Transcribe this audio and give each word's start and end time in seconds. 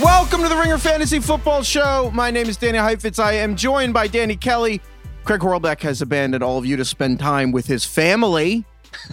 Welcome 0.00 0.40
to 0.40 0.48
the 0.48 0.56
Ringer 0.56 0.78
Fantasy 0.78 1.18
Football 1.18 1.62
Show. 1.62 2.10
My 2.14 2.30
name 2.30 2.48
is 2.48 2.56
Danny 2.56 2.78
Heifetz. 2.78 3.18
I 3.18 3.34
am 3.34 3.54
joined 3.54 3.92
by 3.92 4.06
Danny 4.06 4.34
Kelly. 4.34 4.80
Craig 5.24 5.40
Horlbeck 5.40 5.80
has 5.80 6.00
abandoned 6.00 6.42
all 6.42 6.56
of 6.56 6.64
you 6.64 6.78
to 6.78 6.86
spend 6.86 7.18
time 7.18 7.52
with 7.52 7.66
his 7.66 7.84
family. 7.84 8.64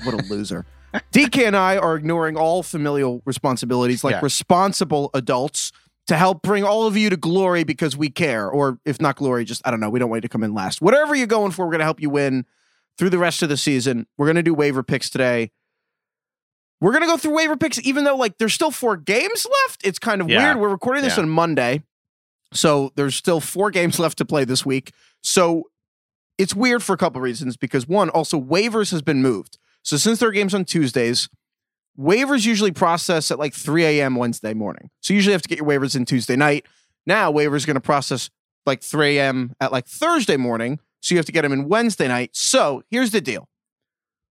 What 0.04 0.14
a 0.14 0.26
loser. 0.30 0.66
DK 1.12 1.46
and 1.46 1.58
I 1.58 1.78
are 1.78 1.98
ignoring 1.98 2.38
all 2.38 2.64
familial 2.64 3.22
responsibilities 3.26 4.06
like 4.06 4.14
yeah. 4.14 4.22
responsible 4.24 5.10
adults 5.14 5.74
to 6.08 6.16
help 6.16 6.42
bring 6.42 6.64
all 6.64 6.88
of 6.88 6.96
you 6.96 7.10
to 7.10 7.18
glory 7.18 7.66
because 7.66 7.98
we 7.98 8.10
care. 8.10 8.50
Or 8.50 8.80
if 8.86 9.02
not 9.02 9.18
glory, 9.18 9.44
just, 9.44 9.68
I 9.68 9.72
don't 9.72 9.82
know, 9.82 9.90
we 9.90 10.00
don't 10.00 10.10
want 10.10 10.20
you 10.20 10.30
to 10.30 10.32
come 10.32 10.44
in 10.44 10.54
last. 10.54 10.82
Whatever 10.82 11.16
you're 11.16 11.28
going 11.28 11.52
for, 11.52 11.66
we're 11.66 11.72
going 11.72 11.80
to 11.80 11.86
help 11.86 12.02
you 12.02 12.10
win 12.10 12.46
through 12.98 13.10
the 13.10 13.20
rest 13.20 13.44
of 13.44 13.50
the 13.50 13.58
season. 13.58 14.08
We're 14.18 14.28
going 14.28 14.38
to 14.38 14.44
do 14.44 14.54
waiver 14.54 14.84
picks 14.84 15.10
today. 15.10 15.52
We're 16.80 16.94
gonna 16.94 17.08
go 17.08 17.18
through 17.18 17.36
waiver 17.36 17.58
picks, 17.58 17.80
even 17.86 18.04
though 18.04 18.16
like 18.16 18.38
there's 18.38 18.54
still 18.54 18.72
four 18.72 18.98
games 18.98 19.46
left. 19.66 19.86
It's 19.86 20.00
kind 20.00 20.22
of 20.22 20.30
yeah. 20.30 20.44
weird. 20.44 20.58
We're 20.60 20.70
recording 20.70 21.04
this 21.04 21.18
yeah. 21.18 21.24
on 21.24 21.30
Monday, 21.30 21.84
so 22.54 22.92
there's 22.96 23.16
still 23.16 23.40
four 23.40 23.72
games 23.72 24.00
left 24.00 24.18
to 24.20 24.26
play 24.26 24.46
this 24.46 24.66
week. 24.66 24.94
So 25.22 25.64
it's 26.38 26.54
weird 26.54 26.84
for 26.84 26.94
a 26.94 26.98
couple 26.98 27.22
reasons. 27.22 27.58
Because 27.58 27.88
one, 27.88 28.10
also 28.10 28.40
waivers 28.40 28.92
has 28.92 29.02
been 29.02 29.22
moved. 29.22 29.58
So 29.84 29.98
since 29.98 30.20
there 30.20 30.30
are 30.30 30.34
games 30.34 30.54
on 30.54 30.66
Tuesdays, 30.66 31.30
waivers 31.98 32.46
usually 32.46 32.72
process 32.72 33.32
at 33.32 33.40
like 33.40 33.54
3 33.54 33.86
a.m. 33.86 34.16
Wednesday 34.16 34.54
morning. 34.54 34.90
So 35.02 35.14
you 35.14 35.16
usually 35.16 35.34
have 35.34 35.42
to 35.44 35.50
get 35.50 35.60
your 35.60 35.68
waivers 35.68 35.96
in 35.96 36.06
Tuesday 36.06 36.36
night. 36.36 36.66
Now 37.06 37.32
waivers 37.32 37.66
going 37.66 37.76
to 37.76 37.82
process 37.82 38.30
like 38.66 38.84
3 38.84 39.18
a.m. 39.18 39.54
at 39.60 39.72
like 39.72 39.88
Thursday 39.88 40.38
morning. 40.38 40.80
So 41.02 41.16
you 41.16 41.20
have 41.20 41.26
to 41.26 41.32
get 41.32 41.44
them 41.44 41.54
in 41.54 41.70
Wednesday 41.70 42.08
night. 42.08 42.32
So 42.34 42.84
here's 42.90 43.12
the 43.12 43.22
deal. 43.22 43.48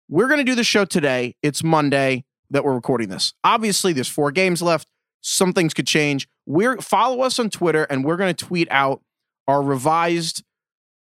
We're 0.08 0.27
going 0.27 0.39
to 0.39 0.45
do 0.45 0.55
the 0.55 0.64
show 0.64 0.85
today. 0.85 1.36
It's 1.42 1.63
Monday 1.63 2.24
that 2.50 2.64
we're 2.64 2.74
recording 2.74 3.08
this. 3.08 3.32
Obviously, 3.42 3.92
there's 3.92 4.08
four 4.08 4.30
games 4.30 4.62
left. 4.62 4.88
Some 5.20 5.52
things 5.52 5.72
could 5.74 5.86
change. 5.86 6.28
We're 6.46 6.78
follow 6.78 7.22
us 7.22 7.38
on 7.38 7.50
Twitter, 7.50 7.84
and 7.84 8.05
we're 8.05 8.16
going 8.16 8.34
to 8.34 8.44
tweet 8.44 8.68
out 8.70 9.02
our 9.48 9.62
revised 9.62 10.44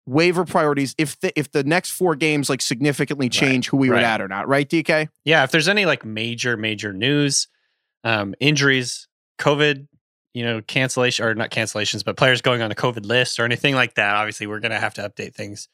waiver 0.06 0.44
priorities 0.44 0.94
if 0.98 1.18
the 1.20 1.36
if 1.38 1.50
the 1.52 1.64
next 1.64 1.92
four 1.92 2.16
games 2.16 2.50
like 2.50 2.60
significantly 2.60 3.28
change 3.28 3.66
right, 3.66 3.70
who 3.70 3.76
we 3.76 3.88
right. 3.88 3.96
would 3.96 4.04
add 4.04 4.20
or 4.20 4.28
not. 4.28 4.48
Right, 4.48 4.68
DK? 4.68 5.08
Yeah. 5.24 5.44
If 5.44 5.50
there's 5.50 5.68
any 5.68 5.86
like 5.86 6.04
major 6.04 6.56
major 6.56 6.92
news, 6.92 7.48
um, 8.04 8.34
injuries, 8.40 9.08
COVID, 9.38 9.86
you 10.34 10.44
know, 10.44 10.62
cancellation 10.62 11.24
or 11.24 11.34
not 11.34 11.50
cancellations, 11.50 12.04
but 12.04 12.16
players 12.16 12.40
going 12.40 12.62
on 12.62 12.68
the 12.68 12.74
COVID 12.74 13.06
list 13.06 13.38
or 13.38 13.44
anything 13.44 13.74
like 13.74 13.94
that. 13.94 14.14
Obviously, 14.14 14.46
we're 14.46 14.60
going 14.60 14.72
to 14.72 14.80
have 14.80 14.94
to 14.94 15.08
update 15.08 15.34
things 15.34 15.68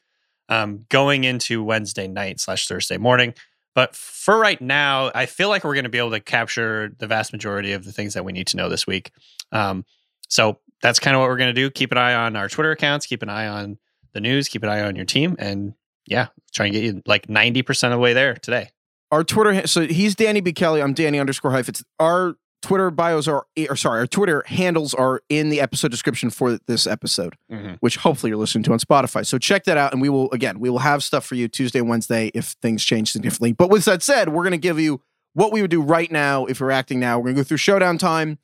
um, 0.49 0.85
going 0.89 1.23
into 1.23 1.63
Wednesday 1.63 2.07
night 2.07 2.39
slash 2.39 2.67
Thursday 2.67 2.97
morning. 2.97 3.33
But 3.75 3.95
for 3.95 4.37
right 4.37 4.59
now, 4.59 5.11
I 5.13 5.25
feel 5.25 5.49
like 5.49 5.63
we're 5.63 5.75
going 5.75 5.83
to 5.83 5.89
be 5.89 5.97
able 5.97 6.11
to 6.11 6.19
capture 6.19 6.91
the 6.97 7.07
vast 7.07 7.31
majority 7.31 7.73
of 7.73 7.85
the 7.85 7.91
things 7.91 8.13
that 8.13 8.25
we 8.25 8.31
need 8.31 8.47
to 8.47 8.57
know 8.57 8.67
this 8.69 8.87
week. 8.87 9.11
Um, 9.51 9.85
so 10.27 10.59
that's 10.81 10.99
kind 10.99 11.15
of 11.15 11.21
what 11.21 11.29
we're 11.29 11.37
going 11.37 11.53
to 11.53 11.61
do. 11.61 11.69
Keep 11.69 11.91
an 11.91 11.97
eye 11.97 12.13
on 12.13 12.35
our 12.35 12.49
Twitter 12.49 12.71
accounts, 12.71 13.05
keep 13.05 13.21
an 13.21 13.29
eye 13.29 13.47
on 13.47 13.77
the 14.13 14.21
news, 14.21 14.47
keep 14.47 14.63
an 14.63 14.69
eye 14.69 14.81
on 14.81 14.95
your 14.95 15.05
team, 15.05 15.35
and 15.39 15.73
yeah, 16.07 16.27
try 16.53 16.65
and 16.65 16.73
get 16.73 16.83
you 16.83 17.01
like 17.05 17.27
90% 17.27 17.83
of 17.85 17.91
the 17.91 17.97
way 17.99 18.13
there 18.13 18.33
today. 18.33 18.69
Our 19.11 19.23
Twitter, 19.23 19.65
so 19.67 19.87
he's 19.87 20.15
Danny 20.15 20.39
B. 20.39 20.53
Kelly. 20.53 20.81
I'm 20.81 20.93
Danny 20.93 21.19
underscore 21.19 21.51
Heifetz. 21.51 21.83
Our 21.99 22.35
Twitter 22.61 22.91
bios 22.91 23.27
are, 23.27 23.45
or 23.69 23.75
sorry, 23.75 23.99
our 23.99 24.07
Twitter 24.07 24.43
handles 24.45 24.93
are 24.93 25.21
in 25.29 25.49
the 25.49 25.61
episode 25.61 25.91
description 25.91 26.29
for 26.29 26.59
this 26.67 26.85
episode, 26.85 27.35
mm-hmm. 27.51 27.73
which 27.79 27.97
hopefully 27.97 28.29
you're 28.29 28.37
listening 28.37 28.63
to 28.63 28.73
on 28.73 28.79
Spotify. 28.79 29.25
So 29.25 29.37
check 29.37 29.63
that 29.63 29.77
out, 29.77 29.93
and 29.93 30.01
we 30.01 30.09
will 30.09 30.29
again 30.31 30.59
we 30.59 30.69
will 30.69 30.79
have 30.79 31.03
stuff 31.03 31.25
for 31.25 31.35
you 31.35 31.47
Tuesday 31.47 31.79
and 31.79 31.87
Wednesday 31.87 32.31
if 32.33 32.55
things 32.61 32.83
change 32.83 33.11
significantly. 33.11 33.53
But 33.53 33.69
with 33.69 33.85
that 33.85 34.03
said, 34.03 34.29
we're 34.29 34.43
going 34.43 34.51
to 34.51 34.57
give 34.57 34.79
you 34.79 35.01
what 35.33 35.51
we 35.51 35.61
would 35.61 35.71
do 35.71 35.81
right 35.81 36.11
now 36.11 36.45
if 36.45 36.59
we're 36.59 36.71
acting 36.71 36.99
now. 36.99 37.17
We're 37.17 37.25
going 37.25 37.35
to 37.35 37.39
go 37.41 37.47
through 37.47 37.57
showdown 37.57 37.97
time. 37.97 38.39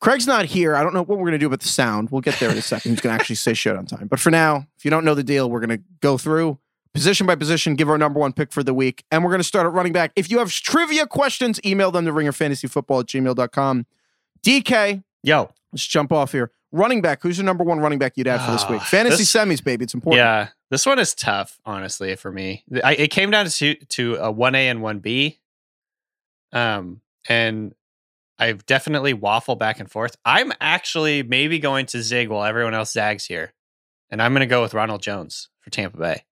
Craig's 0.00 0.26
not 0.26 0.46
here. 0.46 0.74
I 0.74 0.82
don't 0.82 0.94
know 0.94 1.02
what 1.02 1.18
we're 1.18 1.26
going 1.26 1.32
to 1.32 1.38
do 1.38 1.46
about 1.46 1.60
the 1.60 1.68
sound. 1.68 2.10
We'll 2.10 2.22
get 2.22 2.38
there 2.38 2.50
in 2.50 2.56
a 2.56 2.62
second. 2.62 2.92
He's 2.92 3.00
going 3.00 3.14
to 3.14 3.20
actually 3.20 3.36
say 3.36 3.52
showdown 3.54 3.84
time. 3.84 4.06
But 4.06 4.18
for 4.18 4.30
now, 4.30 4.66
if 4.78 4.84
you 4.84 4.90
don't 4.90 5.04
know 5.04 5.14
the 5.14 5.22
deal, 5.22 5.50
we're 5.50 5.60
going 5.60 5.78
to 5.78 5.84
go 6.00 6.16
through 6.16 6.58
position 6.94 7.26
by 7.26 7.34
position, 7.34 7.74
give 7.74 7.88
our 7.88 7.98
number 7.98 8.20
one 8.20 8.32
pick 8.32 8.52
for 8.52 8.62
the 8.62 8.74
week. 8.74 9.04
And 9.10 9.24
we're 9.24 9.30
going 9.30 9.40
to 9.40 9.44
start 9.44 9.66
at 9.66 9.72
running 9.72 9.92
back. 9.92 10.12
If 10.16 10.30
you 10.30 10.38
have 10.38 10.50
trivia 10.50 11.06
questions, 11.06 11.60
email 11.64 11.90
them 11.90 12.04
to 12.06 12.12
ringerfantasyfootball 12.12 13.00
at 13.00 13.06
gmail.com. 13.06 13.86
DK. 14.42 15.02
Yo. 15.22 15.50
Let's 15.72 15.86
jump 15.86 16.12
off 16.12 16.32
here. 16.32 16.50
Running 16.72 17.00
back. 17.00 17.22
Who's 17.22 17.38
your 17.38 17.44
number 17.44 17.64
one 17.64 17.80
running 17.80 17.98
back 17.98 18.16
you'd 18.16 18.28
add 18.28 18.44
for 18.44 18.52
this 18.52 18.68
week? 18.68 18.80
Ah, 18.80 18.84
Fantasy 18.84 19.18
this, 19.18 19.32
semis, 19.32 19.62
baby. 19.62 19.84
It's 19.84 19.94
important. 19.94 20.18
Yeah. 20.18 20.48
This 20.70 20.86
one 20.86 20.98
is 20.98 21.14
tough, 21.14 21.60
honestly, 21.64 22.14
for 22.16 22.30
me. 22.30 22.64
I, 22.84 22.94
it 22.94 23.08
came 23.08 23.30
down 23.30 23.46
to 23.46 23.74
to 23.74 24.14
a 24.16 24.32
1A 24.32 24.70
and 24.70 24.80
1B. 24.80 25.38
Um, 26.52 27.00
and 27.28 27.74
I've 28.38 28.64
definitely 28.66 29.14
waffled 29.14 29.58
back 29.58 29.80
and 29.80 29.90
forth. 29.90 30.16
I'm 30.24 30.52
actually 30.60 31.22
maybe 31.22 31.58
going 31.58 31.86
to 31.86 32.02
zig 32.02 32.28
while 32.28 32.44
everyone 32.44 32.74
else 32.74 32.92
zags 32.92 33.26
here. 33.26 33.52
And 34.10 34.22
I'm 34.22 34.32
going 34.32 34.40
to 34.40 34.46
go 34.46 34.62
with 34.62 34.74
Ronald 34.74 35.02
Jones 35.02 35.48
for 35.60 35.70
Tampa 35.70 35.98
Bay. 35.98 36.24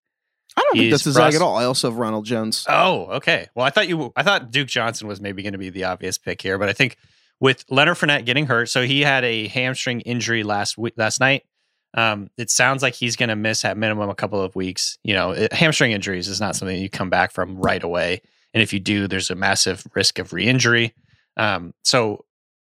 I 0.56 0.62
don't 0.62 0.76
think 0.78 0.90
that's 0.90 1.06
a 1.06 1.12
zag 1.12 1.34
at 1.34 1.42
all. 1.42 1.56
I 1.56 1.64
also 1.64 1.90
have 1.90 1.98
Ronald 1.98 2.26
Jones. 2.26 2.64
Oh, 2.68 3.06
okay. 3.16 3.48
Well, 3.54 3.64
I 3.64 3.70
thought 3.70 3.88
you. 3.88 4.12
I 4.16 4.22
thought 4.22 4.50
Duke 4.50 4.68
Johnson 4.68 5.06
was 5.06 5.20
maybe 5.20 5.42
going 5.42 5.52
to 5.52 5.58
be 5.58 5.70
the 5.70 5.84
obvious 5.84 6.18
pick 6.18 6.42
here, 6.42 6.58
but 6.58 6.68
I 6.68 6.72
think 6.72 6.96
with 7.40 7.64
Leonard 7.70 7.96
Fournette 7.96 8.24
getting 8.24 8.46
hurt, 8.46 8.68
so 8.68 8.82
he 8.82 9.02
had 9.02 9.24
a 9.24 9.48
hamstring 9.48 10.00
injury 10.00 10.42
last 10.42 10.76
week, 10.76 10.94
last 10.96 11.20
night. 11.20 11.44
Um, 11.94 12.28
it 12.36 12.50
sounds 12.50 12.82
like 12.82 12.94
he's 12.94 13.16
going 13.16 13.30
to 13.30 13.36
miss 13.36 13.64
at 13.64 13.76
minimum 13.78 14.10
a 14.10 14.14
couple 14.14 14.42
of 14.42 14.54
weeks. 14.54 14.98
You 15.04 15.14
know, 15.14 15.30
it, 15.30 15.52
hamstring 15.52 15.92
injuries 15.92 16.28
is 16.28 16.40
not 16.40 16.54
something 16.56 16.78
you 16.80 16.90
come 16.90 17.08
back 17.08 17.32
from 17.32 17.56
right 17.56 17.82
away, 17.82 18.20
and 18.52 18.62
if 18.62 18.72
you 18.72 18.80
do, 18.80 19.06
there's 19.06 19.30
a 19.30 19.34
massive 19.34 19.86
risk 19.94 20.18
of 20.18 20.32
re-injury. 20.32 20.94
Um, 21.36 21.72
so, 21.84 22.24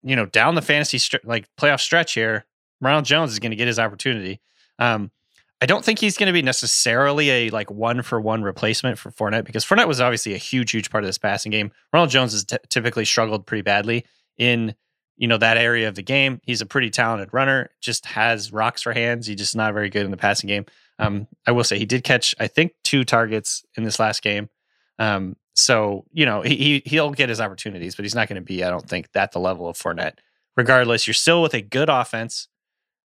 you 0.04 0.16
know, 0.16 0.26
down 0.26 0.56
the 0.56 0.62
fantasy 0.62 1.00
like 1.24 1.48
playoff 1.56 1.80
stretch 1.80 2.14
here, 2.14 2.46
Ronald 2.82 3.06
Jones 3.06 3.32
is 3.32 3.40
going 3.40 3.52
to 3.52 3.58
get 3.58 3.68
his 3.68 3.80
opportunity. 3.80 4.42
Um, 4.78 5.12
I 5.62 5.66
don't 5.66 5.84
think 5.84 6.00
he's 6.00 6.18
going 6.18 6.28
to 6.28 6.34
be 6.34 6.42
necessarily 6.42 7.30
a 7.30 7.50
like 7.50 7.70
one 7.70 8.02
for 8.02 8.20
one 8.22 8.44
replacement 8.44 8.98
for 8.98 9.12
Fournette 9.12 9.44
because 9.44 9.66
Fournette 9.66 9.88
was 9.88 10.00
obviously 10.00 10.34
a 10.34 10.38
huge, 10.38 10.72
huge 10.72 10.90
part 10.90 11.04
of 11.04 11.08
this 11.08 11.18
passing 11.18 11.52
game. 11.52 11.72
Ronald 11.92 12.10
Jones 12.10 12.32
has 12.32 12.46
t- 12.46 12.58
typically 12.70 13.04
struggled 13.04 13.46
pretty 13.46 13.62
badly 13.62 14.06
in 14.38 14.74
you 15.18 15.28
know 15.28 15.38
that 15.38 15.58
area 15.58 15.90
of 15.90 15.96
the 15.96 16.02
game. 16.02 16.40
He's 16.44 16.62
a 16.62 16.66
pretty 16.66 16.90
talented 16.90 17.34
runner, 17.34 17.70
just 17.82 18.06
has 18.06 18.54
rocks 18.54 18.82
for 18.82 18.94
hands. 18.94 19.28
He's 19.28 19.38
just 19.38 19.56
not 19.56 19.74
very 19.74 19.90
good 19.90 20.06
in 20.06 20.12
the 20.12 20.18
passing 20.18 20.48
game. 20.48 20.66
Um, 20.98 21.28
I 21.46 21.52
will 21.52 21.66
say 21.66 21.78
he 21.78 21.86
did 21.86 22.04
catch 22.04 22.34
I 22.40 22.48
think 22.48 22.74
two 22.84 23.04
targets 23.04 23.64
in 23.76 23.84
this 23.84 24.00
last 24.00 24.22
game. 24.22 24.50
Um, 24.98 25.36
so 25.56 26.06
you 26.14 26.26
know 26.26 26.42
he, 26.42 26.82
he 26.86 27.00
will 27.00 27.12
get 27.12 27.28
his 27.28 27.42
opportunities, 27.42 27.96
but 27.96 28.06
he's 28.06 28.16
not 28.16 28.30
going 28.30 28.42
to 28.42 28.46
be 28.46 28.64
I 28.64 28.70
don't 28.70 28.88
think 28.88 29.10
at 29.14 29.34
the 29.34 29.40
level 29.40 29.68
of 29.68 29.78
Fournette. 29.78 30.20
Regardless, 30.56 31.06
you're 31.06 31.14
still 31.14 31.42
with 31.42 31.54
a 31.54 31.62
good 31.62 31.90
offense. 31.90 32.48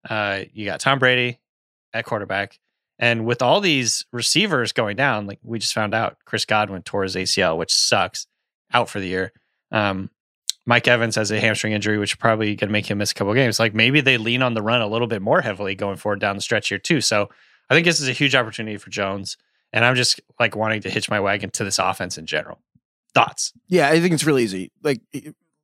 Uh, 0.08 0.42
you 0.52 0.66
got 0.66 0.80
Tom 0.80 0.98
Brady, 1.00 1.40
at 1.94 2.04
quarterback. 2.04 2.58
And 2.98 3.24
with 3.24 3.40
all 3.40 3.60
these 3.60 4.04
receivers 4.12 4.72
going 4.72 4.96
down, 4.96 5.26
like 5.26 5.38
we 5.42 5.58
just 5.58 5.74
found 5.74 5.94
out, 5.94 6.18
Chris 6.24 6.44
Godwin 6.44 6.82
tore 6.82 7.04
his 7.04 7.16
ACL, 7.16 7.56
which 7.56 7.72
sucks, 7.72 8.26
out 8.72 8.88
for 8.90 9.00
the 9.00 9.06
year. 9.06 9.32
Um, 9.72 10.10
Mike 10.66 10.88
Evans 10.88 11.16
has 11.16 11.30
a 11.30 11.40
hamstring 11.40 11.72
injury, 11.72 11.98
which 11.98 12.18
probably 12.18 12.56
going 12.56 12.68
to 12.68 12.72
make 12.72 12.90
him 12.90 12.98
miss 12.98 13.12
a 13.12 13.14
couple 13.14 13.32
games. 13.34 13.58
Like 13.58 13.74
maybe 13.74 14.00
they 14.00 14.16
lean 14.16 14.42
on 14.42 14.54
the 14.54 14.62
run 14.62 14.82
a 14.82 14.86
little 14.86 15.06
bit 15.06 15.22
more 15.22 15.40
heavily 15.40 15.74
going 15.74 15.96
forward 15.96 16.20
down 16.20 16.36
the 16.36 16.42
stretch 16.42 16.68
here 16.68 16.78
too. 16.78 17.00
So 17.00 17.30
I 17.70 17.74
think 17.74 17.86
this 17.86 18.00
is 18.00 18.08
a 18.08 18.12
huge 18.12 18.34
opportunity 18.34 18.76
for 18.76 18.90
Jones, 18.90 19.36
and 19.72 19.84
I'm 19.84 19.94
just 19.94 20.20
like 20.40 20.56
wanting 20.56 20.82
to 20.82 20.90
hitch 20.90 21.10
my 21.10 21.20
wagon 21.20 21.50
to 21.50 21.64
this 21.64 21.78
offense 21.78 22.18
in 22.18 22.26
general. 22.26 22.60
Thoughts? 23.14 23.52
Yeah, 23.68 23.88
I 23.88 24.00
think 24.00 24.14
it's 24.14 24.24
really 24.24 24.42
easy. 24.42 24.72
Like 24.82 25.00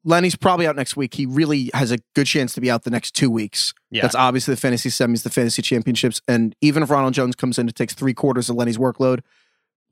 Lenny's 0.04 0.36
probably 0.36 0.66
out 0.66 0.76
next 0.76 0.96
week. 0.96 1.14
He 1.14 1.26
really 1.26 1.70
has 1.74 1.90
a 1.90 1.98
good 2.14 2.26
chance 2.26 2.54
to 2.54 2.60
be 2.60 2.70
out 2.70 2.84
the 2.84 2.90
next 2.90 3.14
two 3.14 3.30
weeks. 3.30 3.74
Yeah. 3.90 4.02
That's 4.02 4.14
obviously 4.14 4.54
the 4.54 4.60
fantasy 4.60 4.88
semis, 4.88 5.22
the 5.22 5.30
fantasy 5.30 5.62
championships. 5.62 6.22
And 6.26 6.54
even 6.60 6.82
if 6.82 6.90
Ronald 6.90 7.14
Jones 7.14 7.36
comes 7.36 7.58
in, 7.58 7.68
it 7.68 7.74
takes 7.74 7.94
three 7.94 8.14
quarters 8.14 8.48
of 8.48 8.56
Lenny's 8.56 8.78
workload. 8.78 9.20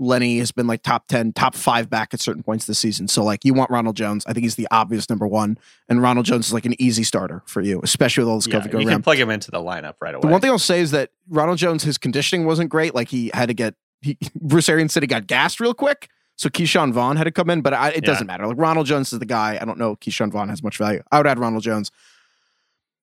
Lenny 0.00 0.38
has 0.38 0.52
been 0.52 0.66
like 0.66 0.82
top 0.82 1.08
10, 1.08 1.32
top 1.32 1.54
five 1.54 1.90
back 1.90 2.14
at 2.14 2.20
certain 2.20 2.42
points 2.42 2.66
this 2.66 2.78
season. 2.78 3.08
So, 3.08 3.24
like, 3.24 3.44
you 3.44 3.52
want 3.52 3.70
Ronald 3.70 3.96
Jones. 3.96 4.24
I 4.26 4.32
think 4.32 4.44
he's 4.44 4.54
the 4.54 4.68
obvious 4.70 5.10
number 5.10 5.26
one. 5.26 5.58
And 5.88 6.00
Ronald 6.00 6.24
Jones 6.24 6.46
is 6.46 6.52
like 6.52 6.66
an 6.66 6.80
easy 6.80 7.02
starter 7.02 7.42
for 7.46 7.60
you, 7.60 7.80
especially 7.82 8.22
with 8.22 8.30
all 8.30 8.36
this 8.36 8.46
Yeah, 8.46 8.60
COVID 8.60 8.64
you 8.64 8.70
going 8.70 8.88
can 8.88 9.02
plug 9.02 9.18
him 9.18 9.30
into 9.30 9.50
the 9.50 9.58
lineup 9.58 9.94
right 10.00 10.14
away. 10.14 10.22
The 10.22 10.28
one 10.28 10.40
thing 10.40 10.50
I'll 10.50 10.58
say 10.58 10.80
is 10.80 10.92
that 10.92 11.10
Ronald 11.28 11.58
Jones, 11.58 11.82
his 11.82 11.98
conditioning 11.98 12.46
wasn't 12.46 12.70
great. 12.70 12.94
Like, 12.94 13.08
he 13.08 13.32
had 13.34 13.46
to 13.46 13.54
get, 13.54 13.74
he, 14.00 14.16
Bruce 14.40 14.68
Arians 14.68 14.92
said 14.92 15.02
he 15.02 15.08
got 15.08 15.26
gassed 15.26 15.58
real 15.58 15.74
quick. 15.74 16.08
So 16.38 16.48
Ke'Shawn 16.48 16.92
Vaughn 16.92 17.16
had 17.16 17.24
to 17.24 17.32
come 17.32 17.50
in, 17.50 17.60
but 17.62 17.74
I, 17.74 17.88
it 17.90 17.96
Yeah. 17.96 18.00
doesn't 18.12 18.26
matter. 18.26 18.46
Like 18.46 18.56
Ronald 18.58 18.86
Jones 18.86 19.12
is 19.12 19.18
the 19.18 19.26
guy. 19.26 19.58
I 19.60 19.64
don't 19.64 19.76
know 19.78 19.92
if 19.92 19.98
Ke'Shawn 20.00 20.30
Vaughn 20.30 20.48
has 20.48 20.62
much 20.62 20.78
value. 20.78 21.02
I 21.12 21.18
would 21.18 21.26
add 21.26 21.38
Ronald 21.38 21.64
Jones. 21.64 21.90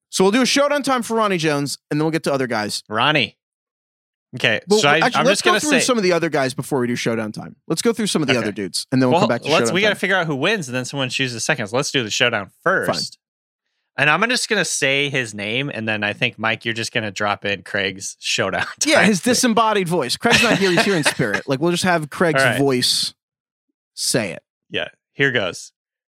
So 0.08 0.24
we'll 0.24 0.32
do 0.32 0.40
a 0.42 0.46
showdown 0.46 0.82
time 0.82 1.02
for 1.02 1.16
Ronnie 1.16 1.36
Jones, 1.36 1.78
and 1.90 2.00
then 2.00 2.04
we'll 2.04 2.12
get 2.12 2.22
to 2.24 2.32
other 2.32 2.46
guys. 2.46 2.82
Ronnie. 2.88 3.36
Okay, 4.34 4.60
so 4.70 4.88
I, 4.88 4.98
actually, 4.98 5.20
I'm 5.20 5.26
let's 5.26 5.40
just 5.40 5.44
go 5.44 5.58
through 5.58 5.78
say. 5.80 5.84
some 5.84 5.96
of 5.96 6.02
the 6.02 6.12
other 6.12 6.28
guys 6.28 6.52
before 6.52 6.80
we 6.80 6.86
do 6.86 6.96
showdown 6.96 7.30
time. 7.32 7.56
Let's 7.68 7.80
go 7.80 7.92
through 7.92 8.08
some 8.08 8.22
of 8.22 8.28
the 8.28 8.34
Okay. 8.34 8.42
other 8.42 8.52
dudes, 8.52 8.86
and 8.92 9.00
then 9.00 9.08
we'll, 9.08 9.14
well, 9.18 9.22
come 9.22 9.28
back 9.28 9.42
to 9.42 9.48
let's 9.48 9.60
showdown 9.66 9.74
we 9.74 9.80
got 9.80 9.90
to 9.90 9.94
figure 9.94 10.16
out 10.16 10.26
who 10.26 10.34
wins, 10.36 10.68
and 10.68 10.74
then 10.74 10.84
someone 10.84 11.08
chooses 11.08 11.44
seconds. 11.44 11.72
Let's 11.72 11.90
do 11.90 12.02
the 12.02 12.10
showdown 12.10 12.50
first. 12.62 13.18
And 13.98 14.10
I'm 14.10 14.28
just 14.28 14.48
gonna 14.50 14.64
say 14.66 15.08
his 15.08 15.32
name, 15.32 15.70
and 15.72 15.88
then 15.88 16.04
I 16.04 16.12
think 16.12 16.38
Mike, 16.38 16.64
you're 16.66 16.74
just 16.74 16.92
gonna 16.92 17.10
drop 17.10 17.44
in 17.46 17.62
Craig's 17.62 18.16
showdown. 18.20 18.66
Yeah, 18.86 19.02
his 19.04 19.20
thing. 19.20 19.30
disembodied 19.32 19.88
voice. 19.88 20.16
Craig's 20.18 20.42
not 20.42 20.58
here; 20.58 20.70
he's 20.70 20.84
here 20.84 20.96
in 20.96 21.04
spirit. 21.04 21.48
Like 21.48 21.60
we'll 21.60 21.70
just 21.72 21.84
have 21.84 22.10
Craig's 22.10 22.42
right. 22.42 22.58
voice 22.58 23.14
say 23.96 24.30
it. 24.30 24.42
Yeah, 24.70 24.88
here 25.12 25.32
goes. 25.32 25.72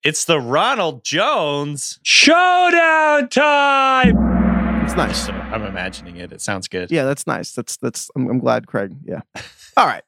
It's 0.03 0.25
the 0.25 0.41
Ronald 0.41 1.05
Jones. 1.05 1.99
Showdown 2.03 3.29
time! 3.29 4.85
It's 4.85 4.95
nice. 4.97 5.29
I'm 5.29 5.63
imagining 5.63 6.17
it. 6.17 6.33
It 6.33 6.41
sounds 6.41 6.69
good. 6.69 6.91
Yeah, 6.91 7.05
that's 7.05 7.27
nice. 7.27 7.53
That's 7.53 7.77
that's. 7.77 8.11
I'm, 8.17 8.29
I'm 8.29 8.39
glad, 8.39 8.67
Craig. 8.67 8.95
Yeah. 9.05 9.21
All 9.77 9.87
right. 9.87 10.03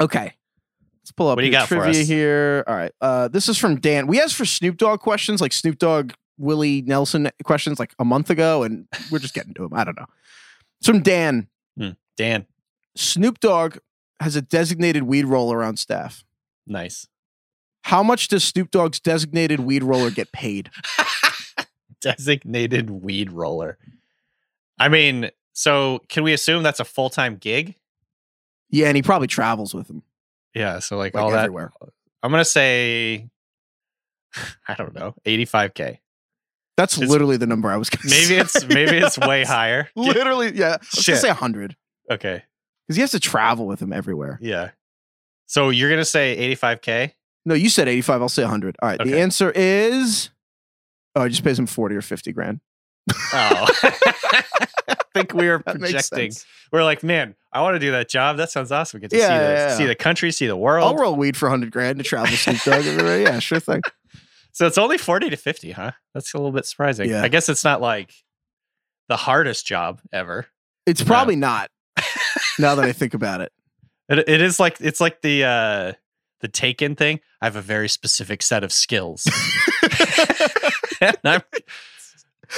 Okay. 0.00 0.32
Let's 1.02 1.12
pull 1.12 1.28
up 1.28 1.36
What 1.36 1.42
do 1.42 1.46
you 1.46 1.52
got 1.52 1.68
for 1.68 1.78
us? 1.84 1.96
here. 1.98 2.64
All 2.66 2.74
right. 2.74 2.92
Uh, 3.00 3.28
this 3.28 3.48
is 3.48 3.58
from 3.58 3.80
Dan. 3.80 4.06
We 4.06 4.20
asked 4.20 4.36
for 4.36 4.44
Snoop 4.44 4.76
Dogg 4.76 5.00
questions, 5.00 5.40
like 5.40 5.52
Snoop 5.52 5.78
Dogg, 5.78 6.12
Willie 6.38 6.82
Nelson 6.82 7.30
questions, 7.44 7.78
like 7.78 7.92
a 7.98 8.04
month 8.04 8.30
ago, 8.30 8.62
and 8.62 8.86
we're 9.10 9.18
just 9.18 9.34
getting 9.34 9.52
to 9.54 9.62
them. 9.62 9.74
I 9.74 9.84
don't 9.84 9.98
know. 9.98 10.06
It's 10.80 10.88
from 10.88 11.02
Dan. 11.02 11.48
Dan, 12.16 12.46
Snoop 12.94 13.40
Dogg 13.40 13.78
has 14.20 14.36
a 14.36 14.42
designated 14.42 15.04
weed 15.04 15.24
roller 15.24 15.62
on 15.62 15.78
staff. 15.78 16.24
Nice. 16.66 17.06
How 17.84 18.02
much 18.02 18.28
does 18.28 18.44
Snoop 18.44 18.70
Dogg's 18.70 19.00
designated 19.00 19.60
weed 19.60 19.82
roller 19.82 20.10
get 20.10 20.30
paid? 20.32 20.70
Designated 22.00 22.90
weed 22.90 23.30
roller. 23.32 23.78
I 24.78 24.88
mean, 24.88 25.30
so 25.52 26.00
can 26.08 26.24
we 26.24 26.32
assume 26.32 26.62
that's 26.62 26.80
a 26.80 26.84
full 26.84 27.10
time 27.10 27.36
gig? 27.36 27.76
Yeah, 28.70 28.88
and 28.88 28.96
he 28.96 29.02
probably 29.02 29.28
travels 29.28 29.74
with 29.74 29.88
him 29.88 30.02
Yeah. 30.54 30.78
So 30.80 30.96
like, 30.96 31.14
like 31.14 31.22
all 31.22 31.30
that. 31.30 31.50
I'm 32.22 32.30
gonna 32.30 32.44
say, 32.44 33.28
I 34.68 34.74
don't 34.74 34.94
know, 34.94 35.14
85k. 35.24 35.98
That's 36.76 36.96
It's- 36.96 37.10
literally 37.10 37.36
the 37.36 37.46
number 37.46 37.70
I 37.70 37.76
was. 37.76 37.90
Gonna 37.90 38.08
Maybe 38.10 38.24
say. 38.26 38.38
it's 38.38 38.64
maybe 38.66 38.96
it's 38.96 39.18
way 39.18 39.44
higher. 39.46 39.88
literally. 39.94 40.52
Yeah, 40.56 40.70
let's 40.70 40.88
Shit. 40.96 41.04
just 41.04 41.22
say 41.22 41.28
hundred 41.28 41.76
Okay. 42.10 42.42
because 42.86 42.96
he 42.96 43.00
has 43.02 43.10
to 43.12 43.20
travel 43.20 43.66
with 43.66 43.80
him 43.80 43.92
everywhere. 43.92 44.38
Yeah. 44.42 44.70
So 45.46 45.70
you're 45.70 45.90
gonna 45.90 46.04
say 46.04 46.54
85k? 46.54 47.12
No, 47.44 47.54
you 47.54 47.68
said 47.68 47.88
85. 47.88 48.22
I'll 48.22 48.28
say 48.28 48.42
100. 48.42 48.76
All 48.80 48.88
right. 48.88 48.98
The 49.02 49.18
answer 49.20 49.50
is 49.50 50.30
oh, 51.14 51.22
it 51.22 51.30
just 51.30 51.44
pays 51.44 51.58
him 51.58 51.66
40 51.66 51.96
or 51.96 52.02
50 52.02 52.32
grand. 52.32 52.60
Oh. 53.10 53.66
I 53.82 54.94
think 55.14 55.34
we 55.34 55.48
were 55.48 55.58
makes 55.66 56.08
projecting. 56.08 56.32
We're 56.72 56.84
like, 56.84 57.02
man, 57.02 57.34
I 57.52 57.60
want 57.60 57.74
to 57.74 57.78
do 57.78 57.90
that 57.92 58.08
job. 58.08 58.36
That 58.38 58.50
sounds 58.50 58.72
awesome. 58.72 58.98
We 58.98 59.00
get 59.02 59.10
to 59.10 59.16
Yeah, 59.18 59.26
see 59.26 59.34
the 59.34 59.42
yeah, 59.52 59.68
yeah. 59.68 59.76
see 59.76 59.86
the 59.86 59.94
country, 59.94 60.30
see 60.32 60.46
the 60.46 60.56
world. 60.56 60.86
I'll 60.86 60.96
roll 60.96 61.16
weed 61.16 61.36
for 61.36 61.46
100 61.46 61.70
grand 61.70 61.98
to 61.98 62.04
travel 62.04 62.34
Snoop 62.34 62.62
Dogg 62.62 62.86
everywhere. 62.86 63.20
Yeah, 63.20 63.38
sure 63.38 63.60
thing. 63.60 63.82
So 64.54 64.66
it's 64.66 64.76
only 64.76 64.98
40 64.98 65.30
to 65.30 65.36
50, 65.38 65.70
huh? 65.70 65.92
That's 66.12 66.34
a 66.34 66.36
little 66.36 66.52
bit 66.52 66.66
surprising. 66.66 67.08
Yeah. 67.08 67.22
I 67.22 67.28
guess 67.28 67.48
it's 67.48 67.64
not 67.64 67.80
like 67.80 68.12
the 69.08 69.16
hardest 69.16 69.64
job 69.64 70.02
ever. 70.12 70.46
It's 70.84 71.02
probably 71.02 71.36
not 71.36 71.70
now 72.58 72.74
that 72.74 72.84
I 72.84 72.92
think 72.92 73.14
about 73.14 73.40
it. 73.40 73.50
It, 74.12 74.28
it 74.28 74.40
is 74.42 74.60
like 74.60 74.76
it's 74.80 75.00
like 75.00 75.22
the 75.22 75.44
uh 75.44 75.92
the 76.40 76.48
taken 76.48 76.94
thing. 76.96 77.20
I 77.40 77.46
have 77.46 77.56
a 77.56 77.62
very 77.62 77.88
specific 77.88 78.42
set 78.42 78.62
of 78.64 78.72
skills. 78.72 79.26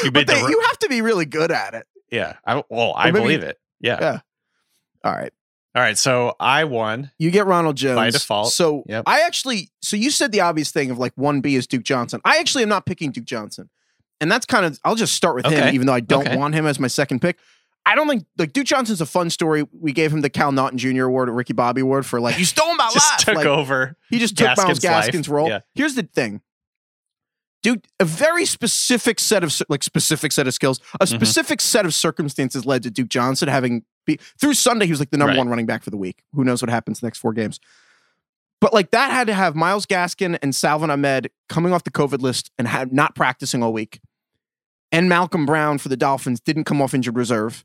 You 0.02 0.10
But 0.10 0.26
made 0.26 0.36
the 0.36 0.46
you 0.50 0.60
have 0.66 0.78
to 0.80 0.88
be 0.88 1.02
really 1.02 1.24
good 1.24 1.52
at 1.52 1.74
it. 1.74 1.86
yeah. 2.10 2.34
I 2.44 2.62
well, 2.68 2.94
I 2.96 3.10
maybe- 3.12 3.20
believe 3.22 3.42
it. 3.44 3.58
Yeah. 3.80 3.98
Yeah. 4.00 4.18
All 5.04 5.12
right. 5.12 5.32
All 5.76 5.82
right. 5.82 5.96
So 5.96 6.34
I 6.40 6.64
won. 6.64 7.10
You 7.18 7.30
get 7.30 7.46
Ronald 7.46 7.76
Jones 7.76 7.96
By 7.96 8.10
default. 8.10 8.52
So 8.52 8.82
Yep. 8.86 9.04
I 9.06 9.20
actually, 9.20 9.70
so 9.82 9.96
you 9.96 10.10
said 10.10 10.32
the 10.32 10.40
obvious 10.40 10.70
thing 10.72 10.90
of 10.90 10.98
like 10.98 11.14
1B 11.16 11.46
is 11.46 11.66
Duke 11.68 11.84
Johnson. 11.84 12.20
I 12.24 12.38
actually 12.38 12.62
am 12.64 12.68
not 12.68 12.86
picking 12.86 13.12
Duke 13.12 13.24
Johnson. 13.24 13.70
And 14.20 14.30
that's 14.32 14.46
kind 14.46 14.64
of, 14.66 14.78
I'll 14.84 14.94
just 14.94 15.14
start 15.14 15.34
with 15.36 15.46
him, 15.46 15.74
even 15.74 15.86
though 15.86 15.92
I 15.94 16.00
don't 16.00 16.26
Okay. 16.26 16.36
want 16.36 16.54
him 16.54 16.66
as 16.66 16.78
my 16.80 16.86
second 16.88 17.20
pick. 17.20 17.38
I 17.86 17.94
don't 17.94 18.08
think, 18.08 18.24
like, 18.38 18.52
Duke 18.54 18.64
Johnson's 18.66 19.00
a 19.02 19.06
fun 19.06 19.28
story. 19.30 19.64
We 19.72 19.92
gave 19.92 20.12
him 20.12 20.22
the 20.22 20.30
Cal 20.30 20.52
Naughton 20.52 20.78
Jr. 20.78 21.04
Award, 21.04 21.28
or 21.28 21.32
Ricky 21.32 21.52
Bobby 21.52 21.82
Award 21.82 22.06
for 22.06 22.18
like, 22.20 22.38
you 22.38 22.44
stole 22.46 22.74
my 22.76 22.88
Just 22.94 23.10
life. 23.12 23.18
took 23.20 23.34
Like, 23.36 23.46
over. 23.46 23.96
He 24.08 24.18
just 24.18 24.36
took 24.38 24.56
Myles 24.56 24.80
Gaskin's 24.80 25.28
life. 25.28 25.28
Role. 25.28 25.48
Yeah. 25.48 25.60
Here's 25.74 25.94
the 25.94 26.02
thing. 26.04 26.40
Dude, 27.62 27.86
a 27.98 28.04
very 28.04 28.44
specific 28.44 29.18
set 29.18 29.42
of 29.42 29.54
like 29.70 29.82
specific 29.82 30.32
set 30.32 30.46
of 30.46 30.52
skills, 30.52 30.80
a 31.00 31.04
Mhm. 31.06 31.08
specific 31.16 31.60
set 31.62 31.86
of 31.86 31.94
circumstances 31.94 32.66
led 32.66 32.82
to 32.82 32.90
Duke 32.90 33.08
Johnson 33.08 33.48
having 33.48 33.84
be 34.04 34.18
through 34.38 34.52
Sunday 34.52 34.84
he 34.84 34.92
was 34.92 35.00
like 35.00 35.10
the 35.10 35.16
number 35.16 35.30
Right. 35.30 35.38
one 35.38 35.48
running 35.48 35.64
back 35.64 35.82
for 35.82 35.88
the 35.88 35.96
week. 35.96 36.22
Who 36.34 36.44
knows 36.44 36.60
what 36.60 36.68
happens 36.68 37.00
the 37.00 37.06
next 37.06 37.20
four 37.20 37.32
games? 37.32 37.58
But 38.60 38.74
like 38.74 38.90
that 38.90 39.10
had 39.12 39.26
to 39.28 39.34
have 39.34 39.54
Myles 39.56 39.86
Gaskin 39.86 40.38
and 40.42 40.54
Salvon 40.54 40.90
Ahmed 40.90 41.30
coming 41.48 41.72
off 41.72 41.84
the 41.84 41.90
COVID 41.90 42.20
list 42.20 42.50
and 42.58 42.68
had 42.68 42.92
not 42.92 43.14
practicing 43.14 43.62
all 43.62 43.72
week. 43.72 44.00
And 44.92 45.08
Malcolm 45.08 45.46
Brown 45.46 45.78
for 45.78 45.88
the 45.88 45.96
Dolphins 45.96 46.40
didn't 46.40 46.64
come 46.64 46.82
off 46.82 46.92
injured 46.92 47.16
reserve. 47.16 47.64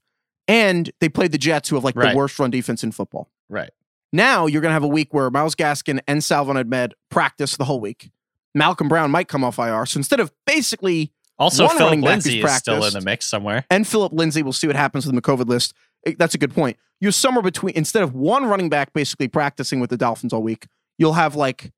And 0.50 0.92
they 1.00 1.08
played 1.10 1.32
the 1.32 1.38
Jets, 1.38 1.70
who 1.70 1.76
have 1.76 1.84
like 1.86 1.96
Right. 1.96 2.12
the 2.12 2.18
worst 2.18 2.38
run 2.40 2.50
defense 2.52 2.84
in 2.84 2.92
football. 2.92 3.30
Right. 3.50 3.70
Now 4.12 4.48
you're 4.48 4.62
going 4.62 4.70
to 4.72 4.74
have 4.74 4.84
a 4.84 4.88
week 4.88 5.14
where 5.14 5.30
Myles 5.30 5.56
Gaskin 5.56 6.00
and 6.08 6.24
Salvon 6.24 6.58
Ahmed 6.58 6.96
practice 7.10 7.56
the 7.56 7.66
whole 7.66 7.80
week. 7.80 8.10
Malcolm 8.56 8.88
Brown 8.88 9.12
might 9.12 9.28
come 9.28 9.44
off 9.44 9.60
IR. 9.60 9.86
So 9.86 9.98
instead 10.00 10.20
of 10.20 10.32
basically, 10.48 11.12
Also, 11.38 11.68
Phillip 11.68 12.02
Lindsay 12.02 12.42
is 12.42 12.56
still 12.56 12.84
in 12.84 12.94
the 12.94 13.02
mix 13.02 13.26
somewhere. 13.28 13.64
and 13.70 13.88
Phillip 13.88 14.12
Lindsay, 14.12 14.42
we'll 14.42 14.52
see 14.54 14.66
what 14.68 14.76
happens 14.76 15.06
with 15.06 15.14
the 15.16 15.22
COVID 15.22 15.48
list. 15.48 15.74
Eh, 16.08 16.16
That's 16.18 16.34
a 16.34 16.40
good 16.40 16.54
point. 16.54 16.76
You're 17.00 17.12
somewhere 17.12 17.44
between, 17.44 17.76
instead 17.76 18.02
of 18.04 18.14
one 18.16 18.46
running 18.46 18.68
back 18.70 18.92
basically 18.92 19.28
practicing 19.28 19.80
with 19.80 19.92
the 19.92 19.98
Dolphins 19.98 20.34
all 20.34 20.42
week, 20.42 20.66
you'll 20.98 21.14
have 21.14 21.36
like 21.36 21.72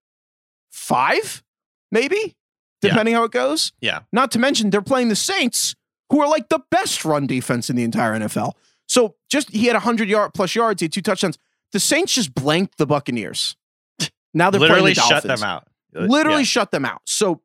five, 0.72 1.44
maybe, 1.92 2.36
Yeah. 2.82 2.90
depending 2.92 3.16
how 3.16 3.24
it 3.26 3.32
goes. 3.32 3.74
Yeah. 3.82 4.00
Not 4.12 4.32
to 4.32 4.40
mention 4.40 4.70
they're 4.70 4.82
playing 4.82 5.10
the 5.10 5.16
Saints, 5.16 5.76
who 6.12 6.22
are 6.22 6.30
like 6.30 6.50
the 6.50 6.62
best 6.70 7.04
run 7.04 7.26
defense 7.26 7.70
in 7.70 7.76
the 7.76 7.84
entire 7.84 8.14
NFL. 8.14 8.54
So 8.88 9.16
just 9.30 9.50
he 9.52 9.66
had 9.66 9.74
100 9.74 10.08
yard 10.08 10.34
plus 10.34 10.54
yards, 10.54 10.82
he 10.82 10.86
had 10.86 10.92
two 10.94 11.02
touchdowns. 11.02 11.38
The 11.72 11.80
Saints 11.80 12.14
just 12.14 12.36
blanked 12.36 12.78
the 12.78 12.86
Buccaneers. 12.86 13.56
Now 14.34 14.50
they're 14.50 14.62
Literally 14.62 14.94
the 14.94 15.02
shut 15.02 15.24
them 15.24 15.44
out. 15.44 15.68
Uh, 15.94 16.06
Literally 16.06 16.40
Yeah. 16.40 16.46
shut 16.46 16.72
them 16.72 16.86
out. 16.86 17.02
So 17.06 17.42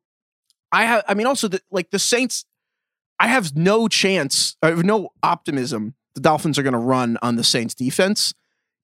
I 0.71 0.85
have, 0.85 1.03
I 1.09 1.15
mean, 1.15 1.27
also 1.27 1.49
the, 1.49 1.61
like 1.73 1.91
the 1.91 1.99
Saints, 1.99 2.45
I 3.19 3.27
have 3.27 3.57
no 3.57 3.89
chance, 3.89 4.57
I 4.63 4.69
have 4.69 4.85
no 4.85 5.09
optimism 5.21 5.95
the 6.17 6.21
Dolphins 6.23 6.59
are 6.59 6.63
going 6.63 6.73
to 6.73 6.79
run 6.79 7.19
on 7.23 7.37
the 7.37 7.45
Saints 7.45 7.75
defense. 7.75 8.35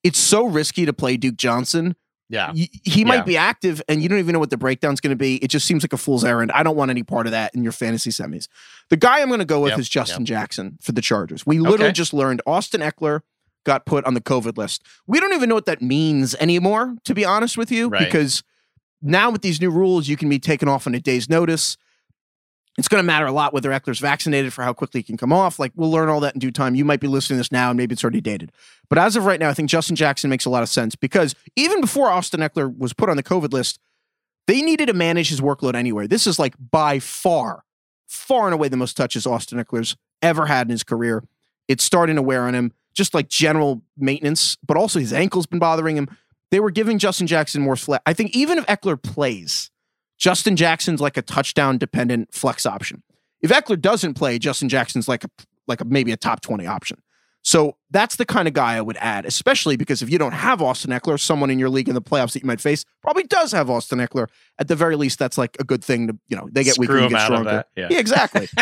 It's 0.05 0.19
so 0.19 0.45
risky 0.45 0.85
to 0.87 0.93
play 0.93 1.17
Duke 1.17 1.37
Johnson. 1.37 1.97
Yeah. 2.33 2.51
Y- 2.53 2.69
He 2.83 3.05
might 3.05 3.25
be 3.27 3.37
active 3.37 3.81
and 3.89 4.03
you 4.03 4.09
don't 4.09 4.19
even 4.19 4.33
know 4.33 4.39
what 4.41 4.51
the 4.51 4.57
breakdown's 4.57 5.01
going 5.01 5.11
to 5.11 5.17
be. 5.17 5.37
It 5.37 5.49
just 5.49 5.67
seems 5.67 5.85
like 5.85 5.93
a 5.93 5.97
fool's 5.99 6.25
errand. 6.25 6.51
I 6.53 6.63
don't 6.65 6.75
want 6.77 6.91
any 6.91 7.03
part 7.05 7.27
of 7.27 7.33
that 7.33 7.55
in 7.55 7.63
your 7.63 7.73
fantasy 7.73 8.11
semis. 8.11 8.49
The 8.89 8.97
guy 8.97 9.21
I'm 9.21 9.29
going 9.29 9.39
to 9.41 9.45
go 9.45 9.61
with 9.61 9.71
Yep, 9.73 9.79
is 9.81 9.89
Justin 9.89 10.25
Jackson 10.25 10.79
for 10.81 10.93
the 10.93 11.03
Chargers. 11.03 11.47
We 11.47 11.59
literally 11.61 11.85
Okay. 11.85 11.93
just 11.93 12.13
learned 12.15 12.41
Austin 12.47 12.81
Ekeler 12.81 13.21
got 13.65 13.85
put 13.87 14.05
on 14.07 14.15
the 14.15 14.21
COVID 14.21 14.57
list. 14.57 14.83
We 15.07 15.21
don't 15.21 15.35
even 15.35 15.49
know 15.49 15.55
what 15.55 15.67
that 15.67 15.83
means 15.83 16.35
anymore, 16.37 16.97
to 17.05 17.15
be 17.15 17.25
honest 17.25 17.57
with 17.59 17.71
you, 17.71 17.89
Right. 17.89 18.01
because 18.07 18.43
now 19.03 19.31
with 19.31 19.43
these 19.43 19.61
new 19.61 19.71
rules, 19.71 20.09
you 20.09 20.17
can 20.17 20.29
be 20.29 20.39
taken 20.39 20.69
off 20.69 20.87
on 20.87 20.95
a 20.95 21.01
day's 21.01 21.29
notice. 21.29 21.77
It's 22.79 22.89
going 22.89 23.03
to 23.03 23.07
matter 23.07 23.27
a 23.27 23.33
lot 23.33 23.53
whether 23.53 23.71
Ekeler's 23.71 23.99
vaccinated 23.99 24.53
for 24.53 24.63
how 24.63 24.73
quickly 24.73 25.01
he 25.01 25.05
can 25.05 25.19
come 25.19 25.33
off. 25.33 25.59
Like, 25.59 25.73
we'll 25.75 25.91
learn 25.91 26.09
all 26.09 26.21
that 26.21 26.35
in 26.35 26.39
due 26.39 26.51
time. 26.51 26.75
You 26.75 26.87
might 26.87 27.01
be 27.01 27.07
listening 27.07 27.37
to 27.37 27.41
this 27.41 27.53
now 27.53 27.71
and 27.71 27.77
maybe 27.77 27.93
it's 27.93 28.03
already 28.03 28.23
dated. 28.23 28.51
But 28.89 28.99
as 28.99 29.15
of 29.15 29.27
right 29.27 29.39
now, 29.39 29.51
I 29.51 29.55
think 29.55 29.69
Justin 29.69 29.95
Jackson 29.95 30.31
makes 30.31 30.47
a 30.47 30.51
lot 30.51 30.63
of 30.63 30.71
sense 30.71 30.95
because 30.95 31.35
even 31.55 31.83
before 31.83 32.11
Austin 32.11 32.41
Ekeler 32.41 32.75
was 32.75 32.95
put 32.95 33.11
on 33.11 33.17
the 33.17 33.23
COVID 33.23 33.53
list, 33.53 33.79
They 34.47 34.63
needed 34.63 34.87
to 34.87 34.95
manage 34.95 35.29
his 35.29 35.41
workload 35.41 35.75
anywhere. 35.75 36.09
This 36.09 36.27
is 36.27 36.39
like 36.39 36.55
by 36.59 36.99
far, 36.99 37.65
far 38.07 38.47
and 38.47 38.55
away 38.55 38.69
the 38.69 38.77
most 38.77 38.97
touches 38.97 39.27
Austin 39.27 39.59
Ekeler's 39.59 39.97
ever 40.21 40.47
had 40.47 40.67
in 40.67 40.71
his 40.71 40.83
career. 40.83 41.25
It's 41.69 41.85
starting 41.85 42.17
to 42.17 42.23
wear 42.23 42.43
on 42.43 42.55
him, 42.55 42.73
just 42.95 43.15
like 43.15 43.29
general 43.29 43.83
maintenance, 43.97 44.57
but 44.67 44.77
also 44.77 44.99
his 44.99 45.13
ankle's 45.13 45.47
been 45.47 45.59
bothering 45.59 45.97
him. 45.97 46.09
They 46.51 46.61
were 46.61 46.71
giving 46.71 46.99
Justin 46.99 47.27
Jackson 47.27 47.63
more 47.63 47.77
flex. 47.77 48.03
I 48.05 48.13
think 48.13 48.37
even 48.37 48.59
if 48.59 48.67
Ekeler 48.67 49.01
plays, 49.01 49.71
Justin 50.23 50.55
Jackson's 50.55 51.01
like 51.01 51.17
a 51.17 51.23
touchdown 51.23 51.79
dependent 51.79 52.33
flex 52.33 52.65
option. 52.65 53.03
If 53.41 53.51
Ekeler 53.51 53.81
doesn't 53.81 54.15
play, 54.15 54.39
Justin 54.39 54.69
Jackson's 54.69 55.09
like 55.09 55.25
a 55.25 55.29
like 55.67 55.81
a, 55.81 55.85
maybe 55.85 56.13
a 56.13 56.17
top 56.17 56.41
20 56.43 56.65
option. 56.65 57.03
So 57.43 57.77
that's 57.91 58.15
the 58.15 58.25
kind 58.25 58.47
of 58.47 58.55
guy 58.55 58.77
I 58.77 58.83
would 58.83 58.97
add, 58.99 59.27
especially 59.27 59.77
because 59.77 60.01
if 60.01 60.09
you 60.11 60.19
don't 60.19 60.33
have 60.33 60.63
Austin 60.63 60.93
Ekeler, 60.93 61.19
someone 61.19 61.51
in 61.51 61.59
your 61.59 61.71
league 61.71 61.89
in 61.89 61.97
the 61.97 62.03
playoffs 62.03 62.35
that 62.35 62.43
you 62.43 62.47
might 62.47 62.61
face 62.61 62.85
probably 63.03 63.25
does 63.25 63.51
have 63.51 63.69
Austin 63.69 63.99
Ekeler. 63.99 64.29
At 64.61 64.69
the 64.69 64.77
very 64.77 64.95
least, 64.95 65.19
that's 65.19 65.37
like 65.37 65.57
a 65.59 65.65
good 65.65 65.83
thing 65.83 66.07
to, 66.07 66.17
you 66.29 66.37
know, 66.37 66.49
they 66.53 66.63
get 66.63 66.75
Screw 66.75 66.87
weaker 66.87 66.99
him 66.99 67.09
get 67.11 67.19
out 67.19 67.33
of 67.33 67.39
stronger. 67.39 67.51
that, 67.51 67.69
yeah. 67.75 67.99
exactly. 67.99 68.49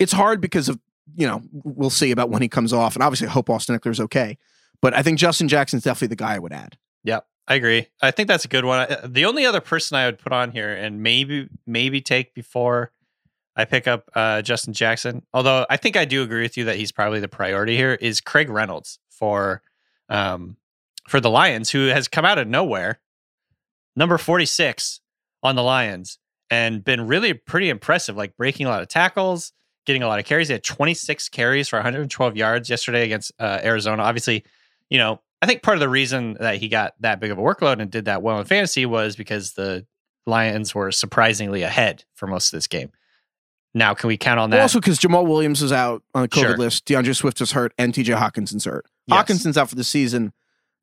It's 0.00 0.12
hard 0.12 0.40
because 0.40 0.68
of, 0.68 0.80
you 1.14 1.24
know, 1.24 1.40
we'll 1.52 1.88
see 1.88 2.10
about 2.10 2.28
when 2.28 2.42
he 2.42 2.48
comes 2.48 2.72
off. 2.72 2.96
And 2.96 3.02
obviously, 3.02 3.28
I 3.28 3.30
hope 3.30 3.48
Austin 3.48 3.78
Ekeler's 3.78 4.00
okay. 4.00 4.38
But 4.82 4.92
I 4.92 5.02
think 5.02 5.20
Justin 5.20 5.46
Jackson's 5.46 5.84
definitely 5.84 6.08
the 6.08 6.16
guy 6.16 6.34
I 6.34 6.38
would 6.40 6.52
add. 6.52 6.76
Yep, 7.04 7.24
I 7.46 7.56
agree. 7.56 7.88
I 8.00 8.10
think 8.10 8.28
that's 8.28 8.46
a 8.46 8.48
good 8.48 8.64
one. 8.64 8.88
The 9.04 9.26
only 9.26 9.44
other 9.44 9.60
person 9.60 9.96
I 9.98 10.06
would 10.06 10.18
put 10.18 10.32
on 10.32 10.50
here 10.50 10.72
and 10.72 11.02
maybe 11.02 11.48
maybe 11.66 12.00
take 12.00 12.32
before 12.32 12.90
I 13.54 13.66
pick 13.66 13.86
up 13.86 14.10
uh, 14.14 14.42
Justin 14.42 14.72
Jackson, 14.72 15.24
although 15.32 15.66
I 15.68 15.76
think 15.76 15.96
I 15.96 16.06
do 16.06 16.22
agree 16.22 16.42
with 16.42 16.56
you 16.56 16.64
that 16.64 16.76
he's 16.76 16.90
probably 16.90 17.20
the 17.20 17.28
priority 17.28 17.76
here, 17.76 17.94
is 17.94 18.20
Craig 18.20 18.48
Reynolds 18.48 18.98
for 19.10 19.62
um, 20.08 20.56
for 21.08 21.20
the 21.20 21.30
Lions, 21.30 21.70
who 21.70 21.88
has 21.88 22.08
come 22.08 22.24
out 22.24 22.38
of 22.38 22.48
nowhere, 22.48 22.98
number 23.94 24.18
forty 24.18 24.46
six 24.46 25.00
on 25.42 25.54
the 25.54 25.62
Lions, 25.62 26.18
and 26.50 26.82
been 26.82 27.06
really 27.06 27.34
pretty 27.34 27.68
impressive, 27.68 28.16
like 28.16 28.36
breaking 28.36 28.66
a 28.66 28.70
lot 28.70 28.80
of 28.80 28.88
tackles, 28.88 29.52
getting 29.84 30.02
a 30.02 30.08
lot 30.08 30.18
of 30.18 30.24
carries. 30.24 30.48
He 30.48 30.52
had 30.54 30.64
twenty 30.64 30.94
six 30.94 31.28
carries 31.28 31.68
for 31.68 31.76
one 31.76 31.84
hundred 31.84 32.00
and 32.00 32.10
twelve 32.10 32.36
yards 32.36 32.70
yesterday 32.70 33.04
against 33.04 33.32
uh, 33.38 33.60
Arizona. 33.62 34.02
Obviously, 34.02 34.44
you 34.88 34.98
know, 34.98 35.20
I 35.44 35.46
think 35.46 35.62
part 35.62 35.76
of 35.76 35.80
the 35.80 35.88
reason 35.88 36.36
that 36.40 36.56
he 36.56 36.68
got 36.68 36.94
that 37.00 37.20
big 37.20 37.30
of 37.30 37.38
a 37.38 37.42
workload 37.42 37.80
and 37.80 37.90
did 37.90 38.06
that 38.06 38.22
well 38.22 38.38
in 38.38 38.46
fantasy 38.46 38.86
was 38.86 39.14
because 39.14 39.52
the 39.52 39.86
Lions 40.26 40.74
were 40.74 40.90
surprisingly 40.90 41.62
ahead 41.62 42.04
for 42.14 42.26
most 42.26 42.52
of 42.52 42.56
this 42.56 42.66
game. 42.66 42.90
Now, 43.74 43.92
can 43.92 44.08
we 44.08 44.16
count 44.16 44.40
on 44.40 44.50
that? 44.50 44.56
Well, 44.56 44.62
also 44.62 44.80
because 44.80 44.98
Jamaal 44.98 45.26
Williams 45.26 45.60
is 45.60 45.70
out 45.72 46.02
on 46.14 46.22
the 46.22 46.28
COVID 46.28 46.40
Sure. 46.40 46.56
list, 46.56 46.84
D'Andre 46.86 47.12
Swift 47.12 47.40
is 47.40 47.52
hurt, 47.52 47.74
and 47.76 47.92
TJ 47.92 48.16
Hockenson's 48.16 48.64
hurt. 48.64 48.86
Yes. 49.06 49.18
Hockenson's 49.18 49.58
out 49.58 49.68
for 49.68 49.74
the 49.74 49.84
season. 49.84 50.32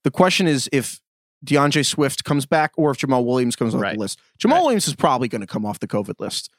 The 0.03 0.11
question 0.11 0.45
is 0.45 0.69
if 0.71 0.99
D'Andre 1.43 1.81
Swift 1.83 2.23
comes 2.23 2.45
back 2.45 2.71
or 2.77 2.91
if 2.91 2.97
Jamaal 2.97 3.25
Williams 3.25 3.55
comes 3.55 3.73
off 3.73 3.81
Right. 3.81 3.93
the 3.95 3.99
list. 3.99 4.19
Jamaal 4.39 4.51
Right. 4.51 4.61
Williams 4.61 4.87
is 4.87 4.95
probably 4.95 5.27
going 5.27 5.41
to 5.41 5.47
come 5.47 5.65
off 5.65 5.79
the 5.79 5.87
COVID 5.87 6.19
list. 6.19 6.51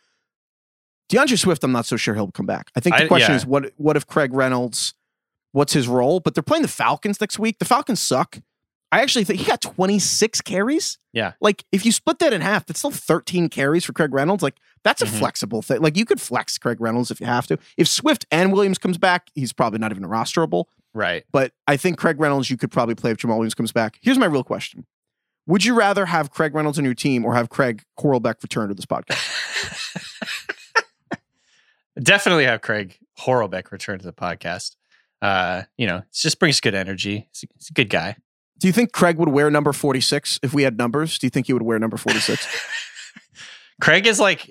D'Andre 1.09 1.37
Swift, 1.37 1.63
I'm 1.63 1.73
not 1.73 1.87
so 1.87 1.97
sure 1.97 2.15
he'll 2.15 2.31
come 2.33 2.47
back. 2.47 2.71
I 2.75 2.81
think 2.81 2.97
the 2.97 3.05
I- 3.05 3.09
question 3.09 3.33
yeah. 3.33 3.37
is 3.37 3.47
what 3.47 3.73
what 3.77 3.97
if 3.97 4.07
Craig 4.07 4.33
Reynolds, 4.33 4.95
what's 5.53 5.73
his 5.73 5.89
role? 5.89 6.21
But 6.21 6.35
they're 6.35 6.43
playing 6.43 6.63
the 6.63 6.69
Falcons 6.69 7.21
next 7.21 7.39
week. 7.39 7.59
The 7.59 7.65
Falcons 7.65 8.01
suck. 8.01 8.39
I 8.91 9.01
actually 9.01 9.25
think 9.25 9.41
he 9.41 9.47
got 9.47 9.63
26 9.63 10.43
carries. 10.43 10.99
Yeah. 11.15 11.33
Like 11.41 11.65
if 11.73 11.87
you 11.87 11.93
split 11.93 12.19
that 12.19 12.35
in 12.35 12.43
half, 12.43 12.67
that's 12.67 12.79
still 12.81 12.91
13 12.91 13.49
carries 13.49 13.85
for 13.87 13.95
Craig 13.95 14.13
Reynolds. 14.13 14.43
Like 14.43 14.57
that's 14.85 15.01
a 15.01 15.07
Mhm. 15.07 15.19
flexible 15.19 15.63
thing. 15.63 15.81
Like 15.81 15.97
you 15.97 16.05
could 16.05 16.21
flex 16.21 16.59
Craig 16.59 16.79
Reynolds 16.79 17.11
if 17.11 17.19
you 17.19 17.27
have 17.27 17.47
to. 17.47 17.59
If 17.79 17.89
Swift 17.89 18.27
and 18.31 18.53
Williams 18.53 18.77
comes 18.77 18.99
back, 18.99 19.31
he's 19.35 19.53
probably 19.55 19.79
not 19.79 19.93
even 19.93 20.05
rosterable. 20.05 20.65
right. 20.95 21.25
But 21.33 21.53
I 21.67 21.79
think 21.79 21.97
Craig 21.97 22.21
Reynolds, 22.21 22.51
you 22.51 22.59
could 22.59 22.71
probably 22.71 22.95
play 22.95 23.13
if 23.13 23.17
Jamaal 23.17 23.37
Williams 23.39 23.55
comes 23.55 23.73
back. 23.73 23.99
Here's 24.03 24.19
my 24.19 24.27
real 24.27 24.45
question. 24.45 24.85
Would 25.47 25.65
you 25.65 25.75
rather 25.75 26.05
have 26.07 26.31
Craig 26.31 26.55
Reynolds 26.55 26.79
on 26.79 26.85
your 26.85 26.93
team 26.95 27.25
or 27.25 27.35
have 27.35 27.49
Craig 27.49 27.83
Horlbeck 27.99 28.43
return 28.43 28.69
to 28.69 28.75
this 28.75 28.85
podcast? 28.85 29.19
Definitely 32.03 32.45
have 32.45 32.61
Craig 32.63 32.99
Horlbeck 33.21 33.71
return 33.71 33.99
to 33.99 34.05
the 34.05 34.13
podcast. 34.13 34.77
Uh, 35.23 35.63
you 35.79 35.87
know, 35.87 35.99
it 35.99 36.05
just 36.13 36.39
brings 36.39 36.61
good 36.61 36.75
energy. 36.75 37.29
He's 37.33 37.45
a, 37.45 37.47
he's 37.57 37.71
a 37.71 37.73
good 37.73 37.89
guy. 37.89 38.17
Do 38.59 38.67
you 38.67 38.73
think 38.73 38.93
Craig 38.93 39.17
would 39.19 39.29
wear 39.31 39.51
number 39.51 39.73
46 39.73 40.41
if 40.43 40.53
we 40.53 40.65
had 40.65 40.77
numbers? 40.77 41.19
Do 41.19 41.27
you 41.27 41.31
think 41.31 41.47
he 41.47 41.53
would 41.53 41.63
wear 41.63 41.79
number 41.79 41.97
46? 41.97 42.47
Craig 43.81 44.07
is 44.07 44.21
like 44.21 44.51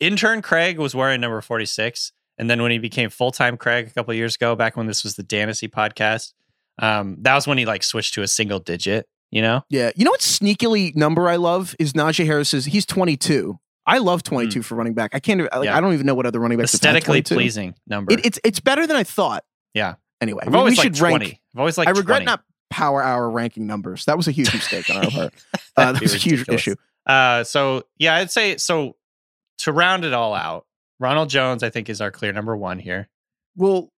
intern 0.00 0.42
Craig 0.42 0.78
was 0.78 0.94
wearing 0.94 1.20
number 1.20 1.40
46. 1.40 2.12
And 2.38 2.50
then 2.50 2.60
when 2.60 2.70
he 2.70 2.78
became 2.78 3.08
full 3.10 3.30
time 3.30 3.56
Craig 3.56 3.86
a 3.86 3.90
couple 3.90 4.10
of 4.12 4.16
years 4.16 4.34
ago, 4.34 4.54
back 4.56 4.76
when 4.76 4.86
this 4.86 5.04
was 5.04 5.14
the 5.16 5.22
Danasy 5.22 5.70
podcast, 5.70 6.32
um, 6.78 7.16
that 7.20 7.34
was 7.34 7.46
when 7.46 7.56
he 7.58 7.64
like 7.64 7.82
switched 7.82 8.14
to 8.14 8.22
a 8.22 8.28
single 8.28 8.58
digit, 8.58 9.08
you 9.30 9.40
know? 9.40 9.62
yeah. 9.70 9.90
You 9.96 10.04
know 10.04 10.10
what 10.10 10.20
sneakily 10.20 10.94
number 10.94 11.28
I 11.28 11.36
love 11.36 11.74
is 11.78 11.94
Najee 11.94 12.26
Harris's. 12.26 12.66
He's 12.66 12.84
22. 12.84 13.58
I 13.86 13.98
love 13.98 14.22
22 14.22 14.62
for 14.62 14.74
running 14.74 14.94
back. 14.94 15.14
I 15.14 15.20
can't, 15.20 15.40
like, 15.40 15.52
Hmm. 15.52 15.62
Yeah. 15.62 15.76
I 15.76 15.80
don't 15.80 15.94
even 15.94 16.06
know 16.06 16.14
what 16.14 16.26
other 16.26 16.40
running 16.40 16.58
back 16.58 16.64
Aesthetically 16.64 17.22
pleasing 17.22 17.74
number. 17.86 18.12
It, 18.12 18.26
it's, 18.26 18.38
it's 18.44 18.60
better 18.60 18.86
than 18.86 18.96
I 18.96 19.04
thought. 19.04 19.44
Yeah. 19.72 19.94
Anyway, 20.20 20.42
I've 20.46 20.52
we- 20.52 20.58
always 20.58 20.78
we 20.78 20.82
should 20.82 20.98
rank. 20.98 21.18
20. 21.18 21.40
I've 21.54 21.58
always 21.60 21.78
liked 21.78 21.88
I 21.88 21.92
regret 21.92 22.18
20. 22.18 22.24
not 22.26 22.42
power 22.70 23.02
hour 23.02 23.30
ranking 23.30 23.66
numbers. 23.66 24.04
That 24.06 24.16
was 24.16 24.26
a 24.28 24.32
huge 24.32 24.52
mistake 24.52 24.88
on 24.90 25.04
our 25.04 25.10
part. 25.10 25.34
Uh, 25.76 25.92
that 25.92 26.00
was 26.00 26.14
a 26.14 26.16
huge 26.18 26.40
ridiculous. 26.40 26.60
issue. 26.62 26.74
Uh, 27.06 27.44
so 27.44 27.82
yeah, 27.98 28.14
I'd 28.16 28.30
say 28.30 28.56
so. 28.56 28.96
To 29.60 29.72
round 29.72 30.04
it 30.04 30.12
all 30.12 30.34
out, 30.34 30.66
Ronald 31.00 31.28
Jones, 31.30 31.62
I 31.62 31.70
think, 31.70 31.88
is 31.88 32.00
our 32.00 32.10
clear 32.10 32.32
number 32.32 32.56
one 32.56 32.78
here. 32.78 33.08
Well, 33.56 33.90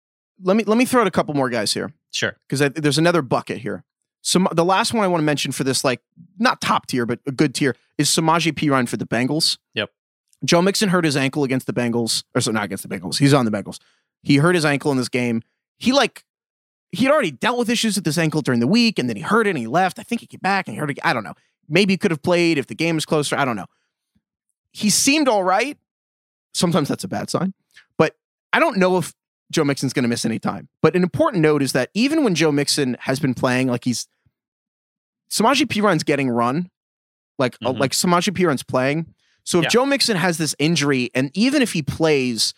let 0.42 0.56
me 0.56 0.64
let 0.64 0.76
me 0.78 0.84
throw 0.84 1.00
out 1.02 1.06
a 1.06 1.10
couple 1.10 1.34
more 1.34 1.48
guys 1.50 1.72
here 1.72 1.92
Sure. 2.12 2.36
because 2.48 2.70
there's 2.74 2.98
another 2.98 3.22
bucket 3.22 3.58
here. 3.58 3.84
Some 4.22 4.48
the 4.52 4.64
last 4.64 4.92
one 4.92 5.04
I 5.04 5.08
want 5.08 5.20
to 5.20 5.24
mention 5.24 5.52
for 5.52 5.64
this 5.64 5.84
like 5.84 6.00
not 6.38 6.60
top 6.60 6.86
tier 6.86 7.06
but 7.06 7.20
a 7.26 7.32
good 7.32 7.54
tier 7.54 7.74
is 7.98 8.08
Samaje 8.08 8.52
Perine 8.52 8.88
for 8.88 8.96
the 8.96 9.06
Bengals. 9.06 9.56
Yep. 9.74 9.90
Joe 10.44 10.60
Mixon 10.62 10.88
hurt 10.90 11.04
his 11.04 11.16
ankle 11.16 11.44
against 11.44 11.66
the 11.66 11.72
Bengals, 11.72 12.24
or 12.34 12.40
so 12.40 12.50
not 12.52 12.64
against 12.64 12.86
the 12.86 12.94
Bengals. 12.94 13.18
He's 13.18 13.32
on 13.32 13.44
the 13.46 13.50
Bengals. 13.50 13.78
He 14.22 14.36
hurt 14.36 14.54
his 14.54 14.64
ankle 14.64 14.90
in 14.92 14.98
this 14.98 15.08
game. 15.08 15.42
He 15.78 15.92
like 15.92 16.24
he 16.92 17.04
had 17.04 17.12
already 17.12 17.30
dealt 17.32 17.58
with 17.58 17.68
issues 17.68 17.96
with 17.96 18.06
his 18.06 18.18
ankle 18.18 18.40
during 18.42 18.60
the 18.60 18.66
week, 18.66 18.98
and 18.98 19.08
then 19.08 19.16
he 19.16 19.22
hurt 19.22 19.46
it 19.46 19.50
and 19.50 19.58
he 19.58 19.66
left. 19.66 19.98
I 19.98 20.02
think 20.02 20.20
he 20.20 20.26
came 20.26 20.40
back 20.42 20.66
and 20.68 20.74
he 20.74 20.78
hurt 20.80 20.90
it. 20.90 20.98
I 21.04 21.12
don't 21.12 21.24
know. 21.24 21.34
Maybe 21.68 21.92
he 21.94 21.96
could 21.98 22.10
have 22.10 22.22
played 22.22 22.58
if 22.58 22.66
the 22.68 22.74
game 22.74 22.94
was 22.94 23.04
closer. 23.04 23.36
I 23.36 23.44
don't 23.44 23.56
know. 23.56 23.66
He 24.72 24.88
seemed 24.90 25.28
all 25.28 25.42
right. 25.44 25.76
Sometimes 26.54 26.88
that's 26.88 27.04
a 27.04 27.08
bad 27.08 27.28
sign, 27.28 27.52
but 27.98 28.14
I 28.52 28.60
don't 28.60 28.78
know 28.78 28.96
if 28.98 29.12
Joe 29.52 29.64
Mixon's 29.64 29.92
going 29.92 30.04
to 30.04 30.08
miss 30.08 30.24
any 30.24 30.38
time. 30.38 30.68
But 30.80 30.96
an 30.96 31.02
important 31.02 31.42
note 31.42 31.60
is 31.62 31.72
that 31.72 31.90
even 31.92 32.24
when 32.24 32.34
Joe 32.34 32.50
Mixon 32.52 32.96
has 33.00 33.20
been 33.20 33.34
playing, 33.34 33.68
like 33.68 33.84
he's 33.84 34.06
Samaje 35.30 35.68
Perine's 35.68 36.02
getting 36.04 36.30
run, 36.30 36.70
like 37.38 37.56
uh, 37.64 37.72
Mhm. 37.72 37.78
like 37.80 37.92
Samaje 37.92 38.34
Perine's 38.34 38.62
playing. 38.62 39.14
So 39.44 39.58
if 39.58 39.64
Yeah. 39.64 39.68
Joe 39.70 39.86
Mixon 39.86 40.16
has 40.16 40.38
this 40.38 40.54
injury, 40.58 41.10
and 41.14 41.30
even 41.34 41.62
if 41.62 41.72
he 41.72 41.82
plays, 41.82 42.54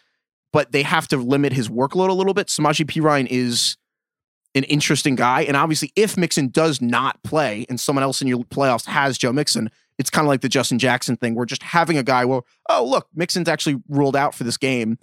but 0.53 0.73
they 0.73 0.83
have 0.83 1.09
to 1.09 1.17
limit 1.17 1.53
his 1.53 1.69
workload 1.69 2.09
a 2.09 2.13
little 2.15 2.35
bit, 2.35 2.47
Samaje 2.49 2.85
Perine 2.87 3.27
is 3.31 3.77
an 4.55 4.65
interesting 4.65 5.15
guy. 5.15 5.43
And 5.43 5.57
obviously, 5.57 5.93
if 5.95 6.17
Mixon 6.17 6.49
does 6.49 6.81
not 6.81 7.23
play 7.23 7.67
and 7.69 7.79
someone 7.79 8.03
else 8.03 8.23
in 8.23 8.29
your 8.29 8.45
playoffs 8.45 8.87
has 8.87 9.19
Joe 9.19 9.33
Mixon, 9.33 9.71
it's 9.99 10.11
kind 10.11 10.25
of 10.25 10.29
like 10.29 10.41
the 10.41 10.49
Justin 10.49 10.79
Jackson 10.79 11.17
thing. 11.17 11.35
Where 11.35 11.45
just 11.45 11.63
having 11.63 11.99
a 11.99 12.03
guy 12.03 12.25
where, 12.25 12.41
oh, 12.69 12.85
look, 12.85 13.09
Mixon's 13.15 13.49
actually 13.49 13.83
ruled 13.89 14.17
out 14.17 14.35
for 14.35 14.45
this 14.45 14.57
game. 14.57 14.99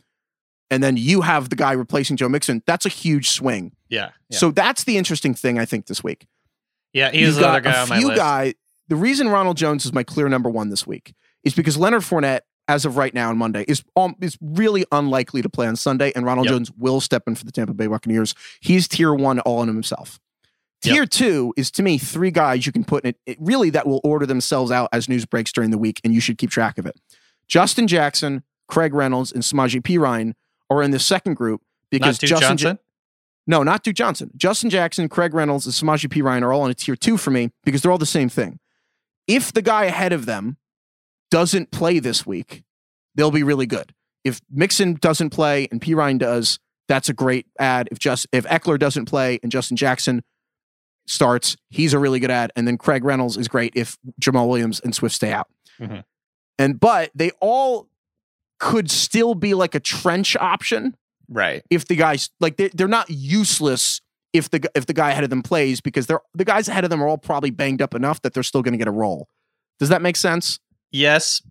And 0.71 0.81
then 0.81 0.97
you 0.97 1.21
have 1.21 1.49
the 1.49 1.55
guy 1.55 1.73
replacing 1.73 2.17
Joe 2.17 2.27
Mixon. 2.27 2.63
That's 2.65 2.87
a 2.87 2.89
huge 2.89 3.29
swing. 3.29 3.73
Yeah. 3.87 4.09
Yeah. 4.29 4.37
So 4.39 4.49
that's 4.51 4.83
the 4.85 4.97
interesting 4.97 5.35
thing, 5.35 5.59
I 5.59 5.65
think, 5.65 5.85
this 5.85 6.03
week. 6.03 6.25
yeah. 6.91 7.11
He's 7.11 7.21
You've 7.21 7.37
another 7.37 7.61
got 7.61 7.71
guy 7.71 7.79
a 7.79 7.83
on 7.83 7.89
my 7.89 7.97
few 7.99 8.07
list. 8.07 8.17
guy. 8.17 8.53
The 8.87 8.95
reason 8.95 9.29
Ronald 9.29 9.57
Jones 9.57 9.85
is 9.85 9.93
my 9.93 10.03
clear 10.03 10.27
number 10.27 10.49
one 10.49 10.69
this 10.69 10.87
week 10.87 11.13
is 11.43 11.53
because 11.53 11.77
Leonard 11.77 12.01
Fournette, 12.01 12.41
as 12.67 12.86
of 12.86 12.98
right 12.98 13.13
now 13.13 13.29
on 13.29 13.38
Monday, 13.38 13.65
is 13.67 13.84
um, 13.95 14.15
is 14.22 14.38
really 14.41 14.86
unlikely 14.91 15.41
to 15.41 15.50
play 15.50 15.67
on 15.67 15.75
Sunday, 15.75 16.12
and 16.15 16.25
Ronald 16.25 16.45
Yep. 16.45 16.53
Jones 16.53 16.72
will 16.77 17.01
step 17.01 17.24
in 17.27 17.36
for 17.36 17.45
the 17.45 17.51
Tampa 17.51 17.74
Bay 17.74 17.88
Buccaneers. 17.88 18.34
He's 18.60 18.88
tier 18.88 19.13
one 19.13 19.39
all 19.41 19.62
in 19.62 19.67
himself. 19.67 20.19
Yep. 20.84 20.93
Tier 20.93 21.05
two 21.05 21.53
is 21.57 21.72
to 21.72 21.84
me 21.84 21.98
three 21.98 22.31
guys 22.31 22.65
you 22.65 22.72
can 22.72 22.84
put 22.84 23.03
in 23.03 23.10
it, 23.10 23.17
it 23.25 23.38
really 23.39 23.69
that 23.72 23.88
will 23.88 24.01
order 24.03 24.25
themselves 24.25 24.72
out 24.72 24.89
as 24.91 25.10
news 25.10 25.25
breaks 25.25 25.51
during 25.51 25.72
the 25.72 25.77
week, 25.77 26.01
and 26.03 26.13
you 26.13 26.19
should 26.19 26.38
keep 26.38 26.50
track 26.50 26.77
of 26.77 26.86
it. 26.86 27.00
Justin 27.48 27.88
Jackson, 27.88 28.43
Craig 28.67 28.93
Reynolds, 28.93 29.31
and 29.31 29.43
Samaje 29.43 29.81
Perine 29.81 30.34
are 30.69 30.81
in 30.81 30.91
the 30.91 31.00
second 31.00 31.36
group 31.36 31.62
because 31.89 32.17
Justin 32.17 32.57
Ja- 32.57 32.75
no, 33.48 33.62
not 33.63 33.84
Duke 33.84 33.95
Johnson. 33.95 34.31
Justin 34.36 34.69
Jackson, 34.69 35.07
Craig 35.07 35.34
Reynolds, 35.34 35.65
and 35.65 35.74
Samaje 35.74 36.10
P. 36.10 36.22
Ryan 36.22 36.43
are 36.43 36.51
all 36.51 36.65
in 36.65 36.72
a 36.72 36.74
tier 36.74 36.95
two 36.95 37.17
for 37.17 37.29
me 37.31 37.51
because 37.63 37.81
they're 37.81 37.91
all 37.91 37.98
the 37.98 38.05
same 38.05 38.29
thing. 38.29 38.60
If 39.27 39.53
the 39.53 39.62
guy 39.62 39.86
ahead 39.86 40.13
of 40.13 40.25
them 40.25 40.57
doesn't 41.35 41.69
play 41.69 41.99
this 41.99 42.25
week, 42.25 42.63
they'll 43.15 43.29
be 43.29 43.43
really 43.43 43.65
good. 43.65 43.93
If 44.23 44.39
Mixon 44.49 44.93
doesn't 44.93 45.31
play 45.31 45.67
and 45.69 45.81
Perine 45.81 46.17
does, 46.17 46.59
that's 46.87 47.09
a 47.09 47.13
great 47.13 47.45
ad. 47.59 47.89
If 47.91 47.99
just 47.99 48.25
if 48.31 48.45
Ekeler 48.45 48.79
doesn't 48.79 49.03
play 49.03 49.39
and 49.43 49.51
Justin 49.51 49.75
Jackson 49.75 50.23
starts, 51.07 51.57
he's 51.69 51.91
a 51.91 51.99
really 51.99 52.21
good 52.21 52.31
ad. 52.31 52.53
And 52.55 52.65
then 52.65 52.77
Craig 52.77 53.03
Reynolds 53.03 53.35
is 53.35 53.49
great 53.49 53.73
if 53.75 53.97
Jamaal 54.21 54.47
Williams 54.47 54.79
and 54.79 54.95
Swift 54.95 55.13
stay 55.13 55.33
out. 55.33 55.49
Mhm. 55.77 56.05
And 56.57 56.79
but 56.79 57.11
they 57.13 57.31
all 57.41 57.89
could 58.57 58.89
still 58.89 59.35
be 59.35 59.53
like 59.53 59.75
a 59.75 59.81
trench 59.81 60.37
option 60.37 60.95
right. 61.27 61.63
if 61.69 61.85
the 61.85 61.97
guys 61.97 62.29
like 62.39 62.55
they're, 62.55 62.69
they're 62.73 62.87
not 62.87 63.09
useless 63.09 63.99
if 64.31 64.49
the 64.51 64.71
if 64.73 64.85
the 64.85 64.93
guy 64.93 65.11
ahead 65.11 65.25
of 65.25 65.29
them 65.29 65.43
plays 65.43 65.81
because 65.81 66.07
they're 66.07 66.21
the 66.33 66.45
guys 66.45 66.69
ahead 66.69 66.85
of 66.85 66.89
them 66.89 67.03
are 67.03 67.09
all 67.09 67.17
probably 67.17 67.51
banged 67.51 67.81
up 67.81 67.93
enough 67.93 68.21
that 68.21 68.33
they're 68.33 68.41
still 68.41 68.61
going 68.61 68.71
to 68.71 68.77
get 68.77 68.87
a 68.87 68.91
role. 68.91 69.27
Does 69.79 69.89
that 69.89 70.01
make 70.01 70.15
sense? 70.15 70.59
Yes, 70.95 71.41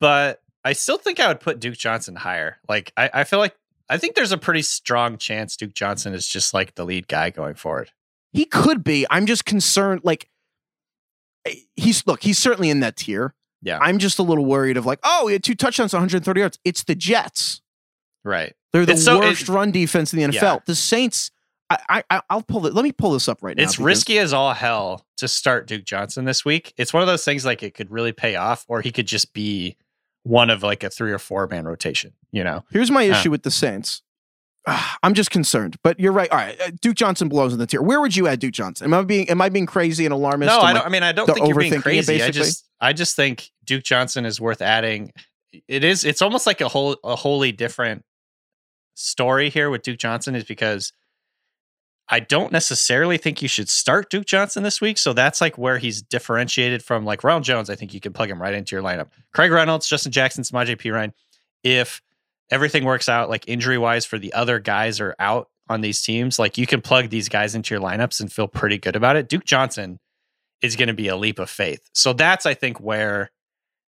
but 0.00 0.42
I 0.64 0.72
still 0.72 0.98
think 0.98 1.20
I 1.20 1.28
would 1.28 1.38
put 1.40 1.60
Duke 1.60 1.76
Johnson 1.76 2.16
higher. 2.16 2.58
Like 2.68 2.92
I, 2.96 3.10
I 3.14 3.24
feel 3.24 3.38
like 3.38 3.54
I 3.88 3.96
think 3.96 4.16
there's 4.16 4.32
a 4.32 4.38
pretty 4.38 4.62
strong 4.62 5.18
chance 5.18 5.56
Duke 5.56 5.72
Johnson 5.72 6.14
is 6.14 6.26
just 6.26 6.52
like 6.52 6.74
the 6.74 6.84
lead 6.84 7.06
guy 7.06 7.30
going 7.30 7.54
forward. 7.54 7.92
He 8.32 8.44
could 8.44 8.82
be. 8.82 9.06
I'm 9.08 9.26
just 9.26 9.44
concerned. 9.44 10.00
Like 10.02 10.28
eh, 11.46 11.54
he's 11.76 12.06
look, 12.06 12.22
he's 12.24 12.38
certainly 12.38 12.70
in 12.70 12.80
that 12.80 12.96
tier. 12.96 13.34
Yeah. 13.62 13.78
I'm 13.80 13.98
just 13.98 14.18
a 14.18 14.22
little 14.22 14.44
worried 14.44 14.76
of 14.76 14.84
like, 14.84 14.98
oh, 15.04 15.28
he 15.28 15.32
had 15.32 15.44
two 15.44 15.54
touchdowns, 15.54 15.92
130 15.92 16.40
yards. 16.40 16.58
It's 16.64 16.84
the 16.84 16.94
Jets. 16.94 17.62
Right. 18.24 18.54
They're 18.72 18.86
the 18.86 18.96
so- 18.96 19.20
worst 19.20 19.42
it- 19.42 19.48
run 19.48 19.70
defense 19.70 20.12
in 20.12 20.18
the 20.18 20.26
NFL. 20.26 20.42
Yeah. 20.42 20.58
The 20.66 20.74
Saints. 20.74 21.30
I, 21.70 22.02
I 22.10 22.22
I'll 22.30 22.42
pull 22.42 22.66
it. 22.66 22.74
Let 22.74 22.82
me 22.82 22.92
pull 22.92 23.12
this 23.12 23.28
up 23.28 23.42
right 23.42 23.56
now. 23.56 23.62
It's 23.62 23.74
because- 23.74 23.84
risky 23.84 24.18
as 24.18 24.32
all 24.32 24.54
hell 24.54 25.06
to 25.18 25.28
start 25.28 25.66
Duke 25.66 25.84
Johnson 25.84 26.24
this 26.24 26.44
week. 26.44 26.72
It's 26.76 26.92
one 26.92 27.02
of 27.02 27.06
those 27.06 27.24
things 27.24 27.44
like 27.44 27.62
it 27.62 27.74
could 27.74 27.90
really 27.90 28.12
pay 28.12 28.36
off, 28.36 28.64
or 28.68 28.80
he 28.80 28.90
could 28.90 29.06
just 29.06 29.34
be 29.34 29.76
one 30.22 30.50
of 30.50 30.62
like 30.62 30.82
a 30.82 30.90
three 30.90 31.12
or 31.12 31.18
four 31.18 31.46
man 31.46 31.66
rotation. 31.66 32.12
You 32.32 32.44
know, 32.44 32.64
Here's 32.70 32.90
my 32.90 33.02
issue 33.02 33.30
with 33.30 33.42
the 33.42 33.50
Saints. 33.50 34.02
Ah, 34.66 34.98
I'm 35.02 35.14
just 35.14 35.30
concerned, 35.30 35.76
but 35.82 35.98
you're 35.98 36.12
right. 36.12 36.30
All 36.30 36.36
right, 36.36 36.60
uh, 36.60 36.70
Duke 36.82 36.96
Johnson 36.96 37.28
blows 37.28 37.54
in 37.54 37.58
the 37.58 37.66
tier. 37.66 37.80
Where 37.80 38.00
would 38.00 38.14
you 38.14 38.26
add 38.28 38.38
Duke 38.38 38.52
Johnson? 38.52 38.86
Am 38.86 38.94
I 38.94 39.02
being 39.02 39.30
am 39.30 39.40
I 39.40 39.48
being 39.48 39.64
crazy 39.66 40.04
and 40.04 40.12
alarmist? 40.12 40.48
no, 40.48 40.58
and 40.60 40.68
I 40.68 40.72
don't. 40.74 40.86
I 40.86 40.88
mean, 40.90 41.02
I 41.02 41.12
don't 41.12 41.26
think 41.26 41.46
you're 41.46 41.56
being 41.56 41.72
it, 41.74 41.82
crazy. 41.82 42.22
I 42.22 42.30
just, 42.30 42.68
I 42.80 42.92
just 42.92 43.16
think 43.16 43.50
Duke 43.64 43.82
Johnson 43.82 44.26
is 44.26 44.40
worth 44.40 44.60
adding. 44.60 45.12
It 45.68 45.84
is. 45.84 46.04
It's 46.04 46.20
almost 46.20 46.46
like 46.46 46.60
a 46.60 46.68
whole, 46.68 46.96
a 47.02 47.16
wholly 47.16 47.52
different 47.52 48.04
story 48.94 49.48
here 49.48 49.70
with 49.70 49.82
Duke 49.82 49.98
Johnson, 49.98 50.34
is 50.34 50.44
because 50.44 50.92
I 52.10 52.20
don't 52.20 52.52
necessarily 52.52 53.18
think 53.18 53.42
you 53.42 53.48
should 53.48 53.68
start 53.68 54.08
Duke 54.08 54.24
Johnson 54.24 54.62
this 54.62 54.80
week. 54.80 54.96
So 54.96 55.12
that's 55.12 55.40
like 55.40 55.58
where 55.58 55.78
he's 55.78 56.00
differentiated 56.00 56.82
from 56.82 57.04
like 57.04 57.22
Ronald 57.22 57.44
Jones. 57.44 57.68
I 57.68 57.74
think 57.74 57.92
you 57.92 58.00
can 58.00 58.12
plug 58.12 58.30
him 58.30 58.40
right 58.40 58.54
into 58.54 58.74
your 58.74 58.82
lineup. 58.82 59.08
Craig 59.34 59.50
Reynolds, 59.50 59.86
Justin 59.86 60.12
Jackson, 60.12 60.42
Samaje 60.42 60.76
Perine. 60.76 61.12
If 61.62 62.00
everything 62.50 62.84
works 62.84 63.08
out, 63.08 63.28
like 63.28 63.46
injury 63.46 63.76
wise 63.76 64.06
for 64.06 64.18
the 64.18 64.32
other 64.32 64.58
guys 64.58 65.00
are 65.00 65.14
out 65.18 65.50
on 65.68 65.82
these 65.82 66.00
teams, 66.00 66.38
like 66.38 66.56
you 66.56 66.66
can 66.66 66.80
plug 66.80 67.10
these 67.10 67.28
guys 67.28 67.54
into 67.54 67.74
your 67.74 67.82
lineups 67.82 68.20
and 68.20 68.32
feel 68.32 68.48
pretty 68.48 68.78
good 68.78 68.96
about 68.96 69.16
it. 69.16 69.28
Duke 69.28 69.44
Johnson 69.44 69.98
is 70.62 70.76
going 70.76 70.88
to 70.88 70.94
be 70.94 71.08
a 71.08 71.16
leap 71.16 71.38
of 71.38 71.50
faith. 71.50 71.88
So 71.92 72.14
that's, 72.14 72.46
I 72.46 72.54
think, 72.54 72.80
where 72.80 73.30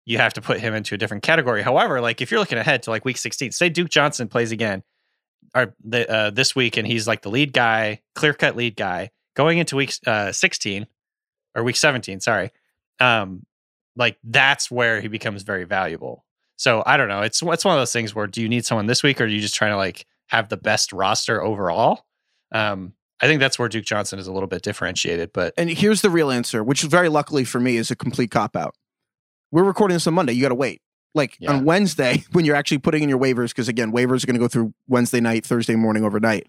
you 0.07 0.17
have 0.19 0.33
to 0.35 0.41
put 0.41 0.61
him 0.61 0.73
into 0.73 0.95
a 0.95 0.99
different 0.99 1.23
category. 1.23 1.63
However, 1.63 2.01
like 2.01 2.23
if 2.23 2.31
you're 2.31 2.41
looking 2.41 2.59
ahead 2.59 2.83
to 2.85 2.91
like 2.91 3.05
week 3.05 3.19
16, 3.19 3.53
say 3.53 3.69
Duke 3.69 3.91
Johnson 3.91 4.29
plays 4.29 4.53
again 4.53 4.83
or 5.55 5.75
the, 5.85 6.11
uh, 6.11 6.31
this 6.31 6.55
week 6.55 6.77
and 6.77 6.87
he's 6.87 7.07
like 7.07 7.23
the 7.23 7.31
lead 7.31 7.53
guy, 7.53 8.01
clear 8.15 8.35
cut 8.35 8.57
lead 8.57 8.77
guy 8.77 9.11
going 9.35 9.59
into 9.59 9.77
week 9.77 9.93
uh, 10.07 10.33
16 10.33 10.87
or 11.55 11.63
week 11.63 11.77
17, 11.77 12.21
sorry. 12.21 12.51
Um, 13.01 13.45
like 13.97 14.19
that's 14.25 14.71
where 14.71 15.01
he 15.01 15.09
becomes 15.09 15.43
very 15.43 15.65
valuable. 15.65 16.25
So 16.57 16.83
I 16.87 16.97
don't 16.97 17.09
know. 17.09 17.23
It's 17.23 17.43
it's 17.43 17.65
one 17.65 17.75
of 17.75 17.81
those 17.81 17.93
things 17.93 18.15
where 18.15 18.27
do 18.27 18.43
you 18.43 18.49
need 18.49 18.65
someone 18.65 18.87
this 18.87 19.03
week 19.03 19.21
or 19.21 19.25
are 19.25 19.27
you 19.27 19.41
just 19.41 19.55
trying 19.55 19.73
to 19.73 19.77
like 19.77 20.07
have 20.29 20.49
the 20.49 20.57
best 20.57 20.93
roster 20.93 21.43
overall? 21.43 22.05
Um, 22.53 22.95
I 23.21 23.27
think 23.27 23.41
that's 23.41 23.59
where 23.59 23.69
Duke 23.69 23.85
Johnson 23.85 24.19
is 24.19 24.27
a 24.27 24.33
little 24.33 24.47
bit 24.47 24.63
differentiated, 24.63 25.33
but 25.33 25.55
And 25.57 25.71
here's 25.71 26.03
the 26.03 26.11
real 26.11 26.31
answer, 26.31 26.63
which 26.63 26.83
very 26.83 27.09
luckily 27.09 27.45
for 27.45 27.61
me 27.61 27.77
is 27.77 27.91
a 27.91 27.97
complete 27.97 28.31
cop 28.31 28.57
out. 28.57 28.75
We're 29.51 29.65
recording 29.65 29.95
this 29.95 30.07
on 30.07 30.15
Monday. 30.15 30.33
You 30.33 30.43
got 30.43 30.49
to 30.49 30.55
wait. 30.55 30.83
Like 31.17 31.37
Yeah. 31.41 31.53
on 31.55 31.65
Wednesday, 31.65 32.23
when 32.33 32.45
you're 32.45 32.55
actually 32.55 32.79
putting 32.79 33.03
in 33.03 33.09
your 33.09 33.19
waivers, 33.19 33.49
because 33.49 33.69
again, 33.69 33.91
waivers 33.91 34.23
are 34.23 34.27
going 34.27 34.35
to 34.35 34.41
go 34.41 34.49
through 34.49 34.73
Wednesday 34.87 35.21
night, 35.21 35.45
Thursday 35.45 35.75
morning, 35.75 36.05
overnight. 36.05 36.49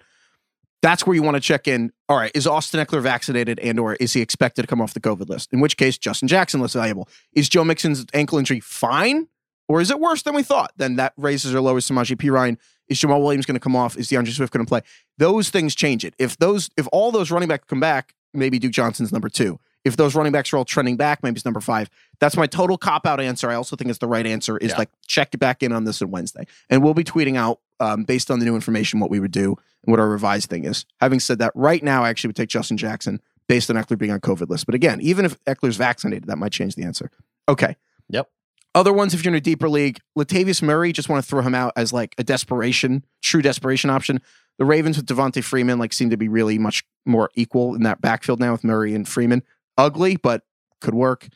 That's 0.83 1.07
where 1.07 1.15
you 1.15 1.23
want 1.23 1.35
to 1.35 1.41
check 1.41 1.67
in. 1.67 1.91
All 2.07 2.17
right, 2.17 2.31
is 2.35 2.45
Austin 2.45 2.85
Ekeler 2.85 3.01
vaccinated 3.01 3.59
and 3.59 3.79
or 3.79 3.95
is 3.95 4.13
he 4.13 4.21
expected 4.21 4.61
to 4.61 4.67
come 4.67 4.79
off 4.79 4.93
the 4.93 4.99
COVID 4.99 5.27
list? 5.27 5.51
In 5.51 5.59
which 5.59 5.75
case, 5.75 5.97
Justin 5.97 6.27
Jackson 6.27 6.61
less 6.61 6.73
valuable. 6.73 7.09
Is 7.33 7.49
Joe 7.49 7.63
Mixon's 7.63 8.05
ankle 8.13 8.37
injury 8.37 8.59
fine? 8.59 9.27
Or 9.69 9.81
is 9.81 9.89
it 9.91 9.99
worse 9.99 10.21
than 10.21 10.33
we 10.35 10.43
thought? 10.43 10.71
Then 10.77 10.95
that 10.95 11.13
raises 11.17 11.53
or 11.53 11.59
lowers 11.61 11.87
Samaje 11.89 12.15
Perine. 12.15 12.57
Is 12.87 12.99
Jamaal 12.99 13.21
Williams 13.21 13.45
going 13.45 13.55
to 13.55 13.59
come 13.59 13.75
off? 13.75 13.97
Is 13.97 14.07
D'Andre 14.07 14.31
Swift 14.31 14.53
going 14.53 14.65
to 14.65 14.69
play? 14.69 14.81
Those 15.17 15.49
things 15.49 15.75
change 15.75 16.05
it. 16.05 16.13
If 16.19 16.37
those, 16.37 16.69
if 16.77 16.87
all 16.93 17.11
those 17.11 17.31
running 17.31 17.49
backs 17.49 17.65
come 17.67 17.81
back, 17.81 18.13
maybe 18.33 18.59
Duke 18.59 18.71
Johnson's 18.71 19.11
number 19.11 19.27
two. 19.27 19.59
If 19.87 19.97
those 19.97 20.15
running 20.15 20.31
backs 20.31 20.53
are 20.53 20.57
all 20.57 20.65
trending 20.65 20.97
back, 20.97 21.23
maybe 21.23 21.35
it's 21.35 21.45
number 21.45 21.59
five. 21.61 21.89
That's 22.19 22.35
my 22.37 22.47
total 22.47 22.77
cop 22.77 23.05
out 23.07 23.19
answer. 23.19 23.49
I 23.49 23.55
also 23.55 23.75
think 23.75 23.89
it's 23.89 23.99
the 23.99 24.07
right 24.07 24.25
answer. 24.25 24.57
Is 24.57 24.71
Yeah. 24.71 24.77
like 24.77 24.89
check 25.07 25.37
back 25.39 25.63
in 25.63 25.71
on 25.71 25.83
this 25.85 26.01
on 26.01 26.11
Wednesday, 26.11 26.45
and 26.69 26.83
we'll 26.83 26.93
be 26.93 27.03
tweeting 27.03 27.37
out 27.37 27.59
um, 27.79 28.03
based 28.03 28.29
on 28.31 28.39
the 28.39 28.45
new 28.45 28.55
information 28.55 28.99
what 28.99 29.09
we 29.09 29.19
would 29.19 29.31
do 29.31 29.55
and 29.83 29.91
what 29.91 29.99
our 29.99 30.07
revised 30.09 30.49
thing 30.49 30.65
is. 30.65 30.85
Having 30.99 31.19
said 31.21 31.39
that, 31.39 31.51
right 31.55 31.81
now 31.83 32.03
I 32.03 32.09
actually 32.09 32.29
would 32.29 32.35
take 32.35 32.49
Justin 32.49 32.77
Jackson 32.77 33.21
based 33.47 33.69
on 33.69 33.75
Ekeler 33.77 33.97
being 33.97 34.11
on 34.11 34.19
COVID 34.19 34.49
list. 34.49 34.65
But 34.65 34.75
again, 34.75 34.99
even 35.01 35.25
if 35.25 35.41
Ekeler's 35.45 35.77
vaccinated, 35.77 36.27
that 36.27 36.37
might 36.37 36.51
change 36.51 36.75
the 36.75 36.83
answer. 36.83 37.09
Okay. 37.47 37.75
Yep. 38.09 38.29
Other 38.75 38.93
ones, 38.93 39.13
if 39.13 39.23
you're 39.23 39.31
in 39.33 39.37
a 39.37 39.41
deeper 39.41 39.69
league, 39.69 39.99
Latavius 40.17 40.61
Murray, 40.61 40.91
just 40.91 41.09
want 41.09 41.23
to 41.23 41.27
throw 41.27 41.41
him 41.41 41.55
out 41.55 41.73
as 41.75 41.93
like 41.93 42.13
a 42.17 42.23
desperation, 42.23 43.05
true 43.21 43.41
desperation 43.41 43.89
option. 43.89 44.21
The 44.59 44.65
Ravens 44.65 44.97
with 44.97 45.05
Devonta 45.05 45.43
Freeman 45.43 45.79
like 45.79 45.93
seem 45.93 46.09
to 46.09 46.17
be 46.17 46.27
really 46.27 46.57
much 46.59 46.83
more 47.05 47.29
equal 47.35 47.73
in 47.75 47.83
that 47.83 48.01
backfield 48.01 48.39
now 48.39 48.51
with 48.51 48.63
Murray 48.63 48.93
and 48.93 49.07
Freeman. 49.07 49.43
Ugly, 49.77 50.17
but 50.17 50.43
could 50.81 50.93
work. 50.93 51.27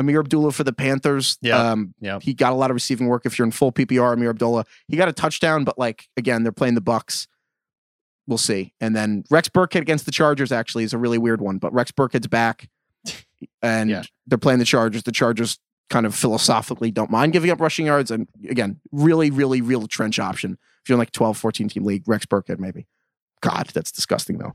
Ameer 0.00 0.20
Abdullah 0.20 0.50
for 0.52 0.64
the 0.64 0.72
Panthers. 0.72 1.38
Yeah. 1.40 1.70
Um, 1.70 1.94
yeah. 2.00 2.18
he 2.20 2.34
got 2.34 2.52
a 2.52 2.56
lot 2.56 2.70
of 2.70 2.74
receiving 2.74 3.06
work. 3.06 3.26
If 3.26 3.38
you're 3.38 3.46
in 3.46 3.52
full 3.52 3.70
PPR, 3.70 4.14
Ameer 4.14 4.30
Abdullah, 4.30 4.64
he 4.88 4.96
got 4.96 5.08
a 5.08 5.12
touchdown, 5.12 5.62
but 5.64 5.78
like 5.78 6.08
again, 6.16 6.42
they're 6.42 6.50
playing 6.52 6.74
the 6.74 6.80
Bucks. 6.80 7.28
We'll 8.26 8.38
see. 8.38 8.72
And 8.80 8.96
then 8.96 9.24
Rex 9.30 9.48
Burkhead 9.48 9.82
against 9.82 10.06
the 10.06 10.10
Chargers 10.12 10.50
actually 10.50 10.82
is 10.84 10.92
a 10.94 10.98
really 10.98 11.18
weird 11.18 11.40
one, 11.40 11.58
but 11.58 11.72
Rex 11.72 11.92
Burkhead's 11.92 12.26
back, 12.26 12.68
and 13.62 13.90
Yeah. 13.90 14.02
they're 14.26 14.38
playing 14.38 14.58
the 14.58 14.64
Chargers. 14.64 15.02
The 15.04 15.12
Chargers 15.12 15.58
kind 15.90 16.06
of 16.06 16.14
philosophically 16.14 16.90
don't 16.90 17.10
mind 17.10 17.32
giving 17.34 17.50
up 17.50 17.60
rushing 17.60 17.86
yards, 17.86 18.10
and 18.10 18.26
again, 18.48 18.80
really, 18.90 19.30
really, 19.30 19.60
real 19.60 19.86
trench 19.86 20.18
option. 20.18 20.58
If 20.82 20.88
you're 20.88 20.94
in 20.96 20.98
like 20.98 21.12
12, 21.12 21.36
14 21.36 21.68
team 21.68 21.84
league, 21.84 22.02
Rex 22.06 22.24
Burkhead 22.26 22.58
maybe. 22.58 22.86
God, 23.42 23.68
that's 23.74 23.92
disgusting 23.92 24.38
though. 24.38 24.54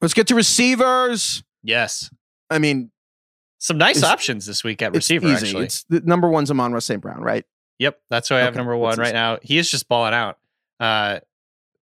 Let's 0.00 0.14
get 0.14 0.26
to 0.28 0.34
receivers. 0.34 1.42
yes, 1.62 2.10
I 2.50 2.58
mean, 2.58 2.90
some 3.58 3.78
nice 3.78 4.02
options 4.02 4.46
this 4.46 4.62
week 4.62 4.82
at 4.82 4.94
receiver. 4.94 5.26
easy. 5.28 5.46
Actually, 5.46 5.64
It's 5.64 5.84
the 5.84 6.00
number 6.00 6.28
one's 6.28 6.50
Amon-Ra 6.50 6.78
St. 6.80 7.00
Brown, 7.00 7.20
right? 7.22 7.44
Yep, 7.78 7.98
that's 8.10 8.28
who 8.28 8.34
I 8.34 8.38
have 8.40 8.48
Okay, 8.50 8.58
number 8.58 8.76
one 8.76 8.98
right 8.98 9.12
now. 9.14 9.38
He 9.42 9.58
is 9.58 9.70
just 9.70 9.88
balling 9.88 10.14
out. 10.14 10.38
Uh 10.78 11.20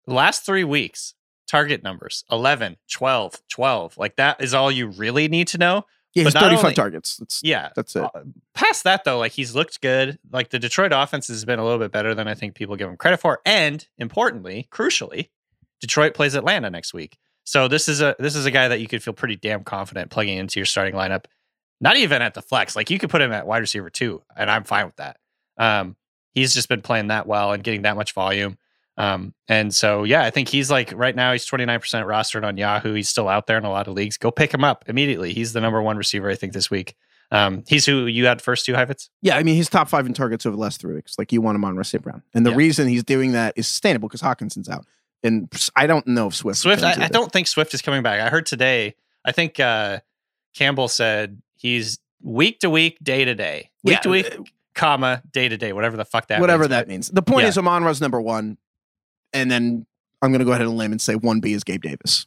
last 0.07 0.44
3 0.44 0.64
weeks, 0.64 1.14
target 1.48 1.83
numbers 1.83 2.25
11, 2.31 2.77
12, 2.90 3.40
12. 3.48 3.98
Like 3.98 4.16
that 4.16 4.42
is 4.42 4.53
all 4.55 4.70
you 4.70 4.88
really 4.88 5.29
need 5.29 5.48
to 5.48 5.59
know. 5.59 5.87
Yeah, 6.14 6.25
But 6.25 6.35
he's 6.35 6.42
35 6.42 6.64
only- 6.64 6.75
targets. 6.75 7.16
That's 7.16 7.40
Yeah. 7.42 7.70
that's 7.75 7.96
it. 7.96 8.03
Uh, 8.03 8.11
Past 8.55 8.85
that 8.85 9.05
though, 9.05 9.18
like 9.18 9.33
he's 9.33 9.55
looked 9.55 9.81
good. 9.81 10.18
Like 10.31 10.51
the 10.51 10.59
Detroit 10.59 10.92
offense 10.94 11.29
has 11.29 11.44
been 11.46 11.59
a 11.59 11.64
little 11.64 11.79
bit 11.79 11.90
better 11.92 12.14
than 12.14 12.29
I 12.29 12.35
think 12.35 12.55
people 12.55 12.77
give 12.77 12.88
him 12.88 12.96
credit 12.98 13.18
for. 13.20 13.40
And 13.46 13.87
importantly, 13.96 14.68
crucially, 14.70 15.29
Detroit 15.81 16.12
plays 16.14 16.35
Atlanta 16.35 16.68
next 16.70 16.92
week. 16.92 17.16
So 17.44 17.68
this 17.68 17.88
is 17.88 18.00
a 18.00 18.14
this 18.18 18.37
is 18.37 18.46
a 18.46 18.50
guy 18.50 18.68
that 18.68 18.81
you 18.81 18.88
could 18.88 19.02
feel 19.02 19.14
pretty 19.14 19.37
damn 19.37 19.64
confident 19.64 20.11
plugging 20.11 20.38
into 20.38 20.59
your 20.61 20.66
starting 20.66 20.94
lineup. 20.94 21.24
Not 21.81 21.96
even 21.96 22.22
at 22.22 22.35
the 22.35 22.42
flex. 22.42 22.76
Like 22.76 22.90
you 22.90 22.98
could 22.98 23.11
put 23.11 23.20
him 23.22 23.33
at 23.33 23.46
wide 23.46 23.59
receiver 23.59 23.90
too, 23.90 24.22
and 24.37 24.50
I'm 24.50 24.64
fine 24.64 24.87
with 24.87 24.96
that. 24.96 25.16
Um, 25.59 25.96
he's 26.33 26.55
just 26.55 26.68
been 26.68 26.83
playing 26.83 27.09
that 27.09 27.26
well 27.26 27.52
and 27.52 27.62
getting 27.64 27.83
that 27.83 27.96
much 27.96 28.12
volume. 28.12 28.57
Um, 28.96 29.35
and 29.48 29.74
so 29.74 30.05
yeah, 30.05 30.22
I 30.22 30.31
think 30.31 30.48
he's 30.48 30.70
like 30.70 30.92
right 30.94 31.16
now 31.16 31.33
he's 31.33 31.46
29% 31.46 31.81
rostered 32.07 32.44
on 32.44 32.57
Yahoo. 32.57 32.92
He's 32.92 33.09
still 33.09 33.28
out 33.28 33.46
there 33.46 33.57
in 33.59 33.64
a 33.64 33.70
lot 33.70 33.88
of 33.88 33.94
leagues. 33.94 34.16
Go 34.18 34.31
pick 34.31 34.52
him 34.52 34.62
up 34.64 34.85
immediately. 34.87 35.33
He's 35.33 35.52
the 35.55 35.61
number 35.61 35.81
one 35.83 35.96
receiver, 35.96 36.28
I 36.31 36.35
think, 36.37 36.52
this 36.52 36.70
week. 36.70 36.94
Um, 37.33 37.64
he's 37.66 37.87
who 37.87 38.05
you 38.07 38.26
had 38.26 38.42
first 38.42 38.66
two 38.66 38.74
Heifetz? 38.74 39.09
Yeah, 39.22 39.37
I 39.38 39.42
mean, 39.42 39.55
he's 39.55 39.70
top 39.70 39.88
five 39.88 40.05
in 40.07 40.12
targets 40.12 40.44
over 40.44 40.55
the 40.55 40.61
last 40.61 40.78
three 40.83 40.94
weeks. 40.94 41.14
Like 41.18 41.33
you 41.33 41.40
want 41.40 41.57
him 41.57 41.64
on 41.64 41.83
St. 41.83 42.02
Brown. 42.05 42.22
And 42.35 42.44
the 42.44 42.50
Yeah. 42.50 42.57
reason 42.57 42.87
he's 42.88 43.02
doing 43.02 43.33
that 43.33 43.55
is 43.57 43.66
sustainable 43.66 44.09
because 44.09 44.20
Hockenson's 44.20 44.68
out. 44.68 44.85
And 45.22 45.48
I 45.76 45.87
don't 45.87 46.06
know 46.06 46.28
if 46.28 46.35
Swift. 46.35 46.58
Swift, 46.61 46.82
I, 46.82 47.04
I 47.04 47.08
don't 47.08 47.30
think 47.32 47.46
Swift 47.46 47.74
is 47.74 47.82
coming 47.82 48.02
back. 48.02 48.20
I 48.20 48.28
heard 48.28 48.44
today, 48.46 48.94
I 49.24 49.32
think 49.32 49.61
uh, 49.61 50.00
Campbell 50.54 50.88
said 50.88 51.40
he's 51.56 51.98
week 52.22 52.58
to 52.61 52.70
week, 52.70 52.98
day 53.02 53.24
to 53.24 53.35
day, 53.35 53.70
week 53.85 53.94
Yeah, 53.94 54.00
to 54.00 54.08
week, 54.11 54.35
uh, 54.38 54.42
comma, 54.74 55.22
day 55.30 55.48
to 55.48 55.56
day, 55.56 55.72
whatever 55.72 55.96
the 55.96 56.04
fuck 56.04 56.26
that 56.28 56.40
whatever 56.40 56.62
means. 56.64 56.70
that 56.70 56.88
means. 56.88 57.08
The 57.08 57.22
point 57.22 57.42
Yeah. 57.44 57.48
is 57.50 57.58
Amon 57.58 57.85
Ra's 57.85 58.00
number 58.00 58.20
one. 58.20 58.58
And 59.32 59.50
then 59.50 59.87
I'm 60.20 60.30
going 60.30 60.40
to 60.40 60.44
go 60.44 60.52
ahead 60.52 60.62
and 60.66 60.76
limb 60.76 60.92
and 60.92 61.00
say 61.00 61.14
1B 61.14 61.46
is 61.54 61.64
Gabe 61.64 61.82
Davis. 61.82 62.26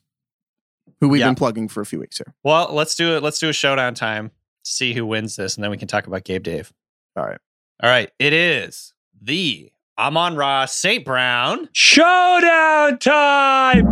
who 1.02 1.10
we've 1.10 1.20
Yeah. 1.20 1.28
been 1.28 1.36
plugging 1.36 1.68
for 1.68 1.82
a 1.82 1.86
few 1.86 2.00
weeks 2.00 2.18
here. 2.18 2.34
Well, 2.44 2.70
let's 2.72 2.96
do 2.96 3.18
it. 3.18 3.24
Let's 3.24 3.38
do 3.40 3.50
a 3.50 3.54
showdown 3.54 3.94
time. 3.96 4.32
See 4.64 4.94
who 4.94 5.06
wins 5.06 5.36
this, 5.36 5.56
and 5.56 5.64
then 5.64 5.70
we 5.70 5.78
can 5.78 5.88
talk 5.90 6.08
about 6.08 6.24
Gabe 6.24 6.42
Dave. 6.44 6.72
All 7.18 7.26
right. 7.26 7.38
All 7.84 7.90
right. 7.90 8.10
It 8.18 8.32
is 8.32 8.94
the 9.22 9.72
Amon-Ra 9.98 10.66
St. 10.66 11.06
Brown. 11.06 11.70
Showdown 11.72 13.00
time! 13.00 13.86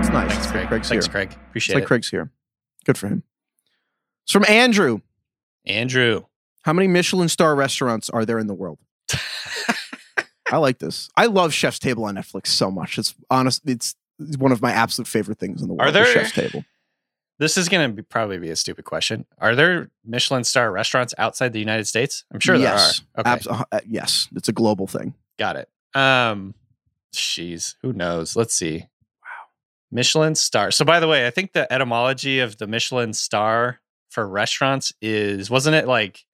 It's 0.00 0.08
nice. 0.08 0.32
Thanks, 0.32 0.46
It's 0.46 0.52
like 0.52 0.52
Craig. 0.52 0.68
Craig's 0.68 0.88
Thanks, 0.88 1.06
here. 1.06 1.12
Craig. 1.12 1.28
It's 1.28 1.38
Appreciate 1.48 1.74
like 1.76 1.84
it. 1.84 1.86
Craig's 1.86 2.10
here. 2.10 2.30
Good 2.84 2.98
for 2.98 3.08
him. 3.08 3.22
It's 4.24 4.32
from 4.32 4.44
Andrew. 4.48 5.00
Andrew. 5.66 6.24
How 6.62 6.72
many 6.72 6.88
Michelin 6.88 7.28
star 7.28 7.54
restaurants 7.54 8.08
are 8.10 8.24
there 8.24 8.38
in 8.38 8.46
the 8.46 8.54
world? 8.54 8.78
I 10.50 10.56
like 10.58 10.78
this. 10.78 11.08
I 11.16 11.26
love 11.26 11.52
Chef's 11.52 11.78
Table 11.78 12.04
on 12.04 12.14
Netflix 12.16 12.48
so 12.48 12.70
much. 12.70 12.98
It's 12.98 13.14
honest. 13.30 13.62
It's 13.68 13.94
one 14.38 14.52
of 14.52 14.62
my 14.62 14.70
absolute 14.72 15.08
favorite 15.08 15.38
things 15.38 15.62
in 15.62 15.68
the 15.68 15.74
world. 15.74 15.88
Are 15.88 15.92
the 15.92 16.00
there- 16.00 16.12
Chef's 16.12 16.32
Table? 16.32 16.64
This 17.38 17.56
is 17.56 17.68
going 17.68 17.90
to 17.90 17.96
be, 17.96 18.02
probably 18.02 18.38
be 18.38 18.50
a 18.50 18.56
stupid 18.56 18.84
question. 18.84 19.24
Are 19.38 19.56
there 19.56 19.90
Michelin 20.04 20.44
star 20.44 20.70
restaurants 20.70 21.12
outside 21.18 21.52
the 21.52 21.58
United 21.58 21.88
States? 21.88 22.24
I'm 22.32 22.38
sure 22.38 22.54
yes. 22.54 23.02
there 23.16 23.24
are. 23.24 23.30
Okay. 23.30 23.30
Abs- 23.30 23.46
uh, 23.48 23.64
uh, 23.72 23.80
yes. 23.84 24.28
It's 24.36 24.48
a 24.48 24.52
global 24.52 24.86
thing. 24.86 25.14
Got 25.42 25.56
it. 25.56 25.68
Um, 25.92 26.54
jeez, 27.12 27.74
who 27.82 27.92
knows? 27.92 28.36
Let's 28.36 28.54
see. 28.54 28.78
Wow, 28.78 29.48
Michelin 29.90 30.36
star. 30.36 30.70
So, 30.70 30.84
by 30.84 31.00
the 31.00 31.08
way, 31.08 31.26
I 31.26 31.30
think 31.30 31.52
the 31.52 31.70
etymology 31.72 32.38
of 32.38 32.58
the 32.58 32.68
Michelin 32.68 33.12
star 33.12 33.80
for 34.08 34.28
restaurants 34.28 34.92
is 35.02 35.50
wasn't 35.50 35.74
it 35.74 35.88
like 35.88 36.24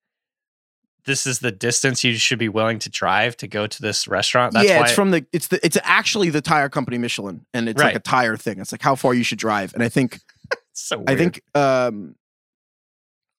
this 1.05 1.25
is 1.25 1.39
the 1.39 1.51
distance 1.51 2.03
you 2.03 2.13
should 2.17 2.37
be 2.37 2.49
willing 2.49 2.77
to 2.77 2.89
drive 2.91 3.35
to 3.37 3.47
go 3.47 3.65
to 3.65 3.81
this 3.81 4.07
restaurant? 4.07 4.53
That's 4.53 4.69
yeah, 4.69 4.83
it's 4.83 4.91
from 4.91 5.09
the 5.09 5.25
it's 5.33 5.47
the 5.47 5.59
it's 5.65 5.79
actually 5.81 6.29
the 6.29 6.41
tire 6.41 6.69
company 6.69 6.99
Michelin, 6.99 7.47
and 7.51 7.67
it's 7.67 7.81
like 7.81 7.95
a 7.95 7.99
tire 7.99 8.37
thing. 8.37 8.59
It's 8.59 8.71
like 8.71 8.83
how 8.83 8.93
far 8.93 9.15
you 9.15 9.23
should 9.23 9.39
drive, 9.39 9.73
and 9.73 9.81
I 9.81 9.89
think 9.89 10.19
so 10.73 10.97
weird. 10.97 11.09
I 11.09 11.15
think 11.15 11.41
um 11.55 12.13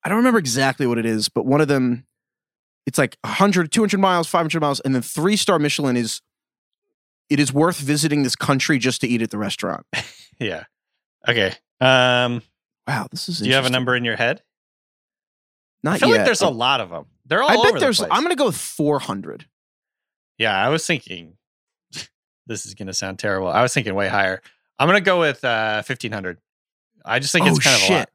I 0.03 0.09
don't 0.09 0.19
remember 0.19 0.41
exactly 0.41 0.89
what 0.89 0.99
it 0.99 1.07
is, 1.07 1.29
but 1.29 1.47
one 1.47 1.61
of 1.61 1.69
them 1.69 2.07
it's 2.91 2.99
like 2.99 3.17
100, 3.23 3.71
200 3.71 3.99
miles, 4.01 4.27
500 4.27 4.61
miles, 4.61 4.81
and 4.81 4.93
then 4.93 5.01
three 5.01 5.37
star 5.37 5.61
Michelin 5.61 5.97
is 5.97 6.21
it 7.29 7.39
is 7.39 7.53
worth 7.53 7.79
visiting 7.79 8.25
this 8.25 8.35
country 8.35 8.79
just 8.81 9.01
to 9.03 9.07
eat 9.07 9.23
at 9.23 9.31
the 9.31 9.39
restaurant. 9.39 9.87
yeah. 10.41 10.65
Okay. 11.29 11.55
Um, 11.81 12.43
Wow, 12.89 13.07
this 13.13 13.29
is. 13.29 13.39
do 13.39 13.49
you 13.49 13.55
have 13.55 13.67
a 13.67 13.71
number 13.71 13.95
in 13.95 14.05
your 14.05 14.17
head? 14.17 14.43
Not 15.85 15.95
I 15.95 15.99
feel 15.99 16.09
yet. 16.09 16.17
like 16.17 16.25
there's 16.25 16.41
a 16.43 16.49
lot 16.49 16.81
of 16.81 16.91
them. 16.91 17.07
They're 17.27 17.41
all 17.41 17.51
I 17.51 17.55
over 17.55 17.63
bet 17.67 17.75
the 17.75 17.79
there's. 17.79 17.99
place. 17.99 18.09
I'm 18.11 18.25
gonna 18.25 18.35
go 18.35 18.47
with 18.47 18.57
400. 18.57 19.47
Yeah, 20.37 20.53
I 20.53 20.71
was 20.71 20.85
thinking 20.85 21.35
this 22.49 22.67
is 22.67 22.75
going 22.75 22.89
to 22.89 22.95
sound 22.95 23.21
terrible. 23.21 23.47
I 23.47 23.63
was 23.63 23.73
thinking 23.73 23.95
way 23.95 24.09
higher. 24.09 24.43
I'm 24.79 24.89
going 24.89 24.99
to 24.99 25.05
go 25.05 25.21
with 25.21 25.45
uh 25.45 25.85
1500. 25.87 26.39
I 27.05 27.21
just 27.21 27.31
think 27.33 27.47
oh 27.47 27.51
it's 27.51 27.61
kind 27.61 27.81
of 27.81 27.89
a 27.89 27.93
lot. 27.93 28.11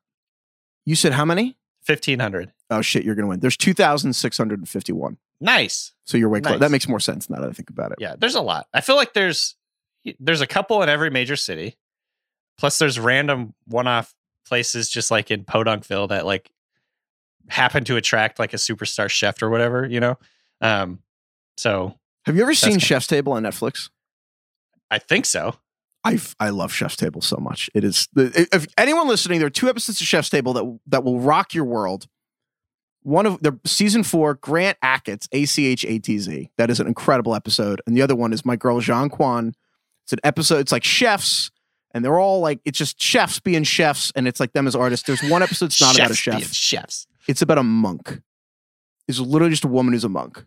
You 0.84 0.96
said 0.96 1.14
how 1.14 1.24
many? 1.24 1.56
1500. 1.86 2.52
Oh 2.70 2.82
shit! 2.82 3.04
You're 3.04 3.16
gonna 3.16 3.28
win. 3.28 3.40
There's 3.40 3.58
2,651. 3.58 5.18
Nice. 5.42 5.94
So 6.06 6.18
you're 6.18 6.30
way 6.30 6.42
close. 6.42 6.60
That 6.60 6.72
makes 6.72 6.88
more 6.88 7.00
sense 7.00 7.30
now 7.30 7.40
that 7.40 7.50
I 7.50 7.54
think 7.54 7.70
about 7.70 7.92
it. 7.92 7.98
Yeah, 8.00 8.16
there's 8.18 8.36
a 8.36 8.42
lot. 8.42 8.68
I 8.74 8.82
feel 8.82 8.96
like 8.96 9.14
there's 9.14 9.56
there's 10.20 10.42
a 10.42 10.48
couple 10.48 10.82
in 10.82 10.90
every 10.90 11.10
major 11.10 11.36
city. 11.36 11.78
Plus 12.58 12.80
there's 12.80 13.00
random 13.00 13.54
one-off 13.66 14.14
places 14.48 14.90
just 14.90 15.12
like 15.12 15.30
in 15.30 15.44
Podunkville 15.44 16.10
that 16.10 16.26
like 16.26 16.52
happen 17.50 17.84
to 17.86 17.98
attract 17.98 18.40
like 18.40 18.54
a 18.54 18.58
superstar 18.58 19.10
chef 19.10 19.42
or 19.42 19.50
whatever, 19.50 19.86
you 19.86 20.00
know. 20.00 20.18
Um 20.62 21.00
so 21.58 21.98
Have 22.26 22.36
you 22.36 22.42
ever 22.44 22.54
seen 22.54 22.80
Chef's 22.80 23.08
Table 23.08 23.34
on 23.34 23.44
Netflix? 23.44 23.90
I 24.90 25.00
think 25.00 25.26
so. 25.26 25.56
I 26.06 26.20
I 26.40 26.50
love 26.52 26.72
Chef's 26.72 26.96
Table 26.96 27.20
so 27.22 27.38
much. 27.38 27.70
It 27.74 27.84
is 27.84 28.08
if 28.16 28.68
anyone 28.78 29.08
listening, 29.08 29.40
there 29.40 29.48
are 29.48 29.52
two 29.52 29.68
episodes 29.70 30.00
of 30.00 30.08
Chef's 30.08 30.30
Table 30.30 30.54
that 30.54 30.80
that 30.88 31.04
will 31.04 31.20
rock 31.20 31.54
your 31.54 31.66
world. 31.66 32.08
One 33.02 33.26
of 33.26 33.42
the 33.42 33.60
season 33.66 34.04
four, 34.04 34.34
Grant 34.36 34.80
Achatz, 34.84 35.28
A 35.32 35.46
C 35.46 35.66
H 35.68 35.84
A 35.86 36.00
T 36.00 36.18
Z. 36.18 36.50
That 36.58 36.70
is 36.70 36.80
an 36.80 36.88
incredible 36.88 37.36
episode, 37.36 37.82
and 37.86 37.96
the 37.98 38.02
other 38.02 38.16
one 38.16 38.34
is 38.34 38.46
my 38.46 38.56
girl 38.56 38.80
Jeong 38.82 39.12
Kwan. 39.12 39.54
It's 40.06 40.14
an 40.14 40.20
episode. 40.24 40.60
It's 40.60 40.72
like 40.72 40.84
chefs, 40.84 41.52
and 41.94 42.04
they're 42.06 42.20
all 42.20 42.40
like 42.40 42.60
it's 42.66 42.78
just 42.78 43.00
chefs 43.02 43.40
being 43.40 43.64
chefs, 43.64 44.12
and 44.16 44.28
it's 44.28 44.40
like 44.40 44.54
them 44.54 44.68
as 44.68 44.76
artists. 44.76 45.06
There's 45.06 45.24
one 45.24 45.44
episode 45.44 45.66
that's 45.68 45.82
not 45.82 45.96
about 45.96 46.12
a 46.12 46.16
chef. 46.16 46.52
Chefs. 46.54 47.08
It's 47.28 47.42
about 47.42 47.58
a 47.60 47.64
monk. 47.64 48.22
It's 49.08 49.20
literally 49.20 49.52
just 49.52 49.66
a 49.66 49.68
woman 49.68 49.94
who's 49.94 50.04
a 50.04 50.10
monk, 50.10 50.44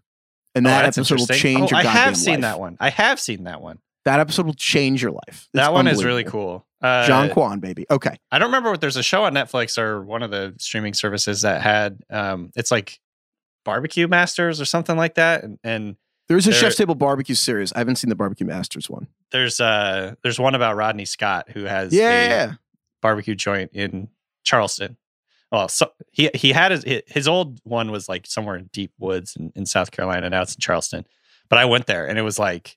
and 0.54 0.66
Oh, 0.66 0.70
that 0.70 0.82
that's 0.82 0.98
episode 0.98 1.18
will 1.20 1.26
change 1.26 1.72
Oh, 1.72 1.76
your 1.76 1.86
I 1.86 1.90
have 1.90 2.16
seen 2.16 2.34
life. 2.34 2.40
that 2.42 2.60
one. 2.60 2.76
I 2.80 2.90
have 2.90 3.20
seen 3.20 3.44
that 3.44 3.60
one. 3.60 3.78
That 4.08 4.20
episode 4.20 4.46
will 4.46 4.54
change 4.54 5.02
your 5.02 5.12
life. 5.12 5.22
It's 5.28 5.48
that 5.54 5.72
one 5.72 5.86
is 5.86 6.02
really 6.04 6.24
cool. 6.24 6.66
Uh, 6.80 7.06
Jeong 7.06 7.32
Kwan, 7.32 7.60
baby. 7.60 7.86
Okay. 7.90 8.16
I 8.30 8.38
don't 8.38 8.48
remember 8.48 8.70
what 8.70 8.80
there's 8.80 8.96
a 8.96 9.02
show 9.02 9.24
on 9.24 9.34
Netflix 9.34 9.76
or 9.78 10.02
one 10.02 10.22
of 10.22 10.30
the 10.30 10.54
streaming 10.58 10.94
services 10.94 11.42
that 11.42 11.60
had 11.60 11.98
um 12.10 12.50
it's 12.56 12.70
like 12.70 13.00
barbecue 13.64 14.06
masters 14.08 14.60
or 14.60 14.64
something 14.64 14.96
like 14.96 15.14
that 15.16 15.42
and, 15.42 15.58
and 15.64 15.96
There's 16.28 16.46
a 16.46 16.50
There- 16.50 16.60
Chef's 16.60 16.76
Table 16.76 16.94
barbecue 16.94 17.34
series. 17.34 17.72
I 17.72 17.78
haven't 17.78 17.96
seen 17.96 18.08
the 18.08 18.14
Barbecue 18.16 18.46
Masters 18.46 18.88
one. 18.88 19.08
there's 19.32 19.58
uh 19.60 20.14
there's 20.22 20.38
one 20.38 20.54
about 20.54 20.76
Rodney 20.76 21.04
Scott 21.04 21.50
who 21.50 21.64
has 21.64 21.92
Yeah, 21.92 22.08
a 22.08 22.12
yeah, 22.12 22.28
yeah. 22.28 22.52
barbecue 23.02 23.34
joint 23.34 23.70
in 23.74 24.08
Charleston. 24.44 24.96
Well, 25.50 25.68
so 25.68 25.90
he 26.12 26.30
he 26.34 26.52
had 26.52 26.70
his 26.72 26.84
his 27.08 27.26
old 27.26 27.58
one 27.64 27.90
was 27.90 28.08
like 28.08 28.26
somewhere 28.26 28.54
in 28.56 28.70
deep 28.72 28.92
woods 28.98 29.34
in, 29.36 29.50
in 29.56 29.66
South 29.66 29.90
Carolina. 29.90 30.30
Now 30.30 30.42
it's 30.42 30.54
in 30.54 30.60
Charleston. 30.60 31.06
But 31.48 31.58
I 31.58 31.64
went 31.64 31.86
there 31.86 32.06
and 32.06 32.18
it 32.18 32.22
was 32.22 32.38
like 32.38 32.76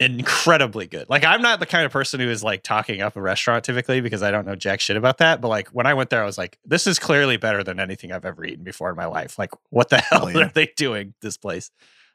incredibly 0.00 0.86
good. 0.86 1.08
Like 1.08 1.24
I'm 1.24 1.42
not 1.42 1.60
the 1.60 1.66
kind 1.66 1.84
of 1.86 1.92
person 1.92 2.18
who 2.20 2.28
is 2.28 2.42
like 2.42 2.62
talking 2.62 3.02
up 3.02 3.16
a 3.16 3.20
restaurant 3.20 3.64
typically 3.64 4.00
because 4.00 4.22
I 4.22 4.30
don't 4.30 4.46
know 4.46 4.56
jack 4.56 4.80
shit 4.80 4.96
about 4.96 5.18
that. 5.18 5.40
But 5.40 5.48
like 5.48 5.68
when 5.68 5.86
I 5.86 5.94
went 5.94 6.10
there, 6.10 6.22
I 6.22 6.26
was 6.26 6.38
like, 6.38 6.58
this 6.64 6.86
is 6.86 6.98
clearly 6.98 7.36
better 7.36 7.62
than 7.62 7.78
anything 7.78 8.10
I've 8.10 8.24
ever 8.24 8.44
eaten 8.44 8.64
before 8.64 8.90
in 8.90 8.96
my 8.96 9.06
life. 9.06 9.38
Like 9.38 9.50
what 9.68 9.90
the 9.90 9.98
hell 10.00 10.26
Hell 10.26 10.32
yeah. 10.40 10.46
are 10.46 10.52
they 10.52 10.72
doing 10.76 11.14
this 11.20 11.36
place? 11.36 11.70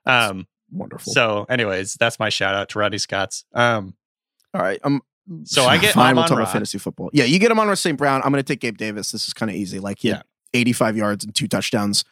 Um 0.06 0.48
Wonderful. 0.71 1.13
so 1.13 1.45
anyways, 1.48 1.93
that's 1.93 2.19
my 2.19 2.30
shout 2.30 2.56
out 2.56 2.69
to 2.69 2.80
Rodney 2.80 2.98
Scott's. 2.98 3.45
Um 3.54 3.95
All 4.54 4.62
right. 4.62 4.80
Um, 4.84 5.02
So 5.43 5.65
I 5.65 5.78
get 5.80 5.93
fine. 5.93 6.15
We'll 6.15 6.24
Amon 6.24 6.30
talk 6.30 6.38
Ra. 6.39 6.43
about 6.43 6.54
fantasy 6.54 6.80
football. 6.80 7.12
Yeah, 7.13 7.26
you 7.26 7.38
get 7.39 7.52
him 7.52 7.60
on 7.60 7.69
with 7.69 7.78
St. 7.80 7.98
Brown. 7.98 8.21
I'm 8.24 8.32
going 8.32 8.43
to 8.43 8.54
take 8.54 8.62
Gabe 8.62 8.78
Davis. 8.78 9.12
This 9.12 9.28
is 9.28 9.34
kind 9.34 9.50
of 9.52 9.56
easy. 9.56 9.80
Like 9.80 10.04
yeah, 10.04 10.24
85 10.54 10.98
yards 10.98 11.24
and 11.26 11.36
two 11.36 11.48
touchdowns. 11.48 12.04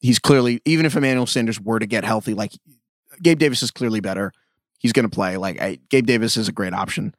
He's 0.00 0.18
clearly 0.18 0.60
even 0.66 0.84
if 0.84 0.94
Emmanuel 0.94 1.26
Sanders 1.26 1.58
were 1.60 1.78
to 1.78 1.86
get 1.86 2.04
healthy, 2.04 2.34
like 2.34 2.52
Gabe 3.22 3.38
Davis 3.38 3.62
is 3.62 3.70
clearly 3.70 4.00
better. 4.00 4.32
He's 4.82 4.92
going 4.92 5.08
to 5.08 5.14
play. 5.14 5.36
Like 5.36 5.60
I, 5.60 5.78
Gabe 5.88 6.06
Davis 6.06 6.36
is 6.36 6.48
a 6.48 6.52
great 6.52 6.74
option. 6.74 7.14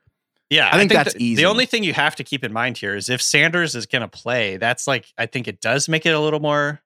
Yeah, 0.50 0.70
I 0.72 0.78
think 0.78 0.92
that's 0.92 1.14
the, 1.14 1.24
easy. 1.24 1.42
The 1.42 1.50
only 1.50 1.66
thing 1.66 1.84
you 1.84 1.94
have 1.94 2.16
to 2.18 2.24
keep 2.24 2.44
in 2.44 2.54
mind 2.54 2.78
here 2.78 2.96
is 2.96 3.10
if 3.10 3.22
Sanders 3.22 3.74
is 3.74 3.88
going 3.88 4.02
to 4.02 4.08
play, 4.08 4.58
that's 4.58 4.86
like 4.86 5.08
I 5.18 5.26
think 5.26 5.48
it 5.48 5.62
does 5.62 5.90
make 5.90 6.06
it 6.06 6.12
a 6.12 6.20
little 6.20 6.42
more 6.42 6.82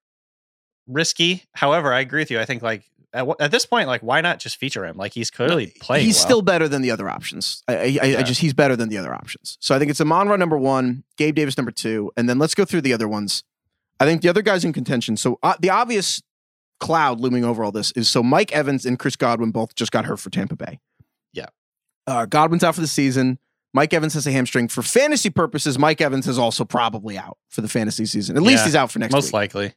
risky. 0.88 1.44
However, 1.54 1.92
I 1.92 2.00
agree 2.00 2.22
with 2.22 2.32
you. 2.32 2.40
I 2.40 2.46
think 2.46 2.62
like 2.62 2.86
at, 3.12 3.26
wh- 3.26 3.42
at 3.42 3.52
this 3.52 3.66
point, 3.66 3.88
like 3.88 4.02
why 4.02 4.22
not 4.22 4.40
just 4.40 4.58
feature 4.58 4.86
him? 4.86 4.96
Like 4.96 5.14
he's 5.14 5.30
clearly 5.30 5.74
playing. 5.82 6.06
He's 6.06 6.16
well. 6.16 6.26
still 6.26 6.42
better 6.42 6.68
than 6.68 6.82
the 6.82 6.92
other 6.92 7.10
options. 7.10 7.64
I, 7.68 7.76
I, 7.76 8.00
I- 8.02 8.18
I 8.20 8.24
just 8.24 8.40
he's 8.40 8.54
better 8.54 8.76
than 8.76 8.90
the 8.90 8.98
other 8.98 9.14
options. 9.14 9.58
So 9.60 9.76
I 9.76 9.80
think 9.80 9.92
it's 9.92 10.00
Amon 10.00 10.30
Ra 10.30 10.36
number 10.38 10.58
one, 10.58 11.04
Gabe 11.18 11.36
Davis 11.36 11.58
number 11.58 11.72
two, 11.72 12.12
and 12.16 12.30
then 12.30 12.40
let's 12.40 12.56
go 12.56 12.64
through 12.64 12.82
the 12.82 12.94
other 12.94 13.08
ones. 13.08 13.44
I 14.00 14.06
think 14.06 14.22
the 14.22 14.30
other 14.30 14.44
guys 14.44 14.64
in 14.64 14.74
contention. 14.74 15.18
So 15.18 15.40
uh, 15.42 15.56
the 15.60 15.72
obvious 15.72 16.22
cloud 16.80 17.20
looming 17.20 17.44
over 17.44 17.64
all 17.64 17.72
this 17.72 17.92
is 17.94 18.10
so 18.10 18.22
Mike 18.22 18.52
Evans 18.52 18.86
and 18.86 18.98
Chris 19.00 19.16
Godwin 19.16 19.52
both 19.52 19.76
just 19.76 19.92
got 19.92 20.06
hurt 20.06 20.18
for 20.20 20.30
Tampa 20.30 20.56
Bay. 20.56 20.80
Yeah. 21.34 21.48
uh, 22.06 22.26
Godwin's 22.26 22.64
out 22.64 22.76
for 22.76 22.82
the 22.82 22.88
season. 22.88 23.40
Mike 23.74 23.94
Evans 23.94 24.14
has 24.14 24.26
a 24.26 24.32
hamstring. 24.32 24.68
For 24.70 24.82
fantasy 24.82 25.30
purposes, 25.30 25.78
Mike 25.78 26.02
Evans 26.02 26.28
is 26.28 26.38
also 26.40 26.64
probably 26.66 27.18
out 27.18 27.38
for 27.50 27.62
the 27.62 27.68
fantasy 27.68 28.06
season. 28.06 28.38
At 28.38 28.44
least 28.44 28.62
Yeah, 28.62 28.66
he's 28.66 28.76
out 28.76 28.92
for 28.92 29.00
next 29.00 29.14
most 29.14 29.26
week. 29.26 29.34
likely. 29.34 29.74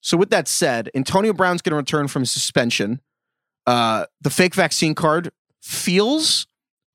So 0.00 0.16
with 0.16 0.30
that 0.30 0.48
said, 0.48 0.90
Antonio 0.94 1.32
Brown's 1.32 1.62
going 1.62 1.70
to 1.72 1.76
return 1.76 2.08
from 2.08 2.24
suspension. 2.24 3.00
Uh, 3.66 4.06
the 4.20 4.30
fake 4.30 4.54
vaccine 4.54 4.94
card 4.94 5.30
feels 5.62 6.46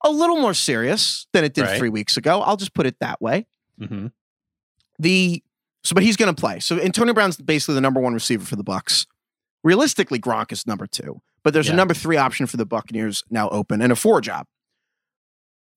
a 0.03 0.09
little 0.11 0.37
more 0.37 0.53
serious 0.53 1.27
than 1.33 1.43
it 1.43 1.53
did 1.53 1.63
Right. 1.63 1.77
three 1.77 1.89
weeks 1.89 2.17
ago. 2.17 2.41
I'll 2.41 2.57
just 2.57 2.73
put 2.73 2.85
it 2.85 2.97
that 2.99 3.21
way. 3.21 3.45
hmm 3.79 4.07
The 4.97 5.43
so, 5.83 5.93
but 5.93 6.03
he's 6.03 6.17
going 6.17 6.33
to 6.33 6.39
play. 6.39 6.59
So 6.59 6.79
Antonio 6.79 7.13
Brown's 7.13 7.37
basically 7.37 7.75
the 7.75 7.81
number 7.81 7.99
one 8.01 8.13
receiver 8.13 8.45
for 8.45 8.55
the 8.57 8.63
Bucks. 8.63 9.07
Realistically, 9.63 10.19
Gronk 10.19 10.51
is 10.51 10.65
number 10.65 10.87
two, 10.87 11.21
but 11.43 11.53
there's 11.53 11.69
a 11.69 11.73
number 11.73 11.93
three 11.93 12.17
option 12.17 12.45
for 12.47 12.57
the 12.57 12.65
Buccaneers 12.65 13.23
now 13.29 13.49
open 13.49 13.81
and 13.81 13.91
a 13.91 13.95
four 13.95 14.21
job. 14.21 14.45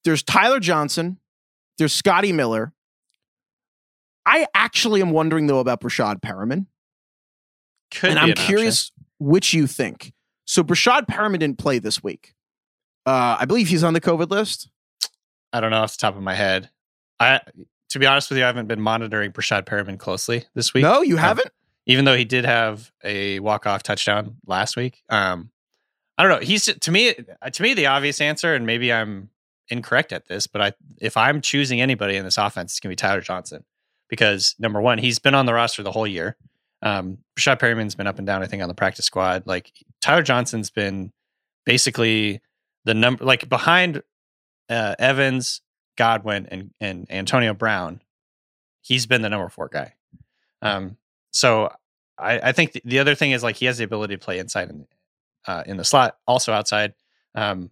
There's 0.05 0.23
Tyler 0.23 0.61
Johnson. 0.61 1.19
There's 1.79 1.93
Scotty 1.93 2.33
Miller. 2.33 2.73
I 4.25 4.47
actually 4.55 5.01
am 5.01 5.11
wondering 5.11 5.47
though 5.47 5.59
about 5.59 5.81
Breshad 5.81 6.21
Perriman 6.21 6.67
Could 7.91 8.11
and 8.11 8.19
I'm 8.19 8.27
an 8.27 8.33
option. 8.33 8.47
curious 8.47 8.93
which 9.19 9.53
you 9.53 9.67
think. 9.67 10.13
So 10.45 10.63
Breshad 10.63 11.07
Perriman 11.07 11.39
didn't 11.41 11.59
play 11.59 11.79
this 11.79 12.03
week. 12.03 12.35
Uh, 13.05 13.37
I 13.41 13.47
believe 13.47 13.69
he's 13.69 13.83
on 13.83 13.95
the 13.95 14.01
COVID 14.01 14.31
list. 14.31 14.69
I 15.53 15.61
don't 15.61 15.71
know 15.71 15.79
off 15.83 15.93
the 15.93 16.01
top 16.01 16.17
of 16.17 16.23
my 16.23 16.35
head. 16.35 16.71
I 17.19 17.41
to 17.91 17.99
be 17.99 18.07
honest 18.07 18.31
with 18.31 18.39
you, 18.39 18.45
I 18.45 18.47
haven't 18.47 18.69
been 18.69 18.81
monitoring 18.81 19.33
Breshad 19.33 19.65
Perriman 19.65 19.99
closely 19.99 20.45
this 20.55 20.73
week. 20.73 20.83
No, 20.83 21.03
you 21.03 21.17
haven't. 21.17 21.49
Even 21.87 22.05
though 22.05 22.17
he 22.17 22.25
did 22.25 22.45
have 22.45 22.93
a 23.03 23.41
walk 23.41 23.67
off 23.67 23.83
touchdown 23.83 24.37
last 24.47 24.77
week. 24.77 25.03
Um, 25.09 25.51
I 26.17 26.23
don't 26.23 26.41
know. 26.41 26.47
He's 26.47 26.67
to 26.67 26.91
me 26.91 27.15
to 27.15 27.63
me 27.63 27.75
the 27.75 27.87
obvious 27.87 28.21
answer, 28.21 28.55
and 28.55 28.67
maybe 28.67 28.93
I'm 28.93 29.31
incorrect 29.69 30.13
at 30.13 30.29
this, 30.29 30.47
but 30.47 30.61
I 30.61 30.73
if 30.99 31.17
I'm 31.17 31.41
choosing 31.41 31.81
anybody 31.81 32.17
in 32.17 32.25
this 32.25 32.39
offense, 32.39 32.73
it's 32.73 32.81
gonna 32.81 32.93
be 32.93 32.97
Tyler 32.97 33.21
Johnson 33.21 33.65
because 34.09 34.55
number 34.59 34.81
one, 34.81 34.99
he's 34.99 35.19
been 35.19 35.35
on 35.35 35.47
the 35.47 35.55
roster 35.55 35.83
the 35.83 35.91
whole 35.91 36.07
year. 36.07 36.37
Um, 36.83 37.19
Rashad 37.39 37.59
Perriman's 37.59 37.95
been 37.95 38.07
up 38.07 38.19
and 38.19 38.27
down, 38.27 38.43
I 38.43 38.47
think, 38.47 38.63
on 38.63 38.69
the 38.69 38.75
practice 38.75 39.07
squad. 39.07 39.45
Like 39.47 39.73
Tyler 40.01 40.23
Johnson's 40.23 40.71
been 40.71 41.13
basically 41.65 42.41
the 42.85 42.95
number, 42.95 43.25
like 43.25 43.49
behind 43.49 44.03
uh, 44.69 44.97
Evans, 44.99 45.63
Godwin, 45.97 46.47
and 46.51 46.71
and 46.81 47.07
Antonio 47.11 47.55
Brown. 47.55 48.03
He's 48.83 49.07
been 49.07 49.23
the 49.23 49.31
number 49.31 49.49
four 49.49 49.69
guy. 49.69 49.95
Um, 50.61 50.97
so 51.33 51.71
I, 52.19 52.39
I 52.39 52.53
think 52.53 52.73
the, 52.73 52.83
the 52.85 52.99
other 53.01 53.15
thing 53.15 53.33
is 53.33 53.43
like 53.43 53.57
he 53.57 53.67
has 53.67 53.79
the 53.79 53.85
ability 53.85 54.17
to 54.17 54.25
play 54.25 54.39
inside 54.39 54.71
and 54.71 54.87
uh, 55.47 55.65
in 55.67 55.77
the 55.77 55.85
slot, 55.85 56.17
also 56.27 56.53
outside. 56.53 56.95
Um, 57.35 57.71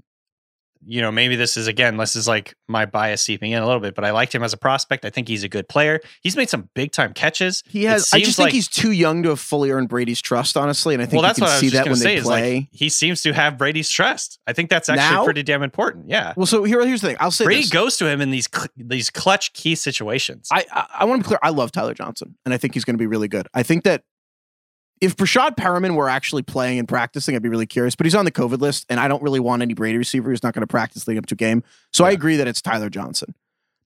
you 0.87 1.01
know, 1.01 1.13
maybe 1.13 1.37
this 1.37 1.57
is 1.57 1.67
again, 1.67 1.97
this 1.97 2.17
is 2.17 2.27
like 2.27 2.55
my 2.69 2.87
bias 2.87 3.23
seeping 3.23 3.53
in 3.53 3.63
a 3.63 3.67
little 3.67 3.81
bit, 3.81 3.95
but 3.95 4.05
I 4.05 4.11
liked 4.13 4.35
him 4.35 4.43
as 4.43 4.53
a 4.53 4.57
prospect. 4.57 5.05
I 5.05 5.11
think 5.11 5.29
he's 5.29 5.45
a 5.45 5.49
good 5.49 5.69
player. 5.69 6.01
He's 6.23 6.37
made 6.37 6.49
some 6.49 6.71
big 6.75 6.93
time 6.93 7.13
catches. 7.13 7.63
He 7.69 7.85
has. 7.85 8.11
I 8.13 8.21
just 8.21 8.37
think 8.37 8.51
he's 8.51 8.69
too 8.69 8.93
young 8.93 9.23
to 9.25 9.31
have 9.31 9.41
fully 9.41 9.71
earned 9.71 9.89
Brady's 9.89 10.21
trust, 10.21 10.57
honestly. 10.57 10.95
And 10.95 11.03
I 11.03 11.07
think 11.07 11.23
well, 11.23 11.29
that's 11.29 11.39
you 11.39 11.45
what 11.45 11.51
I 11.53 11.61
see 11.61 11.69
that 11.71 11.87
when 11.87 11.99
they 11.99 12.21
play. 12.21 12.55
like 12.55 12.69
he 12.73 12.89
seems 12.89 13.23
to 13.23 13.33
have 13.33 13.59
Brady's 13.59 13.91
trust. 13.91 14.39
I 14.47 14.53
think 14.53 14.71
that's 14.71 14.89
actually 14.89 15.17
Now? 15.17 15.25
pretty 15.25 15.43
damn 15.43 15.63
important. 15.63 16.09
Yeah, 16.09 16.33
well, 16.37 16.47
so 16.47 16.65
here, 16.65 16.85
here's 16.87 17.01
the 17.03 17.09
thing. 17.09 17.17
I'll 17.21 17.31
say 17.31 17.45
Brady 17.45 17.63
this. 17.63 17.71
goes 17.71 17.97
to 17.99 18.07
him 18.09 18.21
in 18.21 18.31
these 18.31 18.49
cl- 18.53 18.69
these 18.77 19.11
clutch 19.11 19.53
key 19.53 19.75
situations. 19.75 20.49
I 20.51 20.65
I, 20.73 20.87
I 21.01 21.05
want 21.05 21.21
to 21.21 21.25
be 21.25 21.29
clear. 21.29 21.39
I 21.43 21.51
love 21.51 21.73
Tyler 21.73 21.95
Johnson, 21.95 22.37
and 22.45 22.55
I 22.55 22.57
think 22.57 22.75
he's 22.75 22.85
going 22.85 22.95
to 22.95 22.99
be 22.99 23.07
really 23.07 23.29
good. 23.29 23.49
I 23.55 23.63
think 23.63 23.85
that 23.85 24.03
if 25.01 25.17
Breshad 25.17 25.57
Perriman 25.57 25.95
were 25.95 26.09
actually 26.09 26.43
playing 26.43 26.79
and 26.79 26.87
practicing, 26.89 27.35
I'd 27.35 27.43
be 27.43 27.49
really 27.49 27.67
curious. 27.67 27.95
But 27.97 28.07
he's 28.07 28.15
on 28.15 28.25
the 28.25 28.31
COVID 28.31 28.61
list, 28.61 28.87
and 28.91 29.01
I 29.01 29.09
don't 29.09 29.23
really 29.23 29.41
want 29.41 29.63
any 29.63 29.75
Brady 29.75 29.97
receiver 29.99 30.31
who's 30.31 30.43
not 30.43 30.53
going 30.55 30.63
to 30.63 30.67
practice 30.67 31.07
leading 31.09 31.19
up 31.19 31.27
to 31.27 31.35
a 31.35 31.37
game. 31.37 31.63
So 31.93 32.05
I 32.05 32.11
agree 32.11 32.37
that 32.37 32.47
it's 32.47 32.61
Tyler 32.61 32.91
Johnson 32.91 33.35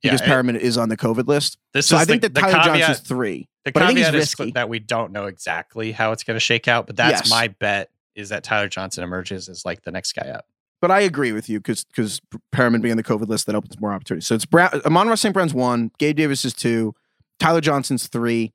because 0.02 0.20
it- 0.20 0.24
Perriman 0.24 0.58
is 0.58 0.76
on 0.76 0.88
the 0.88 0.96
COVID 0.96 1.26
list. 1.28 1.56
this 1.72 1.86
So 1.86 1.96
is 1.96 2.02
I 2.02 2.04
think 2.04 2.22
the, 2.22 2.28
that 2.30 2.40
Tyler 2.40 2.52
caveat, 2.64 2.78
Johnson's 2.80 3.06
three. 3.08 3.48
The 3.64 3.72
but 3.72 3.82
I 3.82 3.86
think 3.86 3.98
caveat 3.98 4.14
is 4.16 4.20
risky. 4.38 4.50
that 4.52 4.68
we 4.68 4.78
don't 4.78 5.12
know 5.12 5.26
exactly 5.26 5.92
how 5.92 6.12
it's 6.12 6.24
going 6.24 6.34
to 6.36 6.40
shake 6.40 6.68
out, 6.68 6.86
but 6.86 6.96
that's 6.96 7.22
Yes. 7.22 7.30
my 7.30 7.48
bet 7.48 7.90
is 8.14 8.28
that 8.28 8.44
Tyler 8.44 8.68
Johnson 8.68 9.02
emerges 9.04 9.48
as 9.48 9.64
like 9.64 9.82
the 9.82 9.90
next 9.90 10.12
guy 10.12 10.28
up. 10.28 10.46
But 10.82 10.90
I 10.90 11.00
agree 11.00 11.32
with 11.32 11.48
you 11.48 11.60
because 11.60 11.84
because 11.84 12.20
Perriman 12.54 12.82
being 12.82 12.90
on 12.92 12.96
the 12.98 13.02
COVID 13.02 13.28
list 13.28 13.46
that 13.46 13.54
opens 13.54 13.80
more 13.80 13.92
opportunities. 13.92 14.26
So 14.26 14.34
it's 14.34 14.44
Brown, 14.44 14.82
Amon-Ra 14.84 15.14
St. 15.14 15.32
Brown's 15.32 15.54
one, 15.54 15.90
Gabe 15.98 16.16
Davis 16.16 16.44
is 16.44 16.52
two, 16.52 16.94
Tyler 17.40 17.62
Johnson's 17.62 18.06
3 18.08 18.52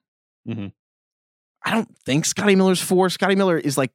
Mhm. 0.47 0.71
I 1.63 1.71
don't 1.71 1.97
think 1.99 2.25
Scotty 2.25 2.55
Miller's 2.55 2.81
four. 2.81 3.09
Scotty 3.09 3.35
Miller 3.35 3.57
is 3.57 3.77
like 3.77 3.91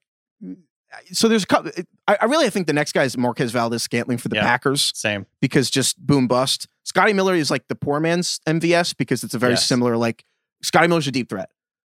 so. 1.12 1.28
There's 1.28 1.44
a 1.44 1.46
couple. 1.46 1.70
I, 2.06 2.24
really 2.26 2.46
I 2.46 2.50
think 2.50 2.66
the 2.66 2.72
next 2.72 2.92
guy 2.92 3.04
is 3.04 3.16
Marquez 3.16 3.52
Valdes-Scantling 3.52 4.18
for 4.18 4.28
the 4.28 4.36
Yeah. 4.36 4.42
Packers 4.42 4.92
Same. 4.94 5.26
because 5.40 5.70
just 5.70 5.98
boom 6.04 6.26
bust. 6.28 6.68
Scotty 6.84 7.12
Miller 7.14 7.34
is 7.34 7.50
like 7.50 7.66
the 7.68 7.74
poor 7.74 8.00
man's 8.00 8.40
MVS 8.46 8.96
because 8.96 9.24
it's 9.24 9.34
a 9.34 9.38
very 9.38 9.54
Yes. 9.54 9.66
similar 9.66 9.96
like 9.96 10.24
Scotty 10.62 10.86
Miller's 10.88 11.06
a 11.08 11.10
deep 11.12 11.28
threat. 11.30 11.50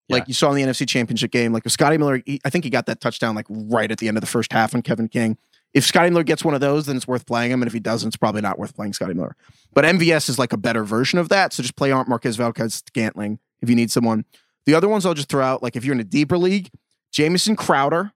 Like 0.10 0.22
Yeah. 0.24 0.26
you 0.30 0.34
saw 0.34 0.52
in 0.52 0.56
the 0.56 0.64
NFC 0.64 0.88
Championship 0.88 1.32
game, 1.32 1.52
like 1.52 1.66
with 1.66 1.74
Scotty 1.74 1.98
Miller, 1.98 2.22
he, 2.26 2.40
I 2.46 2.50
think 2.50 2.64
he 2.64 2.70
got 2.70 2.86
that 2.86 3.02
touchdown 3.02 3.36
like 3.36 3.46
right 3.50 3.92
at 3.92 3.98
the 3.98 4.08
end 4.08 4.16
of 4.16 4.22
the 4.22 4.28
first 4.28 4.54
half 4.54 4.74
on 4.74 4.82
Kevin 4.82 5.10
King. 5.10 5.38
If 5.74 5.86
Scotty 5.86 6.10
Miller 6.10 6.24
gets 6.24 6.46
one 6.46 6.54
of 6.54 6.62
those, 6.62 6.86
then 6.86 6.96
it's 6.96 7.06
worth 7.08 7.26
playing 7.26 7.52
him, 7.52 7.62
and 7.62 7.68
if 7.68 7.74
he 7.74 7.82
doesn't, 7.82 8.08
it's 8.08 8.16
probably 8.18 8.40
not 8.42 8.58
worth 8.58 8.74
playing 8.74 8.94
Scotty 8.94 9.14
Miller. 9.14 9.36
But 9.74 9.84
MVS 9.84 10.30
is 10.30 10.40
like 10.40 10.54
a 10.54 10.58
better 10.58 10.86
version 10.86 11.20
of 11.20 11.28
that, 11.28 11.52
so 11.52 11.62
just 11.62 11.76
play 11.76 11.92
Marquez 11.92 12.38
Valdez 12.38 12.76
Scantling 12.88 13.40
if 13.62 13.70
you 13.70 13.76
need 13.76 13.92
someone. 13.92 14.24
The 14.68 14.76
other 14.76 14.88
ones 14.88 15.06
I'll 15.06 15.16
just 15.16 15.30
throw 15.30 15.44
out, 15.44 15.64
like 15.64 15.76
if 15.76 15.84
you're 15.84 15.96
in 15.96 16.00
a 16.00 16.04
deeper 16.04 16.38
league, 16.38 16.70
Jamison 17.12 17.56
Crowder 17.56 18.12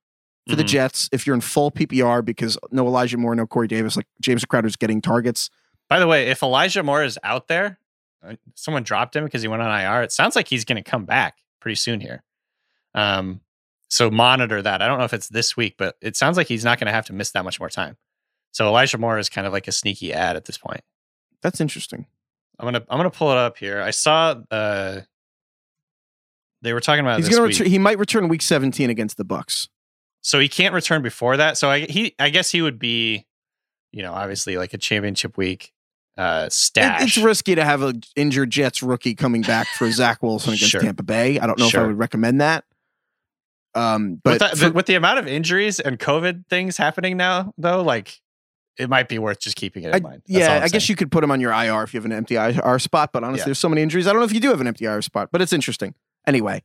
for 0.48 0.56
the 0.56 0.64
Mhm. 0.64 0.68
Jets. 0.68 1.10
If 1.12 1.26
you're 1.26 1.34
in 1.34 1.42
full 1.42 1.72
PPR 1.72 2.22
because 2.22 2.58
no 2.72 2.86
Elijah 2.86 3.18
Moore, 3.18 3.34
no 3.36 3.48
Corey 3.48 3.68
Davis, 3.68 3.96
like 3.96 4.06
James 4.22 4.46
Crowder's 4.46 4.76
getting 4.76 5.02
targets. 5.02 5.50
By 5.90 6.00
the 6.00 6.08
way, 6.08 6.30
if 6.30 6.44
Elijah 6.44 6.84
Moore 6.84 7.04
is 7.04 7.18
out 7.24 7.48
there, 7.48 7.80
uh, 8.24 8.36
someone 8.54 8.84
dropped 8.84 9.16
him 9.16 9.24
because 9.24 9.42
he 9.42 9.48
went 9.48 9.62
on 9.64 9.72
IR. 9.72 10.04
It 10.04 10.12
sounds 10.12 10.36
like 10.36 10.48
he's 10.48 10.64
going 10.66 10.82
to 10.84 10.88
come 10.88 11.06
back 11.06 11.38
pretty 11.60 11.76
soon 11.76 12.02
here. 12.02 12.22
Um, 12.94 13.42
so 13.88 14.12
monitor 14.12 14.62
that. 14.62 14.82
I 14.82 14.88
don't 14.88 15.00
know 15.00 15.06
if 15.06 15.14
it's 15.14 15.30
this 15.30 15.56
week, 15.58 15.76
but 15.78 15.96
it 16.02 16.16
sounds 16.16 16.38
like 16.38 16.48
he's 16.48 16.64
not 16.66 16.80
going 16.80 16.88
to 16.88 16.94
have 16.94 17.06
to 17.08 17.14
miss 17.14 17.32
that 17.32 17.44
much 17.46 17.60
more 17.60 17.70
time. 17.70 17.98
So 18.52 18.68
Elijah 18.68 18.98
Moore 18.98 19.18
is 19.18 19.30
kind 19.30 19.48
of 19.48 19.54
like 19.54 19.68
a 19.68 19.72
sneaky 19.72 20.14
ad 20.14 20.36
at 20.36 20.46
this 20.46 20.58
point. 20.58 20.82
That's 21.42 21.62
interesting. 21.62 22.06
I'm 22.60 22.66
gonna 22.66 22.84
I'm 22.90 23.00
gonna 23.00 23.10
pull 23.10 23.32
it 23.32 23.38
up 23.38 23.58
here. 23.58 23.82
I 23.82 23.90
saw 23.92 24.36
uh 24.52 25.02
they 26.62 26.74
were 26.74 26.80
talking 26.80 27.02
about 27.06 27.20
He's 27.20 27.30
week. 27.30 27.40
return. 27.40 27.68
He 27.68 27.80
might 27.80 27.98
return 28.00 28.28
week 28.28 28.42
17 28.42 28.90
against 28.90 29.18
the 29.18 29.24
Bucks. 29.24 29.68
so 30.22 30.40
he 30.40 30.48
can't 30.48 30.74
return 30.74 31.02
before 31.02 31.38
that. 31.38 31.58
So 31.58 31.70
I 31.70 31.82
he 31.82 32.16
I 32.20 32.30
guess 32.30 32.52
he 32.52 32.62
would 32.62 32.78
be, 32.80 33.26
you 33.92 34.02
know, 34.04 34.14
obviously 34.14 34.58
like 34.58 34.74
a 34.74 34.78
championship 34.78 35.38
week 35.38 35.72
uh 36.18 36.44
It- 36.48 36.54
stash. 36.54 37.02
it's 37.04 37.18
risky 37.18 37.56
to 37.56 37.64
have 37.64 37.82
an 37.82 38.02
injured 38.16 38.50
Jets 38.52 38.84
rookie 38.84 39.16
coming 39.16 39.42
back 39.42 39.68
for 39.78 39.90
Zach 39.92 40.22
Wilson 40.24 40.54
against 40.54 40.70
Sure. 40.72 40.82
Tampa 40.82 41.04
Bay. 41.04 41.40
I 41.40 41.48
don't 41.48 41.58
know 41.58 41.68
if 41.68 41.76
I 41.76 41.86
would 41.86 41.98
recommend 41.98 42.42
that. 42.42 42.66
Um, 43.74 44.16
but 44.24 44.32
with, 44.34 44.40
that, 44.40 44.58
for- 44.58 44.72
with 44.72 44.86
the 44.86 44.96
amount 44.96 45.20
of 45.20 45.28
injuries 45.28 45.80
and 45.80 45.98
COVID 45.98 46.48
things 46.48 46.76
happening 46.78 47.16
now, 47.16 47.54
though, 47.58 47.82
like 47.82 48.20
it 48.78 48.90
might 48.90 49.08
be 49.08 49.18
worth 49.20 49.40
just 49.40 49.56
keeping 49.56 49.84
it 49.84 49.94
I- 49.94 49.98
in 49.98 50.04
mind. 50.04 50.22
That's 50.28 50.40
yeah, 50.40 50.60
I 50.62 50.68
guess 50.68 50.90
you 50.90 50.96
could 50.96 51.10
put 51.12 51.24
him 51.24 51.32
on 51.32 51.40
your 51.40 51.52
IR 51.54 51.84
if 51.84 51.94
you 51.94 52.00
have 52.00 52.06
an 52.06 52.12
empty 52.12 52.36
IR 52.36 52.80
spot. 52.80 53.12
But 53.14 53.24
honestly, 53.24 53.40
Yeah. 53.42 53.46
there's 53.46 53.60
so 53.60 53.70
many 53.70 53.82
injuries. 53.82 54.08
I 54.08 54.12
don't 54.12 54.20
know 54.20 54.26
if 54.26 54.34
you 54.34 54.40
do 54.42 54.50
have 54.50 54.60
an 54.62 54.68
empty 54.68 54.86
IR 54.86 55.02
spot, 55.02 55.30
but 55.32 55.42
it's 55.42 55.54
interesting. 55.54 55.96
Anyway, 56.28 56.64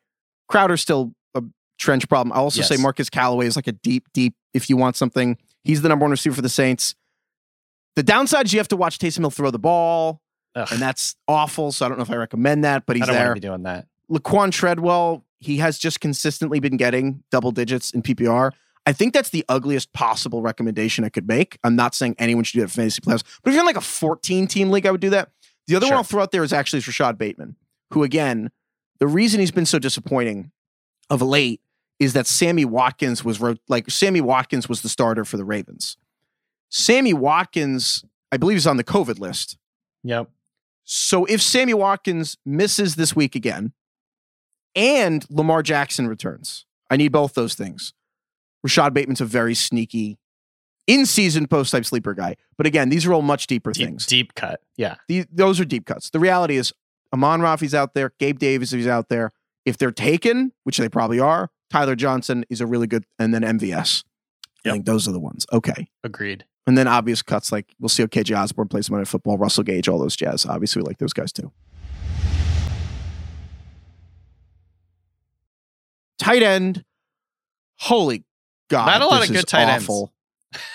Crowder's 0.51 0.81
still 0.81 1.13
a 1.35 1.43
trench 1.79 2.09
problem. 2.09 2.33
I'll 2.33 2.45
also 2.45 2.63
say 2.63 2.77
Marquez 2.77 3.11
Callaway 3.11 3.47
is 3.47 3.57
like 3.57 3.67
a 3.67 3.73
deep, 3.73 4.07
deep. 4.13 4.35
If 4.55 4.69
you 4.71 4.77
want 4.77 4.97
something, 4.97 5.37
he's 5.65 5.83
the 5.83 5.89
number 5.89 6.05
one 6.05 6.11
receiver 6.11 6.35
for 6.37 6.43
the 6.43 6.49
Saints. 6.49 6.95
The 7.97 8.03
downside 8.03 8.47
is 8.47 8.53
you 8.53 8.59
have 8.59 8.69
to 8.69 8.77
watch 8.77 8.99
Taysom 8.99 9.21
Hill 9.21 9.31
throw 9.31 9.51
the 9.51 9.59
ball, 9.59 10.21
Ugh, 10.55 10.69
and 10.71 10.81
that's 10.81 11.17
awful. 11.29 11.73
So 11.73 11.85
I 11.87 11.89
don't 11.89 11.99
know 11.99 12.03
if 12.05 12.11
I 12.11 12.17
recommend 12.17 12.65
that, 12.65 12.85
but 12.87 12.97
I 12.97 12.99
he's 12.99 13.07
don't 13.07 13.17
there. 13.17 13.27
want 13.27 13.37
to 13.37 13.41
be 13.41 13.47
doing 13.49 13.63
that. 13.63 13.87
Laquon 14.11 14.51
Treadwell, 14.53 15.25
he 15.41 15.57
has 15.59 15.79
just 15.79 16.01
consistently 16.01 16.61
been 16.61 16.77
getting 16.77 17.23
double 17.31 17.51
digits 17.53 17.91
in 17.91 18.03
PPR. 18.03 18.53
I 18.89 18.93
think 18.93 19.15
that's 19.15 19.31
the 19.31 19.45
ugliest 19.49 19.93
possible 19.93 20.43
recommendation 20.43 21.05
I 21.05 21.09
could 21.09 21.27
make. 21.27 21.59
I'm 21.65 21.75
not 21.75 21.95
saying 21.95 22.15
anyone 22.19 22.45
should 22.45 22.59
do 22.59 22.61
that 22.61 22.69
for 22.69 22.75
fantasy 22.77 23.01
players, 23.01 23.25
but 23.43 23.51
if 23.51 23.55
you're 23.55 23.63
in 23.63 23.67
like 23.67 23.77
a 23.77 23.81
14 23.81 24.47
team 24.47 24.71
league, 24.71 24.87
I 24.87 24.91
would 24.93 25.01
do 25.01 25.11
that. 25.11 25.31
The 25.67 25.75
other 25.75 25.87
Sure. 25.87 25.95
one 25.95 25.99
I'll 25.99 26.05
throw 26.05 26.23
out 26.23 26.31
there 26.31 26.45
is 26.45 26.53
actually 26.53 26.79
Rashod 26.87 27.19
Bateman, 27.19 27.57
who 27.93 28.05
again, 28.05 28.51
the 28.99 29.07
reason 29.07 29.41
he's 29.41 29.51
been 29.51 29.67
so 29.67 29.79
disappointing 29.79 30.51
of 31.11 31.23
late 31.23 31.61
is 31.99 32.13
that 32.13 32.27
Sammy 32.27 32.65
Watkins 32.65 33.25
was 33.25 33.41
like 33.69 33.91
Sammy 33.91 34.21
Watkins 34.21 34.69
was 34.69 34.83
the 34.83 34.89
starter 34.89 35.25
for 35.25 35.37
the 35.37 35.45
Ravens. 35.45 35.97
Sammy 36.69 37.15
Watkins, 37.15 38.05
I 38.33 38.37
believe, 38.37 38.57
is 38.59 38.67
on 38.67 38.77
the 38.77 38.85
COVID 38.85 39.19
list. 39.19 39.57
Yep. 40.05 40.31
So 40.85 41.25
if 41.25 41.41
Sammy 41.43 41.75
Watkins 41.75 42.37
misses 42.45 42.97
this 42.97 43.17
week 43.17 43.35
again 43.35 43.73
and 44.75 45.25
Lamar 45.31 45.63
Jackson 45.63 46.07
returns, 46.07 46.67
I 46.91 46.97
need 46.97 47.09
both 47.13 47.35
those 47.35 47.55
things. 47.55 47.93
Rashod 48.63 48.95
Bateman's 48.95 49.21
a 49.21 49.25
very 49.25 49.55
sneaky 49.55 50.19
in 50.87 51.07
season 51.07 51.47
post 51.47 51.73
type 51.73 51.85
sleeper 51.85 52.15
guy. 52.15 52.37
But 52.57 52.67
again, 52.67 52.89
these 52.89 53.07
are 53.07 53.13
all 53.13 53.23
much 53.23 53.47
deeper 53.47 53.73
Deep, 53.73 53.87
things. 53.87 54.07
deep 54.07 54.35
cut. 54.35 54.61
Yeah. 54.77 54.97
The- 55.09 55.27
those 55.33 55.59
are 55.61 55.65
deep 55.65 55.87
cuts. 55.87 56.11
The 56.11 56.21
reality 56.21 56.57
is 56.57 56.73
Amon 57.13 57.41
Rafi's 57.41 57.75
out 57.75 57.95
there, 57.95 58.13
Gabe 58.19 58.39
Davis 58.39 58.73
is 58.73 58.87
out 58.87 59.09
there. 59.09 59.33
If 59.65 59.79
they're 59.79 59.91
taken, 59.91 60.53
which 60.65 60.77
they 60.77 60.89
probably 60.89 61.19
are, 61.19 61.51
Tyler 61.71 61.97
Johnson 61.97 62.45
is 62.49 62.61
a 62.61 62.67
really 62.67 62.87
good, 62.87 63.05
and 63.19 63.35
then 63.35 63.43
MVS. 63.43 64.05
I 64.65 64.71
think 64.71 64.87
those 64.87 65.07
are 65.09 65.13
the 65.13 65.21
ones. 65.21 65.47
Okay. 65.53 65.89
Agreed. 66.05 66.45
And 66.67 66.77
then 66.77 66.89
obvious 66.89 67.23
cuts 67.23 67.53
like 67.53 67.75
we'll 67.79 67.89
see 67.89 68.03
how 68.03 68.09
KJ 68.09 68.37
Osborn 68.37 68.69
plays 68.69 68.91
Monday 68.91 69.05
Football, 69.05 69.39
Russell 69.39 69.63
Gage, 69.63 69.89
all 69.89 69.99
those 69.99 70.17
jazz. 70.17 70.45
Obviously, 70.45 70.83
we 70.83 70.87
like 70.87 70.99
those 70.99 71.13
guys 71.13 71.33
too. 71.33 71.53
Tight 76.19 76.43
end. 76.43 76.85
Holy 77.79 78.25
God. 78.69 78.87
Not 78.87 79.03
a 79.03 79.07
lot 79.07 79.23
of 79.23 79.33
good 79.33 79.47
tight 79.47 79.69
ends. 79.69 79.89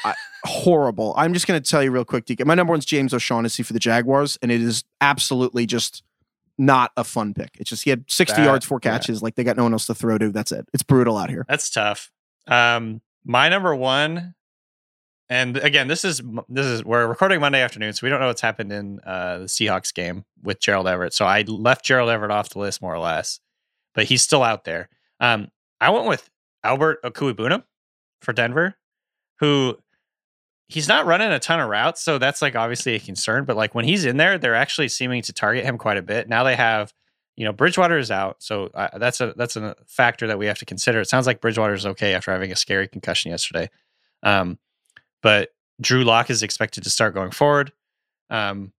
I, 0.06 0.13
horrible. 0.46 1.13
I'm 1.17 1.34
just 1.34 1.48
going 1.48 1.62
to 1.62 1.70
tell 1.70 1.84
you 1.84 1.91
real 1.91 2.06
quick, 2.06 2.26
DK. 2.26 2.46
My 2.46 2.56
number 2.56 2.72
one's 2.72 2.86
James 2.86 3.13
O'Shaughnessy 3.13 3.63
for 3.63 3.74
the 3.74 3.80
Jaguars, 3.80 4.38
and 4.41 4.52
it 4.52 4.62
is 4.62 4.84
absolutely 5.02 5.65
just 5.65 6.04
not 6.58 6.92
a 6.98 7.04
fun 7.04 7.34
pick. 7.34 7.50
It's 7.60 7.70
just 7.70 7.84
he 7.84 7.90
had 7.90 8.06
60 8.10 8.36
That- 8.38 8.46
yards, 8.46 8.66
four 8.66 8.80
yeah. 8.84 8.92
catches. 8.92 9.22
Like 9.24 9.36
they 9.36 9.44
got 9.44 9.58
no 9.58 9.64
one 9.64 9.74
else 9.74 9.86
to 9.88 9.96
throw 9.96 10.18
to. 10.18 10.30
That's 10.30 10.52
it. 10.52 10.68
It's 10.74 10.84
brutal 10.84 11.18
out 11.18 11.30
here. 11.30 11.46
That's 11.48 11.70
tough. 11.70 12.12
Um, 12.48 13.02
my 13.24 13.50
number 13.50 13.76
one, 13.76 14.34
and 15.30 15.58
again, 15.58 15.88
this 15.88 16.04
is 16.04 16.22
this 16.50 16.66
is 16.66 16.84
we're 16.84 17.08
recording 17.08 17.40
Monday 17.40 17.62
afternoon, 17.62 17.94
so 17.94 18.06
we 18.06 18.10
don't 18.10 18.20
know 18.20 18.28
what's 18.28 18.42
happened 18.42 18.72
in 18.74 19.00
uh, 19.06 19.40
the 19.40 19.46
Seahawks 19.46 19.94
game 19.94 20.26
with 20.44 20.60
Gerald 20.60 20.88
Everett. 20.88 21.14
So 21.14 21.26
I 21.26 21.44
left 21.44 21.86
Gerald 21.86 22.10
Everett 22.10 22.32
off 22.32 22.50
the 22.50 22.60
list 22.60 22.82
more 22.82 22.94
or 22.94 23.00
less, 23.00 23.40
but 23.94 24.06
he's 24.06 24.22
still 24.22 24.44
out 24.44 24.66
there. 24.66 24.90
Um, 25.20 25.50
I 25.80 25.90
went 25.92 26.06
with 26.08 26.30
Albert 26.64 27.02
Okwuegbunam 27.04 27.64
for 28.22 28.34
Denver, 28.34 28.76
who 29.40 29.78
he's 30.72 30.88
not 30.88 31.06
running 31.06 31.32
a 31.32 31.40
ton 31.40 31.60
of 31.60 31.70
routes, 31.70 32.02
so 32.02 32.18
that's 32.18 32.42
like 32.42 32.56
obviously 32.56 32.96
a 32.96 33.00
concern. 33.00 33.44
But 33.44 33.58
like 33.58 33.76
when 33.76 33.84
he's 33.84 34.06
in 34.06 34.18
there, 34.18 34.38
they're 34.38 34.56
actually 34.56 34.88
seeming 34.88 35.22
to 35.24 35.34
target 35.34 35.66
him 35.66 35.78
quite 35.78 35.98
a 35.98 36.02
bit. 36.02 36.30
Now 36.30 36.44
they 36.44 36.56
have, 36.56 36.94
you 37.36 37.44
know, 37.44 37.52
Bridgewater 37.52 37.98
is 37.98 38.10
out, 38.10 38.38
so 38.40 38.70
uh, 38.74 38.98
that's 38.98 39.20
a 39.20 39.34
that's 39.36 39.58
a 39.58 39.76
factor 39.86 40.28
that 40.28 40.40
we 40.40 40.46
have 40.46 40.60
to 40.60 40.66
consider. 40.66 41.02
It 41.02 41.10
sounds 41.10 41.28
like 41.28 41.42
Bridgewater 41.42 41.74
is 41.74 41.86
okay 41.86 42.14
after 42.14 42.32
having 42.32 42.52
a 42.52 42.56
scary 42.56 42.88
concussion 42.88 43.32
yesterday, 43.32 43.70
um, 44.24 44.58
but 45.22 45.50
Drew 45.82 46.04
Lock 46.04 46.30
is 46.30 46.42
expected 46.42 46.84
to 46.84 46.90
start 46.90 47.14
going 47.14 47.32
forward. 47.32 47.74
Um, 48.30 48.72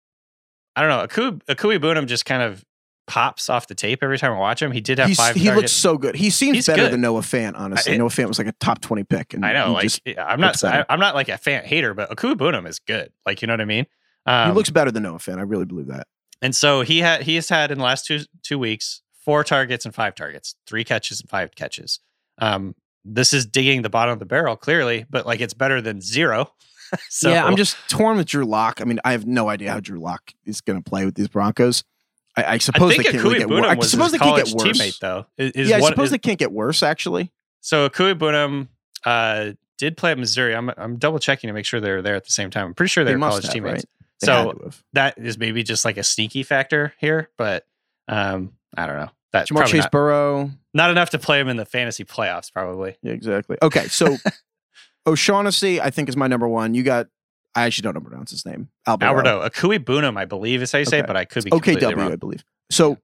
I 0.74 0.80
don't 0.80 0.90
know. 0.90 1.06
Akui 1.06 1.42
Okwuegbunam 1.54 2.06
just 2.06 2.24
kind 2.24 2.42
of 2.42 2.64
pops 3.12 3.50
off 3.50 3.66
the 3.66 3.74
tape 3.74 4.02
every 4.02 4.16
time 4.16 4.32
I 4.32 4.38
watch 4.38 4.62
him. 4.62 4.72
He 4.72 4.80
did 4.80 4.98
have 4.98 5.06
He's, 5.06 5.18
five. 5.18 5.36
he 5.36 5.50
looks 5.50 5.70
so 5.70 5.98
good. 5.98 6.14
He 6.14 6.30
seems 6.30 6.56
He's 6.56 6.66
better 6.66 6.84
good. 6.84 6.92
than 6.92 7.02
Noah 7.02 7.20
Fant, 7.20 7.52
honestly. 7.56 7.92
I- 7.92 7.96
Noah 7.98 8.08
Fant 8.08 8.26
was 8.26 8.38
like 8.38 8.46
a 8.46 8.52
top 8.52 8.80
20 8.80 9.04
pick. 9.04 9.34
And 9.34 9.44
I 9.44 9.52
know. 9.52 9.74
Like 9.74 9.90
I'm 10.16 10.40
not. 10.40 10.64
I, 10.64 10.86
I'm 10.88 10.98
not 10.98 11.14
like 11.14 11.28
a 11.28 11.36
fan 11.36 11.62
hater, 11.64 11.92
but 11.92 12.08
Okwuegbunam 12.08 12.66
is 12.66 12.78
good. 12.78 13.12
Like 13.26 13.42
you 13.42 13.48
know 13.48 13.52
what 13.52 13.60
I 13.60 13.66
mean. 13.66 13.84
Um, 14.24 14.48
he 14.48 14.54
looks 14.54 14.70
better 14.70 14.90
than 14.90 15.02
Noah 15.02 15.18
Fant. 15.18 15.36
I 15.38 15.42
really 15.42 15.66
believe 15.66 15.88
that. 15.88 16.06
And 16.40 16.56
so 16.56 16.80
he 16.80 17.00
had 17.00 17.22
he 17.22 17.34
has 17.34 17.50
had 17.50 17.70
in 17.70 17.78
the 17.78 17.84
last 17.84 18.06
two 18.06 18.20
two 18.42 18.58
weeks 18.58 19.02
four 19.22 19.44
targets 19.44 19.84
and 19.84 19.94
five 19.94 20.14
targets, 20.14 20.54
three 20.66 20.82
catches 20.82 21.20
and 21.20 21.28
five 21.28 21.54
catches. 21.54 22.00
Um, 22.38 22.74
this 23.04 23.34
is 23.34 23.44
digging 23.44 23.82
the 23.82 23.90
bottom 23.90 24.14
of 24.14 24.20
the 24.20 24.26
barrel 24.26 24.56
clearly, 24.56 25.04
but 25.10 25.26
like 25.26 25.42
it's 25.42 25.54
better 25.54 25.82
than 25.82 26.00
zero. 26.00 26.50
so 27.10 27.30
yeah, 27.30 27.44
I'm 27.44 27.56
just 27.56 27.76
torn 27.90 28.16
with 28.16 28.26
Drew 28.26 28.46
Lock. 28.46 28.80
I 28.80 28.84
mean, 28.84 29.00
I 29.04 29.12
have 29.12 29.26
no 29.26 29.50
idea 29.50 29.70
how 29.70 29.80
Drew 29.80 30.00
Lock 30.00 30.32
is 30.46 30.62
going 30.62 30.82
to 30.82 30.88
play 30.88 31.04
with 31.04 31.14
these 31.14 31.28
Broncos. 31.28 31.84
I, 32.36 32.42
I 32.42 32.52
I 32.54 32.58
suppose 32.58 32.92
think 32.92 33.04
they 33.06 33.12
can't 33.12 33.24
really 33.24 33.38
get 33.38 33.48
worse. 33.48 33.64
I 33.66 33.80
suppose 33.80 34.12
they 34.12 34.18
can't 34.18 34.36
get 34.44 34.54
worse. 34.54 34.78
teammate 34.78 34.98
though. 35.00 35.26
Is, 35.36 35.52
is 35.52 35.68
yeah, 35.70 35.76
I 35.76 35.80
suppose 35.80 36.06
is- 36.06 36.10
they 36.12 36.18
can't 36.18 36.38
get 36.38 36.52
worse. 36.52 36.82
Actually, 36.82 37.30
So 37.60 37.88
Okwuegbunam 37.88 38.68
uh, 39.04 39.52
did 39.78 39.96
play 39.96 40.12
at 40.12 40.18
Missouri. 40.18 40.54
I'm 40.54 40.70
I'm 40.76 40.96
double 40.96 41.18
checking 41.18 41.48
to 41.48 41.54
make 41.54 41.66
sure 41.66 41.80
they're 41.80 42.02
there 42.02 42.14
at 42.14 42.24
the 42.24 42.30
same 42.32 42.50
time. 42.50 42.66
I'm 42.68 42.74
pretty 42.74 42.88
sure 42.90 43.04
they 43.04 43.10
they're 43.12 43.18
must 43.18 43.30
college 43.32 43.44
have, 43.44 43.52
teammates. 43.52 43.74
right? 43.74 43.84
They 44.20 44.26
So 44.26 44.70
that 44.94 45.18
is 45.18 45.36
maybe 45.38 45.62
just 45.62 45.84
like 45.84 45.96
a 45.96 46.04
sneaky 46.04 46.42
factor 46.42 46.94
here, 46.98 47.28
but 47.36 47.66
um, 48.08 48.52
I 48.76 48.86
don't 48.86 48.96
know. 48.96 49.10
That's 49.32 49.50
Ja'Marr 49.50 49.66
Chase 49.66 49.82
not, 49.84 49.90
Burrow. 49.90 50.50
not 50.74 50.90
enough 50.90 51.10
to 51.10 51.18
play 51.18 51.40
him 51.40 51.48
in 51.48 51.56
the 51.56 51.64
fantasy 51.64 52.04
playoffs, 52.04 52.52
probably. 52.52 52.96
Yeah, 53.02 53.12
exactly. 53.12 53.56
Okay, 53.62 53.88
so 53.88 54.16
O'Shaughnessy, 55.06 55.80
I 55.80 55.90
think, 55.90 56.08
is 56.08 56.16
my 56.16 56.26
number 56.28 56.48
one. 56.48 56.74
You 56.74 56.82
got. 56.82 57.08
I 57.54 57.64
actually 57.64 57.82
don't 57.82 57.94
know 57.94 58.00
pronounce 58.00 58.30
his 58.30 58.46
name. 58.46 58.68
Alberto. 58.86 59.08
Alberto 59.28 59.48
Okwuegbunam, 59.48 60.16
I 60.18 60.24
believe 60.24 60.62
is 60.62 60.72
how 60.72 60.78
you 60.78 60.84
say 60.84 60.98
Okay. 60.98 61.04
it, 61.04 61.06
but 61.06 61.16
I 61.16 61.24
could 61.24 61.44
be 61.44 61.50
OKW, 61.50 62.12
I 62.12 62.16
believe. 62.16 62.44
So 62.70 62.98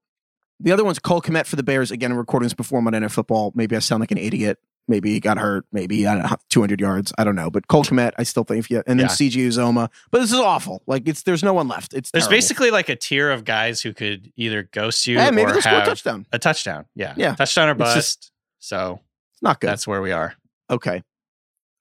the 0.61 0.73
other 0.73 0.85
one's 0.85 0.99
Cole 0.99 1.21
Kmet 1.21 1.47
for 1.47 1.57
the 1.57 1.63
Bears. 1.63 1.91
Again, 1.91 2.11
I'm 2.11 2.17
recording 2.19 2.47
this 2.47 2.55
before 2.55 2.81
Monday 2.83 2.99
Night 3.01 3.11
Football. 3.13 3.53
Maybe 3.55 3.77
I 3.77 3.81
sound 3.81 4.01
like 4.01 4.11
an 4.11 4.19
idiot. 4.19 4.59
Maybe 4.91 5.13
he 5.13 5.21
got 5.21 5.37
hurt. 5.37 5.67
Maybe 5.71 6.07
I 6.07 6.15
don't 6.15 6.31
know, 6.31 6.37
200 6.49 6.81
yards. 6.81 7.13
I 7.19 7.25
don't 7.25 7.35
know. 7.37 7.51
But 7.51 7.69
Cole 7.69 7.85
Kmet, 7.85 8.13
I 8.17 8.23
still 8.23 8.43
think 8.45 8.61
if 8.61 8.71
you 8.71 8.83
and 8.87 8.99
then 8.99 9.05
Yeah. 9.09 9.13
C.J. 9.13 9.39
Uzomah. 9.41 9.91
But 10.11 10.21
this 10.21 10.33
is 10.33 10.39
awful. 10.41 10.83
Like 10.87 11.07
it's 11.07 11.25
there's 11.25 11.43
no 11.43 11.53
one 11.53 11.69
left. 11.69 11.93
It's 11.93 12.11
There's 12.11 12.25
terrible. 12.25 12.37
basically 12.39 12.71
like 12.71 12.89
a 12.89 12.97
tier 12.97 13.31
of 13.31 13.45
guys 13.45 13.83
who 13.83 13.93
could 13.93 14.33
either 14.37 14.63
ghost 14.63 15.07
you 15.07 15.17
yeah, 15.17 15.31
maybe 15.31 15.51
or 15.51 15.61
they'll 15.61 15.83
a 15.83 15.85
touchdown. 15.85 16.25
a 16.33 16.39
touchdown. 16.39 16.87
Yeah, 16.95 17.13
Yeah. 17.19 17.35
touchdown 17.35 17.69
or 17.69 17.75
bust. 17.75 17.95
just- 17.97 18.33
so 18.61 19.01
It's 19.35 19.43
not 19.43 19.61
good. 19.61 19.69
that's 19.69 19.87
where 19.87 20.01
we 20.01 20.11
are. 20.13 20.35
Okay. 20.71 21.03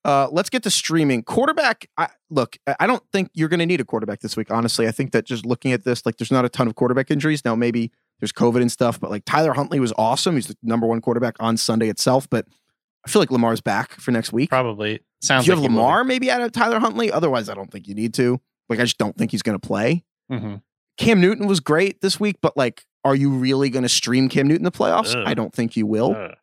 Uh, 0.04 0.28
let's 0.30 0.48
get 0.48 0.62
to 0.62 0.70
streaming. 0.70 1.22
Quarterback. 1.22 1.88
I, 1.98 2.08
look, 2.30 2.56
I 2.78 2.86
don't 2.86 3.02
think 3.12 3.30
you're 3.34 3.48
going 3.48 3.60
to 3.60 3.66
need 3.66 3.80
a 3.80 3.84
quarterback 3.84 4.20
this 4.20 4.36
week. 4.36 4.50
Honestly, 4.50 4.86
I 4.88 4.90
think 4.90 5.12
that 5.12 5.24
just 5.26 5.44
looking 5.44 5.72
at 5.72 5.84
this, 5.84 6.06
like, 6.06 6.16
there's 6.16 6.30
not 6.30 6.44
a 6.44 6.48
ton 6.48 6.66
of 6.66 6.74
quarterback 6.76 7.10
injuries. 7.10 7.44
Now, 7.44 7.54
maybe 7.54 7.90
there's 8.20 8.32
COVID 8.32 8.60
and 8.60 8.70
stuff, 8.72 8.98
but 8.98 9.10
like 9.10 9.24
Tyler 9.24 9.52
Huntley 9.52 9.80
was 9.80 9.92
awesome. 9.98 10.36
He's 10.36 10.46
the 10.46 10.56
number 10.62 10.86
one 10.86 11.00
quarterback 11.00 11.36
on 11.40 11.56
Sunday 11.56 11.88
itself. 11.88 12.28
But 12.30 12.46
I 13.06 13.10
feel 13.10 13.20
like 13.20 13.30
Lamar's 13.30 13.60
back 13.60 13.92
for 13.92 14.10
next 14.12 14.32
week. 14.32 14.50
Probably 14.50 15.00
sounds. 15.20 15.44
if 15.44 15.48
you 15.48 15.52
have 15.52 15.60
like 15.60 15.70
be. 15.70 15.74
Lamar, 15.76 16.04
maybe 16.04 16.30
out 16.30 16.40
of 16.40 16.52
Tyler 16.52 16.78
Huntley. 16.80 17.10
Otherwise, 17.12 17.48
I 17.48 17.54
don't 17.54 17.70
think 17.70 17.86
you 17.88 17.94
need 17.94 18.14
to. 18.14 18.40
Like, 18.68 18.78
I 18.80 18.82
just 18.84 18.98
don't 18.98 19.16
think 19.16 19.30
he's 19.30 19.42
going 19.42 19.58
to 19.58 19.66
play. 19.66 20.04
Mhm. 20.30 20.62
Cam 20.96 21.20
Newton 21.20 21.46
was 21.46 21.60
great 21.60 22.00
this 22.00 22.18
week, 22.18 22.36
but 22.40 22.56
like, 22.56 22.84
are 23.04 23.14
you 23.14 23.30
really 23.30 23.70
going 23.70 23.84
to 23.84 23.88
stream 23.88 24.28
Cam 24.28 24.46
Newton 24.48 24.60
in 24.66 24.70
the 24.72 24.76
playoffs? 24.76 25.14
Ugh. 25.14 25.22
I 25.26 25.34
don't 25.34 25.52
think 25.54 25.76
you 25.76 25.86
will 25.86 26.14
Ugh. 26.16 26.34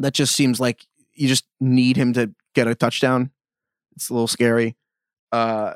that 0.00 0.14
just 0.14 0.34
seems 0.34 0.58
like 0.58 0.84
you 1.14 1.28
just 1.28 1.44
need 1.60 1.96
him 1.96 2.12
to 2.14 2.34
get 2.54 2.66
a 2.66 2.74
touchdown. 2.74 3.30
It's 3.96 4.08
a 4.08 4.14
little 4.14 4.28
scary. 4.28 4.76
Uh, 5.30 5.74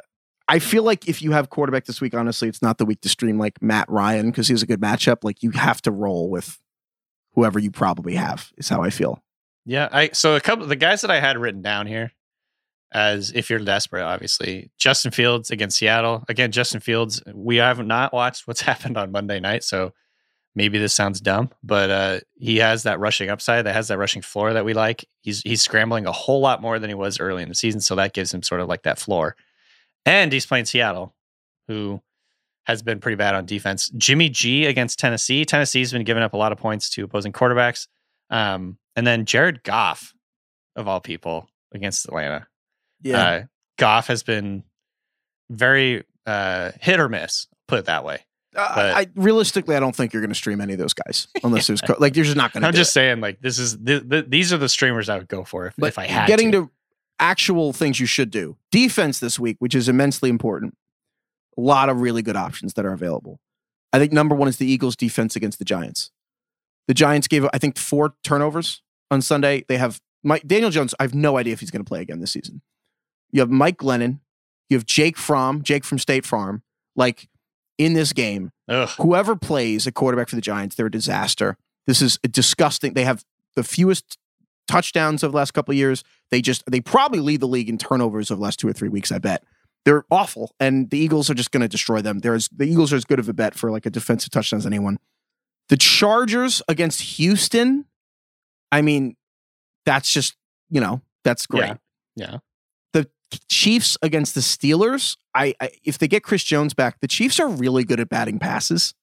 I 0.49 0.59
feel 0.59 0.85
like 0.85 1.09
if 1.09 1.23
you 1.23 1.33
have 1.33 1.51
quarterback 1.51 1.87
this 1.87 2.01
week, 2.01 2.15
honestly, 2.15 2.49
it's 2.49 2.63
not 2.63 2.79
the 2.79 2.85
week 2.85 3.01
to 3.01 3.09
stream 3.09 3.39
like 3.39 3.61
Matt 3.61 3.89
Ryan 3.89 4.31
because 4.31 4.49
he's 4.49 4.63
a 4.63 4.67
good 4.67 4.81
matchup. 4.81 5.25
Like 5.25 5.43
you 5.43 5.51
have 5.51 5.83
to 5.83 5.91
roll 5.91 6.31
with 6.31 6.61
whoever 7.33 7.59
you 7.59 7.71
probably 7.71 8.15
have. 8.15 8.53
Is 8.57 8.69
how 8.69 8.83
I 8.83 8.91
feel. 8.91 9.23
Yeah, 9.65 9.89
I 9.91 10.11
so 10.13 10.37
a 10.37 10.41
couple 10.41 10.67
the 10.67 10.77
guys 10.77 11.01
that 11.01 11.11
I 11.11 11.19
had 11.19 11.37
written 11.37 11.63
down 11.63 11.87
here 11.87 12.13
as 12.93 13.33
if 13.35 13.51
you're 13.51 13.59
desperate, 13.59 14.05
obviously. 14.05 14.71
Justin 14.79 15.11
Fields 15.11 15.51
against 15.51 15.79
Seattle. 15.79 16.25
Again, 16.29 16.53
Justin 16.53 16.81
Fields, 16.81 17.21
we 17.35 17.57
have 17.57 17.85
not 17.85 18.13
watched 18.13 18.47
what's 18.47 18.61
happened 18.63 18.97
on 18.97 19.11
Monday 19.11 19.41
night, 19.41 19.65
so 19.65 19.93
maybe 20.57 20.79
this 20.79 20.93
sounds 20.93 21.21
dumb, 21.21 21.51
but 21.63 21.91
uh 21.91 22.21
he 22.35 22.57
has 22.57 22.83
that 22.83 22.99
rushing 22.99 23.31
upside, 23.31 23.67
that 23.67 23.75
has 23.75 23.87
that 23.89 23.99
rushing 23.99 24.23
floor 24.23 24.53
that 24.53 24.65
we 24.65 24.75
like. 24.75 25.05
He's 25.21 25.43
he's 25.43 25.63
scrambling 25.63 26.07
a 26.07 26.13
whole 26.13 26.41
lot 26.41 26.61
more 26.61 26.81
than 26.81 26.91
he 26.91 26.95
was 26.95 27.21
early 27.21 27.45
in 27.45 27.49
the 27.49 27.55
season, 27.55 27.81
so 27.81 27.95
that 27.95 28.13
gives 28.13 28.35
him 28.35 28.43
sort 28.43 28.61
of 28.61 28.69
like 28.69 28.83
that 28.83 28.99
floor. 28.99 29.37
And 30.05 30.33
he's 30.33 30.47
playing 30.47 30.65
Seattle, 30.65 31.15
who 31.69 32.01
has 32.65 32.83
been 32.83 32.99
pretty 32.99 33.17
bad 33.17 33.35
on 33.35 33.47
defense. 33.47 33.91
Jimmy 33.97 34.29
G 34.29 34.67
against 34.67 34.99
Tennessee. 34.99 35.45
Tennessee's 35.45 35.93
been 35.93 36.03
giving 36.05 36.23
up 36.25 36.33
a 36.33 36.37
lot 36.37 36.51
of 36.51 36.59
points 36.59 36.91
to 36.91 37.05
opposing 37.05 37.33
quarterbacks. 37.33 37.87
Um, 38.31 38.79
and 38.97 39.07
then 39.07 39.25
Jared 39.25 39.63
Goff, 39.63 40.15
of 40.75 40.89
all 40.89 41.01
people, 41.01 41.49
against 41.73 42.07
Atlanta. 42.07 42.49
Uh, 43.19 43.43
Goff 43.79 44.09
has 44.09 44.25
been 44.25 44.65
very 45.49 46.05
uh, 46.27 46.73
hit 46.81 46.99
or 46.99 47.09
miss, 47.09 47.47
put 47.69 47.79
it 47.79 47.85
that 47.85 48.05
way. 48.05 48.26
Uh, 48.57 48.93
I 48.97 49.07
realistically, 49.15 49.77
I 49.77 49.81
don't 49.81 49.95
think 49.95 50.13
you're 50.13 50.23
going 50.23 50.31
to 50.31 50.35
stream 50.35 50.61
any 50.61 50.73
of 50.73 50.79
those 50.79 50.95
guys 50.95 51.29
unless 51.45 51.67
there's 51.67 51.81
co- 51.87 51.97
like 51.99 52.17
you're 52.17 52.25
just 52.25 52.37
not 52.37 52.53
going 52.53 52.63
to. 52.63 52.69
I'm 52.69 52.75
just 52.75 52.93
saying, 52.93 53.21
like, 53.21 53.41
this 53.41 53.59
is 53.59 53.77
th- 53.77 54.09
th- 54.09 54.27
these 54.29 54.53
are 54.53 54.59
the 54.59 54.69
streamers 54.69 55.09
I 55.09 55.19
would 55.19 55.29
go 55.29 55.45
for 55.45 55.67
if, 55.67 55.75
But 55.77 55.89
if 55.89 55.99
I 55.99 56.07
had 56.07 56.27
getting 56.27 56.53
to. 56.53 56.63
to 56.67 56.71
actual 57.21 57.73
things 57.73 57.99
you 58.01 58.07
should 58.07 58.31
do. 58.31 58.57
Defense 58.71 59.21
this 59.21 59.39
week, 59.39 59.57
which 59.59 59.75
is 59.75 59.89
immensely 59.89 60.29
important. 60.31 60.77
A 61.57 61.61
lot 61.61 61.89
of 61.89 62.01
really 62.01 62.23
good 62.23 62.37
options 62.37 62.75
that 62.75 62.85
are 62.85 62.93
available. 62.93 63.41
I 63.93 63.99
think 63.99 64.13
number 64.13 64.35
one 64.35 64.49
is 64.49 64.59
the 64.59 64.67
Eagles' 64.71 64.97
defense 64.97 65.37
against 65.37 65.59
the 65.59 65.65
Giants. 65.65 66.11
The 66.89 66.95
Giants 66.95 67.27
gave, 67.29 67.47
I 67.55 67.59
think, 67.59 67.79
four 67.79 68.15
turnovers 68.23 68.83
on 69.11 69.23
Sunday. 69.23 69.65
They 69.69 69.79
have 69.79 70.01
Mike 70.23 70.47
Daniel 70.47 70.71
Jones. 70.71 70.95
I 71.01 71.05
have 71.05 71.15
no 71.15 71.39
idea 71.39 71.53
if 71.55 71.61
he's 71.61 71.71
going 71.71 71.85
to 71.85 71.89
play 71.89 72.03
again 72.03 72.21
this 72.21 72.33
season. 72.33 72.61
You 73.33 73.41
have 73.41 73.51
Mike 73.51 73.79
Glennon. 73.79 74.21
You 74.69 74.77
have 74.77 74.85
Jake 74.85 75.17
Fromm, 75.17 75.63
Jake 75.63 75.85
from 75.85 75.99
State 75.99 76.27
Farm. 76.27 76.63
Like 76.97 77.29
in 77.79 77.93
this 77.93 78.13
game, 78.13 78.51
Ugh. 78.69 78.89
whoever 78.99 79.37
plays 79.37 79.87
a 79.87 79.93
quarterback 79.93 80.29
for 80.29 80.37
the 80.37 80.43
Giants, 80.43 80.77
they're 80.77 80.87
a 80.87 80.91
disaster. 80.91 81.57
This 81.87 82.03
is 82.03 82.19
a 82.25 82.29
disgusting. 82.29 82.95
They 82.95 83.05
have 83.05 83.25
the 83.55 83.65
fewest 83.65 84.19
touchdowns 84.67 85.23
of 85.23 85.33
the 85.33 85.37
last 85.37 85.53
couple 85.53 85.73
of 85.73 85.77
years. 85.77 86.03
They 86.31 86.41
just 86.41 86.65
they 86.71 86.81
probably 86.81 87.21
lead 87.21 87.41
the 87.41 87.49
league 87.49 87.69
in 87.69 87.79
turnovers 87.79 88.31
of 88.31 88.39
the 88.39 88.45
last 88.45 88.59
two 88.59 88.69
or 88.69 88.73
three 88.73 88.89
weeks. 88.89 89.13
I 89.13 89.19
bet 89.19 89.45
they're 89.85 90.05
awful, 90.11 90.53
and 90.59 90.91
the 90.91 90.99
Eagles 90.99 91.31
are 91.31 91.35
just 91.35 91.53
going 91.53 91.61
to 91.61 91.69
destroy 91.69 92.03
them. 92.03 92.19
There's 92.21 92.49
the 92.49 92.65
Eagles 92.65 92.93
are 92.93 92.97
as 92.97 93.05
good 93.05 93.19
of 93.19 93.29
a 93.29 93.33
bet 93.33 93.55
for 93.55 93.71
like 93.71 93.87
a 93.87 93.91
defensive 93.91 94.31
touchdown 94.31 94.59
as 94.59 94.67
anyone. 94.67 94.99
The 95.69 95.77
Chargers 95.77 96.63
against 96.69 97.01
Houston. 97.03 97.87
I 98.73 98.83
mean, 98.83 99.17
that's 99.85 100.13
just 100.13 100.35
you 100.71 100.81
know 100.81 101.03
that's 101.25 101.47
great. 101.47 101.67
Yeah. 101.67 101.77
Yeah. 102.17 102.39
Chiefs 103.49 103.97
against 104.03 104.35
the 104.35 104.41
Steelers. 104.41 105.17
I, 105.35 105.55
I 105.61 105.71
if 105.85 105.99
they 105.99 106.09
get 106.09 106.23
Chris 106.23 106.45
Jones 106.45 106.75
back, 106.75 107.01
the 107.01 107.09
Chiefs 107.09 107.41
are 107.41 107.49
really 107.49 107.85
good 107.85 108.01
at 108.01 108.09
batting 108.09 108.39
passes. 108.39 108.95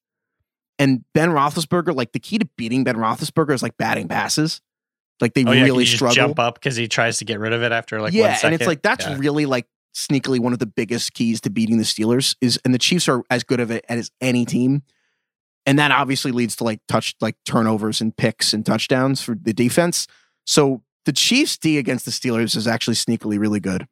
And 0.79 1.03
Ben 1.13 1.29
Roethlisberger, 1.29 1.95
like 1.95 2.13
the 2.13 2.19
key 2.19 2.39
to 2.39 2.47
beating 2.57 2.83
Ben 2.83 2.95
Roethlisberger 2.95 3.53
is 3.53 3.61
like 3.61 3.77
batting 3.77 4.07
passes. 4.07 4.61
Like 5.21 5.33
they 5.35 5.45
Oh, 5.45 5.51
yeah, 5.51 5.63
really 5.63 5.85
struggle. 5.85 6.15
jump 6.15 6.39
up 6.39 6.55
because 6.55 6.75
he 6.75 6.87
tries 6.87 7.17
to 7.19 7.25
get 7.25 7.39
rid 7.39 7.53
of 7.53 7.61
it 7.63 7.71
after 7.71 8.01
like 8.01 8.13
yeah, 8.13 8.39
and 8.43 8.53
it's 8.55 8.65
like 8.65 8.81
that's 8.81 9.05
Yeah. 9.05 9.17
really 9.19 9.45
like 9.45 9.67
sneakily 9.95 10.39
one 10.39 10.53
of 10.53 10.59
the 10.59 10.65
biggest 10.65 11.13
keys 11.13 11.39
to 11.41 11.49
beating 11.51 11.77
the 11.77 11.83
Steelers 11.83 12.35
is, 12.41 12.59
and 12.65 12.73
the 12.73 12.79
Chiefs 12.79 13.07
are 13.07 13.21
as 13.29 13.43
good 13.43 13.59
of 13.59 13.69
it 13.69 13.85
as 13.87 14.09
any 14.19 14.43
team, 14.45 14.81
and 15.67 15.77
that 15.77 15.91
obviously 15.91 16.31
leads 16.31 16.55
to 16.57 16.63
like 16.63 16.79
touch 16.87 17.15
like 17.21 17.35
turnovers 17.45 18.01
and 18.01 18.15
picks 18.17 18.53
and 18.53 18.65
touchdowns 18.65 19.21
for 19.21 19.35
the 19.39 19.53
defense. 19.53 20.07
So 20.45 20.81
the 21.05 21.13
Chiefs 21.13 21.57
D 21.57 21.77
against 21.77 22.05
the 22.05 22.11
Steelers 22.11 22.55
is 22.55 22.67
actually 22.67 22.95
sneakily 22.95 23.37
really 23.37 23.59
good. 23.59 23.87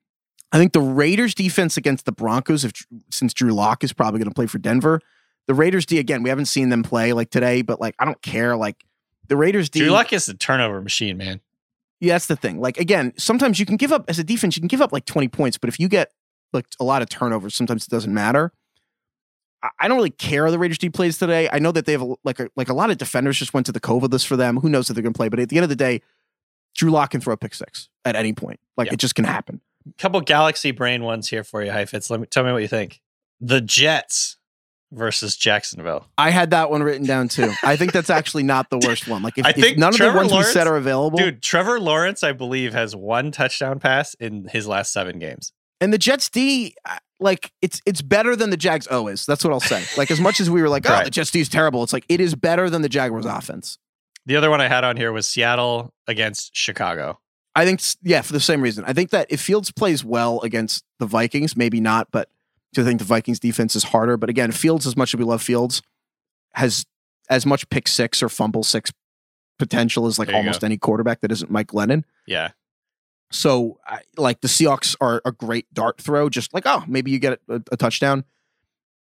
I 0.51 0.57
think 0.57 0.73
the 0.73 0.81
Raiders 0.81 1.33
defense 1.33 1.77
against 1.77 2.05
the 2.05 2.11
Broncos, 2.11 2.65
if 2.65 2.71
since 3.09 3.33
Drew 3.33 3.51
Lock 3.53 3.83
is 3.83 3.93
probably 3.93 4.19
going 4.19 4.29
to 4.29 4.35
play 4.35 4.47
for 4.47 4.57
Denver, 4.59 4.99
the 5.47 5.53
Raiders 5.53 5.85
D 5.85 5.97
again, 5.99 6.23
we 6.23 6.29
haven't 6.29 6.45
seen 6.45 6.69
them 6.69 6.83
play 6.83 7.13
like 7.13 7.29
today, 7.29 7.61
but 7.61 7.79
like 7.79 7.95
I 7.99 8.05
don't 8.05 8.21
care. 8.21 8.55
Like 8.57 8.83
the 9.27 9.37
Raiders 9.37 9.69
D, 9.69 9.79
Drew 9.79 9.89
Luck 9.89 10.11
is 10.13 10.25
the 10.25 10.33
turnover 10.33 10.81
machine, 10.81 11.17
man. 11.17 11.39
yeah, 11.99 12.15
that's 12.15 12.27
the 12.27 12.35
thing. 12.35 12.59
Like 12.59 12.77
again, 12.77 13.13
sometimes 13.17 13.59
you 13.59 13.65
can 13.65 13.77
give 13.77 13.91
up 13.91 14.05
as 14.09 14.19
a 14.19 14.23
defense, 14.23 14.55
you 14.57 14.61
can 14.61 14.67
give 14.67 14.81
up 14.81 14.91
like 14.91 15.05
20 15.05 15.27
points, 15.29 15.57
but 15.57 15.69
if 15.69 15.79
you 15.79 15.87
get 15.87 16.11
like 16.53 16.65
a 16.79 16.83
lot 16.83 17.01
of 17.01 17.07
turnovers, 17.09 17.55
sometimes 17.55 17.85
it 17.85 17.89
doesn't 17.89 18.13
matter. 18.13 18.51
I- 19.63 19.69
I 19.79 19.87
don't 19.87 19.95
really 19.97 20.09
care 20.09 20.49
the 20.51 20.59
Raiders 20.59 20.77
D 20.79 20.89
plays 20.89 21.17
today. 21.17 21.47
I 21.53 21.59
know 21.59 21.71
that 21.71 21.85
they 21.85 21.93
have 21.93 22.01
a, 22.01 22.15
like 22.25 22.39
a, 22.41 22.49
like 22.57 22.67
a 22.67 22.73
lot 22.73 22.89
of 22.91 22.97
defenders 22.97 23.37
just 23.39 23.53
went 23.53 23.65
to 23.67 23.71
the 23.71 23.79
COVID 23.79 24.11
list 24.11 24.27
for 24.27 24.35
them. 24.35 24.57
Who 24.57 24.67
knows 24.69 24.89
if 24.89 24.95
they're 24.95 25.03
going 25.03 25.13
to 25.13 25.17
play? 25.17 25.29
But 25.29 25.39
at 25.39 25.47
the 25.49 25.55
end 25.57 25.63
of 25.63 25.69
the 25.69 25.75
day, 25.77 26.01
Drew 26.75 26.89
Lock 26.91 27.11
can 27.11 27.21
throw 27.21 27.33
a 27.33 27.37
pick 27.37 27.53
six 27.55 27.87
at 28.03 28.15
any 28.17 28.33
point. 28.33 28.59
Like 28.75 28.87
Yeah. 28.87 28.93
it 28.93 28.99
just 28.99 29.15
can 29.15 29.23
happen. 29.25 29.61
Couple 29.97 30.21
galaxy 30.21 30.71
brain 30.71 31.03
ones 31.03 31.29
here 31.29 31.43
for 31.43 31.63
you, 31.63 31.71
Heifetz. 31.71 32.09
Let 32.09 32.19
me 32.19 32.27
tell 32.27 32.43
me 32.43 32.51
what 32.51 32.61
you 32.61 32.67
think. 32.67 33.01
The 33.39 33.61
Jets 33.61 34.37
versus 34.91 35.35
Jacksonville. 35.37 36.07
I 36.17 36.31
had 36.31 36.51
that 36.51 36.69
one 36.69 36.83
written 36.83 37.07
down 37.07 37.29
too. 37.29 37.51
I 37.63 37.75
think 37.77 37.91
that's 37.93 38.09
actually 38.09 38.43
not 38.43 38.69
the 38.69 38.77
worst 38.85 39.07
one. 39.07 39.23
Like 39.23 39.37
if, 39.37 39.45
I 39.45 39.53
think 39.53 39.77
none 39.77 39.93
of 39.93 39.97
the 39.99 40.11
ones 40.13 40.33
we 40.33 40.43
said 40.43 40.67
are 40.67 40.75
available, 40.75 41.17
Dude, 41.17 41.41
Trevor 41.41 41.79
Lawrence, 41.79 42.23
I 42.23 42.33
believe, 42.33 42.73
has 42.73 42.95
one 42.95 43.31
touchdown 43.31 43.79
pass 43.79 44.13
in 44.15 44.47
his 44.51 44.67
last 44.67 44.91
seven 44.91 45.17
games. 45.17 45.53
And 45.79 45.91
the 45.91 45.97
Jets 45.97 46.29
D, 46.29 46.75
like 47.19 47.51
it's 47.61 47.81
it's 47.85 48.01
better 48.01 48.35
than 48.35 48.49
the 48.51 48.57
Jags 48.57 48.87
O 48.91 49.07
is. 49.07 49.25
That's 49.25 49.43
what 49.43 49.51
I'll 49.53 49.59
say. 49.59 49.83
Like 49.97 50.11
as 50.11 50.19
much 50.19 50.39
as 50.39 50.49
we 50.49 50.61
were 50.61 50.69
like, 50.69 50.87
oh, 50.87 50.93
Right. 50.93 51.05
the 51.05 51.09
Jets 51.11 51.31
D 51.31 51.39
is 51.39 51.49
terrible. 51.49 51.83
It's 51.83 51.93
like 51.93 52.05
it 52.09 52.21
is 52.21 52.35
better 52.35 52.69
than 52.69 52.81
the 52.81 52.89
Jaguars 52.89 53.25
offense. 53.25 53.77
The 54.27 54.35
other 54.35 54.51
one 54.51 54.61
I 54.61 54.67
had 54.67 54.83
on 54.83 54.97
here 54.97 55.11
was 55.11 55.25
Seattle 55.25 55.93
against 56.07 56.55
Chicago. 56.55 57.19
I 57.55 57.65
think, 57.65 57.81
yeah, 58.01 58.21
for 58.21 58.33
the 58.33 58.39
same 58.39 58.61
reason. 58.61 58.85
I 58.87 58.93
think 58.93 59.09
that 59.09 59.27
if 59.29 59.41
Fields 59.41 59.71
plays 59.71 60.05
well 60.05 60.39
against 60.41 60.85
the 60.99 61.05
Vikings, 61.05 61.57
maybe 61.57 61.81
not, 61.81 62.07
but 62.11 62.29
I 62.77 62.83
think 62.83 62.99
the 62.99 63.05
Vikings 63.05 63.39
defense 63.39 63.75
is 63.75 63.83
harder. 63.85 64.15
But 64.15 64.29
again, 64.29 64.51
Fields, 64.51 64.87
as 64.87 64.95
much 64.95 65.13
as 65.13 65.17
we 65.17 65.25
love 65.25 65.41
Fields, 65.41 65.81
has 66.53 66.85
as 67.29 67.45
much 67.45 67.69
pick 67.69 67.87
six 67.87 68.23
or 68.23 68.29
fumble 68.29 68.63
six 68.63 68.91
potential 69.59 70.07
as 70.07 70.17
like 70.17 70.33
almost 70.33 70.61
go. 70.61 70.65
any 70.65 70.77
quarterback 70.77 71.21
that 71.21 71.31
isn't 71.31 71.51
Mike 71.51 71.67
Glennon. 71.67 72.03
Yeah. 72.25 72.51
So, 73.31 73.79
I, 73.85 73.99
like 74.17 74.41
the 74.41 74.47
Seahawks 74.47 74.95
are 74.99 75.21
a 75.23 75.31
great 75.31 75.73
dart 75.73 76.01
throw. 76.01 76.29
Just 76.29 76.53
like, 76.53 76.63
oh, 76.65 76.83
maybe 76.87 77.11
you 77.11 77.19
get 77.19 77.39
a, 77.47 77.61
a 77.71 77.77
touchdown. 77.77 78.25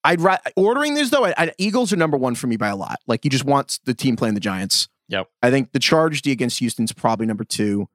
I'd 0.05 0.21
ra- 0.21 0.39
ordering 0.57 0.95
these 0.95 1.11
though. 1.11 1.25
I, 1.25 1.35
I, 1.37 1.53
Eagles 1.59 1.93
are 1.93 1.97
number 1.97 2.17
one 2.17 2.35
for 2.35 2.47
me 2.47 2.57
by 2.57 2.69
a 2.69 2.77
lot. 2.77 2.99
Like 3.07 3.25
you 3.25 3.31
just 3.31 3.45
want 3.45 3.81
the 3.85 3.95
team 3.95 4.17
playing 4.17 4.35
the 4.35 4.41
Giants. 4.41 4.89
Yep. 5.09 5.29
I 5.43 5.51
think 5.51 5.73
the 5.73 5.79
Chargers 5.79 6.21
D 6.21 6.31
against 6.31 6.59
Houston's 6.59 6.93
probably 6.93 7.27
number 7.27 7.45
two. 7.45 7.89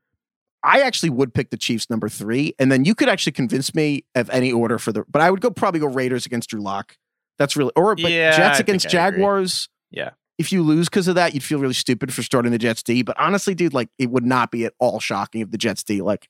I 0.64 0.82
actually 0.82 1.12
would 1.12 1.34
pick 1.34 1.52
the 1.52 1.58
Chiefs 1.58 1.90
number 1.90 2.10
three, 2.10 2.54
and 2.60 2.72
then 2.72 2.84
you 2.86 2.94
could 2.94 3.08
actually 3.10 3.32
convince 3.32 3.74
me 3.74 4.04
of 4.16 4.30
any 4.30 4.52
order 4.52 4.78
for 4.78 4.92
the. 4.92 5.06
But 5.10 5.22
I 5.22 5.32
would 5.32 5.42
go 5.42 5.50
probably 5.52 5.80
go 5.80 5.88
Raiders 5.88 6.26
against 6.26 6.50
Drew 6.50 6.62
Lock. 6.62 6.98
That's 7.38 7.56
really 7.56 7.72
or 7.76 7.96
but 7.96 8.12
Yeah, 8.12 8.36
Jets 8.36 8.58
think 8.58 8.68
against 8.70 8.90
Jaguars. 8.90 9.70
Yeah. 9.92 10.12
If 10.38 10.52
you 10.52 10.62
lose 10.64 10.90
because 10.90 11.08
of 11.08 11.16
that, 11.16 11.34
you'd 11.34 11.44
feel 11.44 11.60
really 11.60 11.74
stupid 11.74 12.14
for 12.14 12.24
starting 12.24 12.52
the 12.52 12.58
Jets 12.58 12.84
D. 12.84 13.02
But 13.04 13.18
honestly, 13.20 13.56
dude, 13.56 13.74
like 13.74 13.90
it 13.98 14.10
would 14.10 14.26
not 14.26 14.52
be 14.52 14.66
at 14.66 14.74
all 14.80 15.00
shocking 15.00 15.42
if 15.42 15.52
the 15.52 15.58
Jets 15.58 15.84
D 15.84 16.02
like 16.02 16.28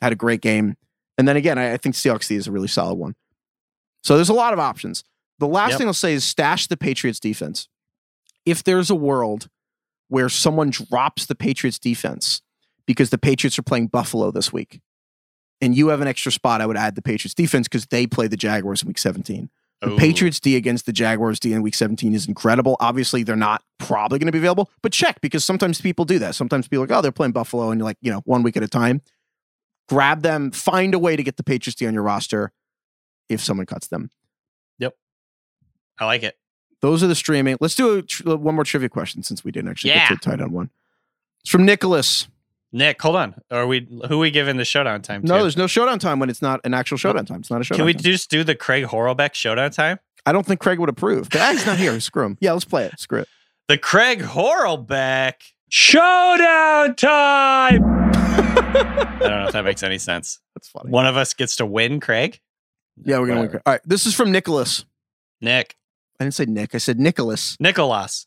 had 0.00 0.12
a 0.12 0.16
great 0.16 0.40
game. 0.40 0.76
And 1.18 1.26
then 1.26 1.36
again, 1.36 1.58
I, 1.58 1.72
I 1.72 1.76
think 1.76 1.94
Seahawks 1.94 2.28
D 2.28 2.36
is 2.36 2.46
a 2.46 2.52
really 2.52 2.68
solid 2.68 2.94
one. 2.94 3.14
So 4.02 4.16
there's 4.16 4.28
a 4.28 4.34
lot 4.34 4.52
of 4.52 4.58
options. 4.58 5.04
The 5.38 5.48
last 5.48 5.70
Yep. 5.72 5.78
thing 5.78 5.86
I'll 5.88 5.94
say 5.94 6.14
is 6.14 6.24
stash 6.24 6.66
the 6.66 6.76
Patriots 6.76 7.20
defense. 7.20 7.68
If 8.46 8.62
there's 8.64 8.88
a 8.90 8.94
world 8.94 9.48
where 10.08 10.28
someone 10.28 10.70
drops 10.70 11.26
the 11.26 11.34
Patriots 11.34 11.78
defense 11.78 12.40
because 12.88 13.10
the 13.10 13.18
Patriots 13.18 13.56
are 13.58 13.62
playing 13.62 13.86
Buffalo 13.88 14.32
this 14.32 14.52
week, 14.52 14.80
and 15.60 15.76
you 15.76 15.88
have 15.88 16.00
an 16.00 16.08
extra 16.08 16.32
spot, 16.32 16.60
I 16.60 16.66
would 16.66 16.76
add 16.76 16.94
the 16.96 17.02
Patriots 17.02 17.34
defense 17.34 17.68
because 17.68 17.86
they 17.86 18.06
play 18.06 18.26
the 18.26 18.36
Jaguars 18.36 18.82
in 18.82 18.88
week 18.88 18.98
17. 18.98 19.50
The 19.80 19.90
Ooh. 19.92 19.96
Patriots 19.96 20.40
D 20.40 20.56
against 20.56 20.86
the 20.86 20.92
Jaguars 20.92 21.38
D 21.38 21.52
in 21.52 21.62
week 21.62 21.74
17 21.74 22.12
is 22.14 22.26
incredible. 22.26 22.76
Obviously, 22.80 23.22
they're 23.22 23.36
not 23.36 23.62
probably 23.78 24.18
going 24.18 24.26
to 24.26 24.32
be 24.32 24.38
available, 24.38 24.70
but 24.82 24.90
check 24.92 25.20
because 25.20 25.44
sometimes 25.44 25.80
people 25.80 26.04
do 26.04 26.18
that. 26.18 26.34
Sometimes 26.34 26.66
people 26.66 26.82
are 26.82 26.86
like, 26.88 26.98
oh, 26.98 27.02
they're 27.02 27.12
playing 27.12 27.32
Buffalo, 27.32 27.70
and 27.70 27.78
you're 27.78 27.84
like, 27.84 27.98
you 28.00 28.10
know, 28.10 28.22
one 28.24 28.42
week 28.42 28.56
at 28.56 28.62
a 28.64 28.68
time. 28.68 29.02
Grab 29.88 30.22
them, 30.22 30.50
find 30.50 30.94
a 30.94 30.98
way 30.98 31.14
to 31.14 31.22
get 31.22 31.36
the 31.36 31.44
Patriots 31.44 31.76
D 31.76 31.86
on 31.86 31.94
your 31.94 32.02
roster 32.02 32.52
if 33.28 33.40
someone 33.40 33.66
cuts 33.66 33.86
them. 33.86 34.10
Yep. 34.78 34.96
I 35.98 36.06
like 36.06 36.22
it. 36.22 36.36
Those 36.80 37.02
are 37.02 37.06
the 37.06 37.14
streaming. 37.14 37.56
Let's 37.60 37.74
do 37.74 37.98
a 37.98 38.02
tr- 38.02 38.34
one 38.34 38.54
more 38.54 38.64
trivia 38.64 38.88
question 38.88 39.22
since 39.22 39.44
we 39.44 39.50
didn't 39.50 39.70
actually 39.70 39.90
Yeah. 39.90 40.08
get 40.08 40.22
to 40.22 40.30
a 40.30 40.36
tight 40.36 40.42
end 40.42 40.52
one. 40.52 40.70
It's 41.40 41.50
from 41.50 41.64
Nicholas. 41.64 42.28
Nick, 42.72 43.00
hold 43.00 43.16
on. 43.16 43.34
Are 43.50 43.66
we 43.66 43.86
who 44.08 44.14
are 44.16 44.18
we 44.18 44.30
giving 44.30 44.56
the 44.58 44.64
showdown 44.64 45.00
time 45.02 45.22
No, 45.24 45.36
to? 45.38 45.42
there's 45.42 45.56
no 45.56 45.66
showdown 45.66 45.98
time 45.98 46.18
when 46.18 46.28
it's 46.28 46.42
not 46.42 46.60
an 46.64 46.74
actual 46.74 46.98
showdown 46.98 47.24
time. 47.24 47.40
It's 47.40 47.50
not 47.50 47.60
a 47.60 47.64
showdown 47.64 47.78
Can 47.78 47.86
we 47.86 47.94
time. 47.94 48.02
just 48.02 48.30
do 48.30 48.44
the 48.44 48.54
Craig 48.54 48.84
Horlbeck 48.84 49.34
showdown 49.34 49.70
time? 49.70 49.98
I 50.26 50.32
don't 50.32 50.44
think 50.44 50.60
Craig 50.60 50.78
would 50.78 50.90
approve. 50.90 51.28
Ah, 51.34 51.50
he's 51.52 51.64
not 51.64 51.78
here. 51.78 51.98
Screw 52.00 52.24
him. 52.26 52.36
Yeah, 52.40 52.52
let's 52.52 52.64
play 52.66 52.84
it. 52.86 52.98
Screw 53.00 53.20
it. 53.20 53.28
The 53.68 53.76
Craig 53.78 54.20
Horlbeck. 54.20 55.34
Showdown 55.70 56.94
time! 56.96 57.82
I 57.84 59.16
don't 59.20 59.30
know 59.30 59.46
if 59.46 59.52
that 59.52 59.62
makes 59.64 59.82
any 59.82 59.98
sense. 59.98 60.40
That's 60.54 60.68
funny. 60.68 60.90
One 60.90 61.06
of 61.06 61.16
us 61.18 61.34
gets 61.34 61.56
to 61.56 61.66
win, 61.66 62.00
Craig. 62.00 62.40
Yeah, 63.04 63.18
we're 63.18 63.26
gonna 63.26 63.40
win. 63.40 63.46
Whatever. 63.48 63.62
All 63.66 63.72
right, 63.74 63.80
this 63.84 64.06
is 64.06 64.14
from 64.14 64.32
Nicholas. 64.32 64.84
Nick. 65.42 65.76
I 66.18 66.24
didn't 66.24 66.34
say 66.34 66.46
Nick. 66.46 66.74
I 66.74 66.78
said 66.78 66.98
Nicholas. 66.98 67.56
Nicholas. 67.60 68.26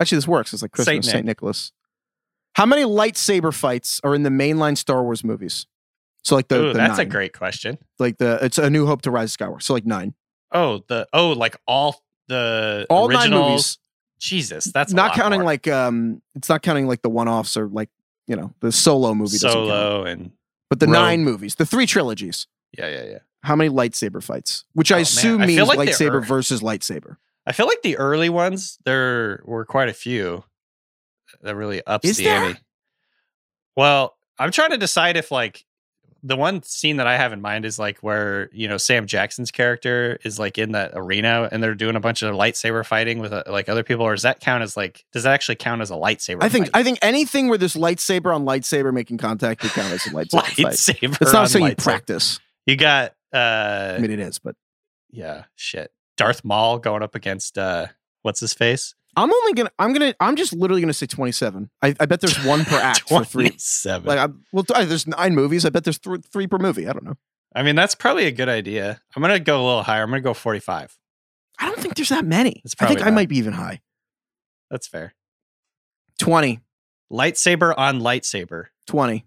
Actually, 0.00 0.16
this 0.18 0.28
works. 0.28 0.52
It's 0.52 0.60
like 0.62 0.72
Christmas, 0.72 0.92
Saint 0.92 1.04
Saint, 1.06 1.24
Nicholas. 1.26 1.72
How 2.54 2.66
many 2.66 2.82
lightsaber 2.82 3.52
fights 3.52 4.00
are 4.04 4.14
in 4.14 4.22
the 4.22 4.30
mainline 4.30 4.76
Star 4.76 5.02
Wars 5.02 5.24
movies? 5.24 5.66
So 6.22 6.34
like 6.36 6.48
the, 6.48 6.60
Ooh, 6.62 6.68
the 6.68 6.78
that's 6.78 6.98
a 6.98 7.04
great 7.04 7.32
question. 7.36 7.78
like 7.98 8.16
the 8.18 8.38
it's 8.42 8.56
a 8.58 8.70
New 8.70 8.86
Hope 8.86 9.02
to 9.02 9.10
Rise 9.10 9.34
of 9.34 9.38
Skywalker. 9.38 9.62
So 9.62 9.74
like 9.74 9.84
nine, 9.86 10.14
Oh, 10.52 10.82
the 10.88 11.06
oh, 11.12 11.30
like 11.30 11.56
all 11.66 12.00
the 12.28 12.86
all 12.88 13.08
originals. 13.08 13.30
nine 13.30 13.40
movies. 13.50 13.78
Jesus, 14.20 14.64
that's 14.72 14.92
not 14.94 15.14
counting 15.14 15.40
more. 15.40 15.44
like 15.46 15.68
um, 15.68 16.22
it's 16.34 16.48
not 16.48 16.62
counting 16.62 16.86
like 16.86 17.02
the 17.02 17.10
one 17.10 17.28
offs 17.28 17.56
or 17.58 17.68
like 17.68 17.90
you 18.26 18.36
know 18.36 18.54
the 18.60 18.72
solo 18.72 19.14
movie. 19.14 19.36
Solo 19.36 20.04
and 20.04 20.30
but 20.70 20.80
the 20.80 20.86
Rogue. 20.86 20.92
nine 20.94 21.24
movies, 21.24 21.56
the 21.56 21.66
three 21.66 21.84
trilogies. 21.86 22.46
yeah, 22.78 22.88
yeah, 22.88 23.04
yeah. 23.04 23.18
How 23.42 23.54
many 23.54 23.68
lightsaber 23.68 24.22
fights? 24.22 24.64
Which 24.72 24.90
Oh, 24.92 24.96
I 24.96 25.00
assume 25.00 25.42
I 25.42 25.46
means 25.46 25.68
like 25.68 25.78
lightsaber 25.78 26.24
versus 26.24 26.62
lightsaber. 26.62 27.16
I 27.46 27.52
feel 27.52 27.66
like 27.66 27.82
the 27.82 27.98
early 27.98 28.30
ones 28.30 28.78
there 28.86 29.42
were 29.44 29.66
quite 29.66 29.90
a 29.90 29.92
few 29.92 30.44
that 31.44 31.54
really 31.54 31.84
ups 31.86 32.08
Is 32.08 32.16
the 32.16 32.24
there? 32.24 32.42
ante. 32.44 32.60
Well, 33.76 34.16
I'm 34.38 34.50
trying 34.50 34.70
to 34.70 34.78
decide 34.78 35.16
if 35.16 35.30
like 35.30 35.64
the 36.22 36.36
one 36.36 36.62
scene 36.62 36.96
that 36.96 37.06
I 37.06 37.18
have 37.18 37.34
in 37.34 37.42
mind 37.42 37.66
is 37.66 37.78
like 37.78 37.98
where 37.98 38.48
you 38.52 38.66
know 38.66 38.78
Sam 38.78 39.06
Jackson's 39.06 39.50
character 39.50 40.18
is 40.24 40.38
like 40.38 40.56
in 40.56 40.72
that 40.72 40.92
arena 40.94 41.48
and 41.52 41.62
they're 41.62 41.74
doing 41.74 41.96
a 41.96 42.00
bunch 42.00 42.22
of 42.22 42.34
lightsaber 42.34 42.84
fighting 42.84 43.18
with 43.18 43.32
uh, 43.32 43.44
like 43.46 43.68
other 43.68 43.82
people, 43.82 44.04
or 44.06 44.14
does 44.14 44.22
that 44.22 44.40
count 44.40 44.62
as 44.62 44.76
like 44.76 45.04
does 45.12 45.24
that 45.24 45.34
actually 45.34 45.56
count 45.56 45.82
as 45.82 45.90
a 45.90 45.94
lightsaber? 45.94 46.38
I 46.42 46.48
think 46.48 46.66
fight? 46.66 46.80
I 46.80 46.82
think 46.82 46.98
anything 47.02 47.48
where 47.48 47.58
there's 47.58 47.74
lightsaber 47.74 48.34
on 48.34 48.44
lightsaber 48.44 48.92
making 48.92 49.18
contact 49.18 49.62
would 49.62 49.72
count 49.72 49.92
as 49.92 50.06
a 50.06 50.10
lightsaber 50.12 51.10
fight. 51.10 51.18
It's 51.20 51.32
not 51.32 51.50
saying 51.50 51.66
you 51.66 51.76
practice. 51.76 52.40
You 52.66 52.76
got 52.76 53.12
uh 53.32 53.94
I 53.96 54.00
mean, 54.00 54.10
it 54.10 54.20
is, 54.20 54.38
but 54.38 54.56
yeah, 55.10 55.44
shit. 55.56 55.92
Darth 56.16 56.42
Maul 56.44 56.78
going 56.78 57.02
up 57.02 57.14
against 57.14 57.58
uh 57.58 57.88
what's 58.22 58.40
his 58.40 58.54
face? 58.54 58.94
I'm 59.16 59.32
only 59.32 59.52
gonna. 59.52 59.70
I'm 59.78 59.92
gonna. 59.92 60.14
I'm 60.20 60.36
just 60.36 60.52
literally 60.52 60.80
gonna 60.80 60.92
say 60.92 61.06
27. 61.06 61.70
I, 61.82 61.94
I 62.00 62.06
bet 62.06 62.20
there's 62.20 62.42
one 62.44 62.64
per 62.64 62.76
act 62.82 63.08
for 63.08 63.24
three. 63.24 63.48
27. 63.48 64.06
Like, 64.06 64.18
I, 64.18 64.32
well, 64.52 64.64
th- 64.64 64.88
there's 64.88 65.06
nine 65.06 65.34
movies. 65.34 65.64
I 65.64 65.70
bet 65.70 65.84
there's 65.84 65.98
th- 65.98 66.20
three 66.32 66.46
per 66.46 66.58
movie. 66.58 66.88
I 66.88 66.92
don't 66.92 67.04
know. 67.04 67.16
I 67.54 67.62
mean, 67.62 67.76
that's 67.76 67.94
probably 67.94 68.26
a 68.26 68.32
good 68.32 68.48
idea. 68.48 69.00
I'm 69.14 69.22
gonna 69.22 69.38
go 69.40 69.56
a 69.60 69.64
little 69.64 69.82
higher. 69.82 70.02
I'm 70.02 70.10
gonna 70.10 70.20
go 70.22 70.34
45. 70.34 70.98
I 71.60 71.66
don't 71.66 71.78
think 71.78 71.94
there's 71.94 72.08
that 72.08 72.24
many. 72.24 72.50
I 72.50 72.68
think 72.68 72.76
probably 72.78 73.02
I 73.02 73.10
might 73.10 73.28
be 73.28 73.38
even 73.38 73.52
high. 73.52 73.80
That's 74.70 74.88
fair. 74.88 75.14
20. 76.18 76.60
Lightsaber 77.12 77.74
on 77.76 78.00
lightsaber. 78.00 78.66
20. 78.88 79.24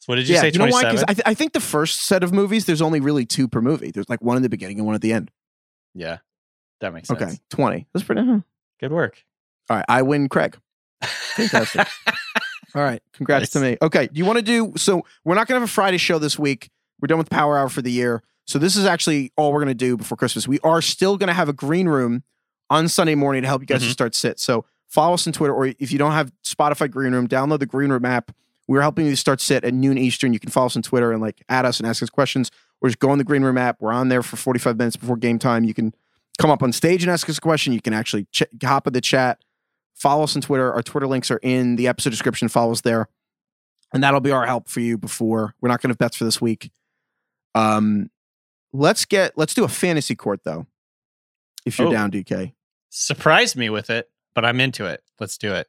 So 0.00 0.04
what 0.06 0.16
did 0.16 0.28
you 0.28 0.34
yeah, 0.34 0.40
say? 0.42 0.50
you 0.52 0.58
know 0.58 0.66
why? 0.66 0.82
27? 0.82 0.90
Because 0.90 1.04
I, 1.04 1.14
th- 1.14 1.22
I 1.26 1.34
think 1.34 1.52
the 1.52 1.60
first 1.60 2.06
set 2.06 2.22
of 2.22 2.32
movies, 2.32 2.66
there's 2.66 2.82
only 2.82 3.00
really 3.00 3.24
two 3.24 3.48
per 3.48 3.60
movie. 3.60 3.90
There's 3.92 4.08
like 4.08 4.20
one 4.20 4.36
in 4.36 4.42
the 4.42 4.48
beginning 4.48 4.78
and 4.78 4.86
one 4.86 4.94
at 4.94 5.00
the 5.00 5.12
end. 5.12 5.30
yeah, 5.94 6.18
that 6.80 6.92
makes 6.92 7.08
sense. 7.08 7.22
Okay, 7.22 7.38
20. 7.50 7.86
That's 7.94 8.04
pretty. 8.04 8.42
Good 8.80 8.92
work. 8.92 9.22
All 9.70 9.76
right, 9.76 9.84
I 9.88 10.02
win, 10.02 10.28
Craig. 10.28 10.56
Fantastic. 11.02 11.86
All 12.74 12.82
right, 12.82 13.02
congrats 13.12 13.50
to 13.50 13.60
me. 13.60 13.76
Okay, 13.82 14.06
do 14.06 14.18
you 14.18 14.24
want 14.24 14.38
to 14.38 14.42
do? 14.42 14.72
So 14.76 15.04
we're 15.24 15.34
not 15.34 15.46
going 15.46 15.56
to 15.56 15.60
have 15.60 15.68
a 15.68 15.72
Friday 15.72 15.98
show 15.98 16.18
this 16.18 16.38
week. 16.38 16.70
We're 17.00 17.06
done 17.08 17.18
with 17.18 17.28
Power 17.30 17.58
Hour 17.58 17.68
for 17.68 17.82
the 17.82 17.90
year. 17.90 18.22
So 18.46 18.58
this 18.58 18.76
is 18.76 18.84
actually 18.86 19.32
all 19.36 19.52
we're 19.52 19.58
going 19.60 19.68
to 19.68 19.74
do 19.74 19.96
before 19.96 20.16
Christmas. 20.16 20.48
We 20.48 20.58
are 20.60 20.80
still 20.82 21.16
going 21.16 21.28
to 21.28 21.34
have 21.34 21.48
a 21.48 21.52
green 21.52 21.88
room 21.88 22.22
on 22.70 22.88
Sunday 22.88 23.14
morning 23.14 23.42
to 23.42 23.48
help 23.48 23.60
you 23.62 23.66
guys 23.66 23.82
to 23.82 23.88
Mhm. 23.88 23.92
start 23.92 24.14
sit. 24.14 24.40
So 24.40 24.64
follow 24.88 25.14
us 25.14 25.26
on 25.26 25.32
Twitter, 25.32 25.52
or 25.54 25.66
if 25.78 25.92
you 25.92 25.98
don't 25.98 26.12
have 26.12 26.32
Spotify 26.44 26.90
Green 26.90 27.12
Room, 27.12 27.28
download 27.28 27.58
the 27.60 27.66
Green 27.66 27.90
Room 27.90 28.04
app. 28.04 28.32
We're 28.68 28.80
helping 28.80 29.06
you 29.06 29.16
start 29.16 29.40
sit 29.40 29.64
at 29.64 29.74
noon 29.74 29.98
Eastern. 29.98 30.32
You 30.32 30.40
can 30.40 30.50
follow 30.50 30.66
us 30.66 30.76
on 30.76 30.82
Twitter 30.82 31.12
and 31.12 31.20
like 31.20 31.42
add 31.48 31.64
us 31.66 31.78
and 31.78 31.86
ask 31.86 32.02
us 32.02 32.08
questions, 32.10 32.50
or 32.80 32.88
just 32.88 32.98
go 33.00 33.10
on 33.10 33.18
the 33.18 33.24
Green 33.24 33.42
Room 33.42 33.58
app. 33.58 33.80
We're 33.80 33.92
on 33.92 34.08
there 34.08 34.22
for 34.22 34.36
45 34.36 34.76
minutes 34.78 34.96
before 34.96 35.16
game 35.16 35.38
time. 35.38 35.64
You 35.64 35.74
can 35.74 35.94
come 36.38 36.50
up 36.50 36.62
on 36.62 36.72
stage 36.72 37.02
and 37.02 37.10
ask 37.10 37.28
us 37.28 37.38
a 37.38 37.40
question. 37.40 37.72
You 37.72 37.80
can 37.80 37.92
actually 37.94 38.26
ch- 38.32 38.42
hop 38.62 38.86
in 38.86 38.92
the 38.92 39.00
chat. 39.00 39.42
Follow 39.94 40.24
us 40.24 40.34
on 40.34 40.42
Twitter. 40.42 40.72
Our 40.72 40.82
Twitter 40.82 41.06
links 41.06 41.30
are 41.30 41.38
in 41.42 41.76
the 41.76 41.86
episode 41.88 42.10
description. 42.10 42.48
Follow 42.48 42.72
us 42.72 42.80
there. 42.80 43.08
And 43.92 44.02
that'll 44.02 44.20
be 44.20 44.30
our 44.30 44.46
help 44.46 44.68
for 44.68 44.80
you 44.80 44.96
before 44.96 45.54
we're 45.60 45.68
not 45.68 45.80
going 45.82 45.88
to 45.90 45.92
have 45.92 45.98
bets 45.98 46.16
for 46.16 46.24
this 46.24 46.40
week. 46.40 46.70
Um, 47.54 48.10
let's 48.72 49.04
get 49.04 49.36
let's 49.36 49.52
do 49.54 49.64
a 49.64 49.68
fantasy 49.68 50.14
court 50.14 50.40
though. 50.44 50.66
If 51.66 51.78
you're 51.78 51.88
Oh. 51.88 51.92
down, 51.92 52.10
DK. 52.10 52.54
Surprised 52.88 53.54
me 53.56 53.68
with 53.70 53.90
it, 53.90 54.10
but 54.34 54.44
I'm 54.44 54.60
into 54.60 54.86
it. 54.86 55.02
Let's 55.20 55.36
do 55.38 55.52
it. 55.54 55.68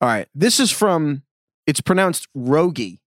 All 0.00 0.08
right. 0.08 0.28
This 0.34 0.58
is 0.58 0.70
from 0.70 1.22
it's 1.66 1.80
pronounced 1.82 2.26
Rogi. 2.36 3.00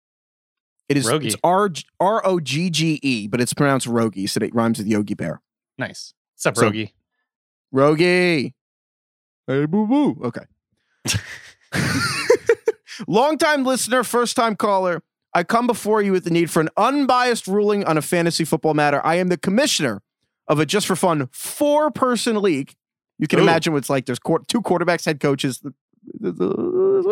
It 0.90 0.98
is 0.98 1.08
Rogi. 1.08 1.28
it's 1.28 1.36
R 1.44 1.70
R 2.00 2.22
O 2.26 2.40
G 2.42 2.70
G 2.70 3.00
E, 3.02 3.28
but 3.28 3.40
it's 3.40 3.54
pronounced 3.54 3.88
Rogi, 3.88 4.28
so 4.30 4.40
it 4.44 4.54
rhymes 4.54 4.78
with 4.80 4.88
Yogi 4.88 5.14
Bear. 5.14 5.42
Nice. 5.78 6.14
What's 6.40 6.46
up, 6.46 6.56
So- 6.56 6.72
Rogi? 6.72 6.94
Rogi. 7.76 8.54
Hey, 9.46 9.66
boo 9.66 9.86
boo. 9.86 10.22
Okay. 10.24 10.46
Longtime 13.10 13.66
listener, 13.66 14.04
first 14.06 14.38
time 14.38 14.56
caller. 14.56 15.02
I 15.34 15.44
come 15.44 15.68
before 15.68 16.02
you 16.02 16.14
with 16.14 16.24
the 16.24 16.30
need 16.30 16.50
for 16.50 16.62
an 16.62 16.70
unbiased 16.78 17.46
ruling 17.48 17.84
on 17.84 17.98
a 17.98 18.02
fantasy 18.02 18.46
football 18.46 18.74
matter. 18.74 19.06
I 19.06 19.16
am 19.16 19.28
the 19.28 19.38
commissioner 19.38 20.02
of 20.48 20.60
a 20.60 20.66
just 20.66 20.88
for 20.88 20.96
fun 20.96 21.28
four 21.34 21.92
person 21.92 22.42
league. 22.42 22.74
You 23.18 23.28
can 23.28 23.40
Ooh. 23.40 23.44
imagine 23.44 23.74
what's 23.74 23.90
like. 23.90 24.06
There's 24.06 24.20
two 24.48 24.62
quarterbacks, 24.62 25.06
head 25.06 25.20
coaches. 25.20 25.60
You 25.64 25.72
know, 26.22 27.04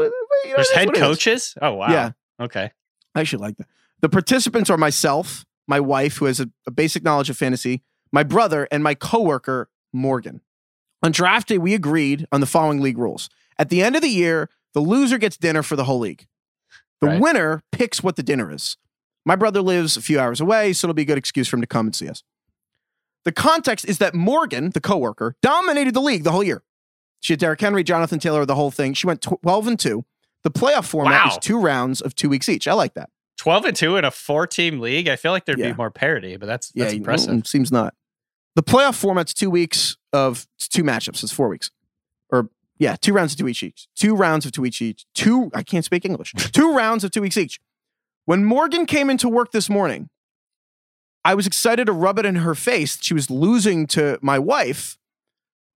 There's 0.46 0.72
head 0.72 0.88
what 0.88 0.96
coaches. 0.96 1.54
Oh 1.62 1.74
wow. 1.74 1.90
Yeah. 1.92 2.12
Okay. 2.40 2.72
I 3.14 3.20
actually 3.20 3.42
like 3.42 3.58
that. 3.58 3.68
The 4.00 4.10
participants 4.10 4.70
are 4.70 4.78
myself, 4.78 5.44
my 5.68 5.80
wife, 5.82 6.18
who 6.18 6.26
has 6.26 6.40
a, 6.40 6.50
a 6.66 6.72
basic 6.72 7.04
knowledge 7.04 7.30
of 7.30 7.38
fantasy, 7.38 7.82
my 8.12 8.24
brother, 8.24 8.68
and 8.72 8.84
my 8.84 8.94
coworker, 8.94 9.70
Morgan. 9.94 10.42
On 11.04 11.12
draft 11.12 11.48
day, 11.50 11.58
we 11.58 11.74
agreed 11.74 12.28
on 12.32 12.40
the 12.42 12.46
following 12.48 12.82
league 12.82 12.98
rules. 12.98 13.30
At 13.60 13.70
the 13.70 13.82
end 13.82 13.96
of 13.96 14.02
the 14.02 14.10
year, 14.10 14.50
the 14.74 14.80
loser 14.82 15.18
gets 15.18 15.38
dinner 15.38 15.64
for 15.64 15.76
the 15.76 15.84
whole 15.86 16.00
league. 16.00 16.28
The 17.02 17.08
Right. 17.08 17.22
winner 17.22 17.64
picks 17.72 18.02
what 18.02 18.16
the 18.16 18.24
dinner 18.24 18.52
is. 18.52 18.78
My 19.26 19.36
brother 19.36 19.62
lives 19.62 19.98
a 19.98 20.02
few 20.02 20.20
hours 20.20 20.42
away, 20.42 20.74
so 20.74 20.86
it'll 20.86 20.94
be 20.96 21.02
a 21.04 21.06
good 21.06 21.18
excuse 21.18 21.48
for 21.48 21.58
him 21.58 21.62
to 21.62 21.68
come 21.68 21.88
and 21.88 21.96
see 21.96 22.08
us. 22.10 22.24
The 23.26 23.32
context 23.32 23.86
is 23.86 23.98
that 23.98 24.16
Morgan, 24.16 24.70
the 24.72 24.80
coworker, 24.82 25.36
dominated 25.42 25.94
the 25.94 26.02
league 26.02 26.24
the 26.24 26.32
whole 26.32 26.44
year. 26.44 26.64
She 27.20 27.34
had 27.34 27.40
Derrick 27.40 27.60
Henry, 27.62 27.84
Jonathan 27.84 28.20
Taylor, 28.20 28.46
the 28.46 28.56
whole 28.56 28.72
thing. 28.72 28.94
She 28.94 29.06
went 29.08 29.22
12 29.22 29.68
and 29.68 29.80
2. 29.80 30.06
The 30.44 30.52
playoff 30.52 30.86
format 30.86 31.26
Wow. 31.26 31.32
is 31.32 31.38
two 31.40 31.60
rounds 31.60 32.00
of 32.00 32.16
two 32.16 32.30
weeks 32.30 32.48
each. 32.48 32.68
I 32.68 32.74
like 32.74 32.94
that. 32.94 33.10
12 33.48 33.64
and 33.64 33.78
2 33.78 33.96
in 33.96 34.04
a 34.04 34.12
four 34.12 34.46
team 34.46 34.82
league. 34.82 35.08
I 35.08 35.16
feel 35.16 35.32
like 35.32 35.46
there'd 35.46 35.58
Yeah. 35.58 35.72
be 35.72 35.78
more 35.78 35.90
parity, 35.90 36.36
but 36.36 36.48
that's 36.48 36.68
that's 36.76 36.92
you- 36.92 36.98
impressive. 36.98 37.34
mm, 37.34 37.48
seems 37.48 37.72
not. 37.72 37.94
The 38.56 38.62
playoff 38.64 38.96
format's 38.96 39.34
two 39.34 39.50
weeks 39.50 39.96
of 40.12 40.46
two 40.60 40.84
matchups. 40.84 41.24
It's 41.24 41.32
four 41.32 41.48
weeks, 41.48 41.72
or 42.30 42.50
yeah, 42.78 42.98
two 42.98 43.14
rounds 43.14 43.32
of 43.32 43.40
two 43.40 43.48
each 43.48 43.64
each. 43.64 43.88
Two 43.96 44.16
rounds 44.18 44.46
of 44.46 44.52
two 44.52 44.66
each 44.66 44.82
each. 44.82 45.06
Two. 45.14 45.50
I 45.54 45.64
can't 45.64 45.86
speak 45.86 46.04
English. 46.04 46.34
two 46.52 46.74
rounds 46.74 47.06
of 47.06 47.12
two 47.12 47.22
weeks 47.22 47.38
each. 47.38 47.62
When 48.26 48.44
Morgan 48.44 48.86
came 48.86 49.10
into 49.10 49.30
work 49.30 49.54
this 49.54 49.70
morning, 49.70 50.10
I 51.24 51.34
was 51.34 51.48
excited 51.48 51.86
to 51.86 51.94
rub 51.94 52.20
it 52.20 52.26
in 52.26 52.36
her 52.36 52.54
face. 52.54 52.98
She 53.02 53.14
was 53.14 53.30
losing 53.32 53.88
to 53.88 54.20
my 54.22 54.38
wife 54.40 54.98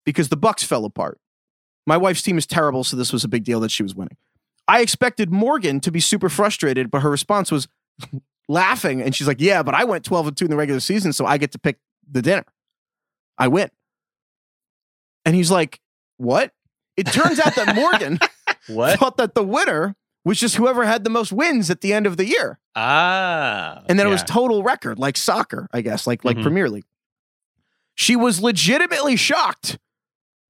because 0.03 0.27
the 0.27 0.35
Bucks 0.35 0.63
fell 0.63 0.83
apart. 0.83 1.21
My 1.87 1.95
wife's 1.95 2.21
team 2.21 2.37
is 2.37 2.45
terrible, 2.45 2.83
so 2.83 2.97
this 2.97 3.13
was 3.13 3.23
a 3.23 3.29
big 3.29 3.45
deal 3.45 3.61
that 3.61 3.71
she 3.71 3.81
was 3.81 3.95
winning. 3.95 4.17
I 4.71 4.81
expected 4.81 5.31
Morgan 5.31 5.79
to 5.81 5.91
be 5.91 5.99
super 5.99 6.29
frustrated, 6.29 6.89
but 6.89 7.01
her 7.01 7.09
response 7.09 7.51
was 7.51 7.67
laughing. 8.47 9.01
And 9.01 9.13
she's 9.15 9.27
like, 9.27 9.41
Yeah, 9.41 9.63
but 9.63 9.73
I 9.75 9.83
went 9.83 10.05
12 10.05 10.27
and 10.27 10.37
2 10.37 10.45
in 10.45 10.51
the 10.51 10.57
regular 10.57 10.79
season, 10.79 11.11
so 11.13 11.25
I 11.25 11.37
get 11.37 11.51
to 11.51 11.59
pick 11.59 11.77
the 12.09 12.21
dinner. 12.21 12.45
I 13.37 13.47
win. 13.49 13.69
And 15.25 15.35
he's 15.35 15.51
like, 15.51 15.79
What? 16.17 16.51
It 16.97 17.07
turns 17.07 17.39
out 17.39 17.55
that 17.55 17.75
Morgan 17.75 18.19
what? 18.67 18.99
thought 18.99 19.17
that 19.17 19.35
the 19.35 19.43
winner 19.43 19.95
was 20.23 20.39
just 20.39 20.55
whoever 20.55 20.85
had 20.85 21.03
the 21.03 21.09
most 21.09 21.31
wins 21.31 21.69
at 21.71 21.81
the 21.81 21.93
end 21.93 22.05
of 22.05 22.15
the 22.17 22.25
year. 22.25 22.59
Ah. 22.75 23.81
And 23.89 23.97
then 23.97 24.05
it 24.05 24.09
was 24.11 24.23
total 24.23 24.61
record, 24.63 24.99
like 24.99 25.17
soccer, 25.17 25.67
I 25.73 25.81
guess, 25.81 26.05
like 26.07 26.23
like 26.23 26.37
Mhm. 26.37 26.43
Premier 26.43 26.69
League. 26.69 26.85
She 27.95 28.15
was 28.15 28.41
legitimately 28.41 29.15
shocked 29.15 29.79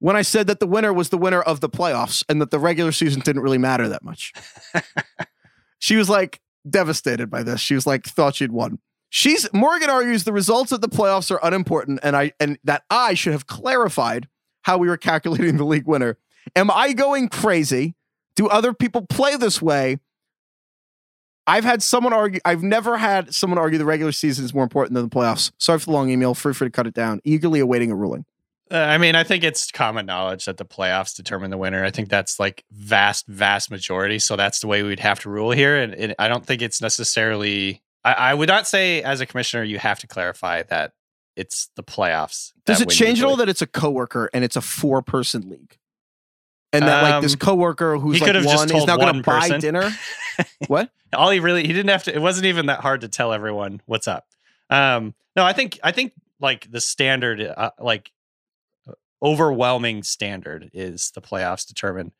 when 0.01 0.15
I 0.15 0.23
said 0.23 0.47
that 0.47 0.59
the 0.59 0.65
winner 0.65 0.91
was 0.91 1.09
the 1.09 1.17
winner 1.17 1.41
of 1.41 1.59
the 1.59 1.69
playoffs 1.69 2.23
and 2.27 2.41
that 2.41 2.49
the 2.49 2.57
regular 2.57 2.91
season 2.91 3.21
didn't 3.21 3.43
really 3.43 3.59
matter 3.59 3.87
that 3.87 4.03
much. 4.03 4.33
she 5.79 5.95
was 5.95 6.09
like 6.09 6.41
devastated 6.67 7.29
by 7.29 7.43
this. 7.43 7.61
She 7.61 7.75
was 7.75 7.85
like 7.85 8.05
thought 8.05 8.35
she'd 8.35 8.51
won. 8.51 8.79
She's 9.09 9.47
Morgan 9.53 9.91
argues 9.91 10.23
the 10.23 10.33
results 10.33 10.71
of 10.71 10.81
the 10.81 10.89
playoffs 10.89 11.29
are 11.29 11.39
unimportant 11.43 11.99
and 12.01 12.15
I 12.15 12.33
and 12.39 12.57
that 12.63 12.83
I 12.89 13.13
should 13.13 13.33
have 13.33 13.45
clarified 13.45 14.27
how 14.63 14.79
we 14.79 14.87
were 14.87 14.97
calculating 14.97 15.57
the 15.57 15.65
league 15.65 15.87
winner. 15.87 16.17
Am 16.55 16.71
I 16.71 16.93
going 16.93 17.29
crazy? 17.29 17.93
Do 18.35 18.47
other 18.47 18.73
people 18.73 19.05
play 19.05 19.35
this 19.35 19.61
way? 19.61 19.99
I've 21.45 21.63
had 21.63 21.83
someone 21.83 22.13
argue. 22.13 22.39
I've 22.43 22.63
never 22.63 22.97
had 22.97 23.35
someone 23.35 23.59
argue 23.59 23.77
the 23.77 23.85
regular 23.85 24.11
season 24.11 24.45
is 24.45 24.53
more 24.53 24.63
important 24.63 24.95
than 24.95 25.03
the 25.03 25.15
playoffs. 25.15 25.51
Sorry 25.59 25.77
for 25.77 25.85
the 25.85 25.91
long 25.91 26.09
email. 26.09 26.33
Free 26.33 26.53
free 26.53 26.67
to 26.67 26.71
cut 26.71 26.87
it 26.87 26.95
down. 26.95 27.21
Eagerly 27.23 27.59
awaiting 27.59 27.91
a 27.91 27.95
ruling. 27.95 28.25
Uh, 28.71 28.77
I 28.77 28.97
mean, 28.97 29.15
I 29.15 29.23
think 29.23 29.43
it's 29.43 29.71
common 29.71 30.05
knowledge 30.05 30.45
that 30.45 30.57
the 30.57 30.65
playoffs 30.65 31.15
determine 31.15 31.51
the 31.51 31.57
winner. 31.57 31.83
I 31.83 31.91
think 31.91 32.09
that's 32.09 32.39
like 32.39 32.63
vast, 32.71 33.27
vast 33.27 33.69
majority. 33.69 34.19
So 34.19 34.35
that's 34.35 34.59
the 34.59 34.67
way 34.67 34.83
we'd 34.83 34.99
have 34.99 35.19
to 35.21 35.29
rule 35.29 35.51
here. 35.51 35.77
And, 35.77 35.93
and 35.93 36.15
I 36.17 36.27
don't 36.27 36.45
think 36.45 36.61
it's 36.61 36.81
necessarily. 36.81 37.81
I, 38.03 38.13
I 38.13 38.33
would 38.33 38.49
not 38.49 38.67
say, 38.67 39.03
as 39.03 39.19
a 39.19 39.25
commissioner, 39.25 39.63
you 39.63 39.77
have 39.79 39.99
to 39.99 40.07
clarify 40.07 40.63
that 40.63 40.93
it's 41.35 41.69
the 41.75 41.83
playoffs. 41.83 42.53
Does 42.65 42.81
it 42.81 42.89
change 42.89 43.19
at 43.19 43.25
all 43.25 43.35
that 43.37 43.49
it's 43.49 43.61
a 43.61 43.67
coworker 43.67 44.29
and 44.33 44.43
it's 44.43 44.55
a 44.55 44.61
four 44.61 45.01
person 45.01 45.49
league, 45.49 45.77
and 46.73 46.87
that 46.87 47.03
like 47.03 47.21
this 47.21 47.33
Um, 47.33 47.39
coworker 47.39 47.97
who's 47.97 48.21
like 48.21 48.33
one 48.45 48.71
is 48.75 48.85
now 48.85 48.97
going 48.97 49.15
to 49.15 49.21
buy 49.21 49.57
dinner? 49.59 49.91
what? 50.67 50.89
all 51.13 51.29
he 51.29 51.39
really 51.39 51.61
he 51.65 51.73
didn't 51.73 51.89
have 51.89 52.03
to 52.03 52.15
it 52.15 52.21
wasn't 52.21 52.45
even 52.45 52.67
that 52.67 52.79
hard 52.79 53.01
to 53.01 53.07
tell 53.07 53.33
everyone 53.33 53.81
what's 53.85 54.07
up 54.07 54.27
um 54.69 55.13
no 55.35 55.43
i 55.43 55.53
think 55.53 55.79
i 55.83 55.91
think 55.91 56.13
like 56.39 56.69
the 56.71 56.81
standard 56.81 57.41
uh, 57.41 57.71
like 57.79 58.11
overwhelming 59.23 60.03
standard 60.03 60.69
is 60.73 61.11
the 61.15 61.21
playoffs 61.21 61.67
determine 61.67 62.11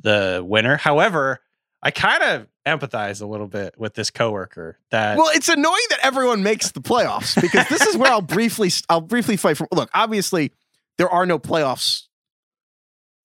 the 0.00 0.42
winner 0.46 0.76
however 0.76 1.40
i 1.82 1.90
kind 1.90 2.22
of 2.22 2.46
empathize 2.66 3.22
a 3.22 3.26
little 3.26 3.46
bit 3.46 3.74
with 3.78 3.94
this 3.94 4.10
coworker 4.10 4.78
that 4.90 5.16
Well, 5.16 5.30
it's 5.32 5.48
annoying 5.48 5.86
that 5.90 6.00
everyone 6.02 6.42
makes 6.42 6.72
the 6.72 6.80
playoffs 6.80 7.40
because 7.40 7.68
this 7.68 7.82
is 7.82 7.96
where 7.96 8.10
I'll 8.10 8.20
briefly 8.22 8.70
I'll 8.88 9.00
briefly 9.00 9.36
fight 9.36 9.56
from. 9.56 9.68
Look, 9.70 9.88
obviously 9.94 10.52
there 10.98 11.08
are 11.08 11.24
no 11.24 11.38
playoffs 11.38 12.08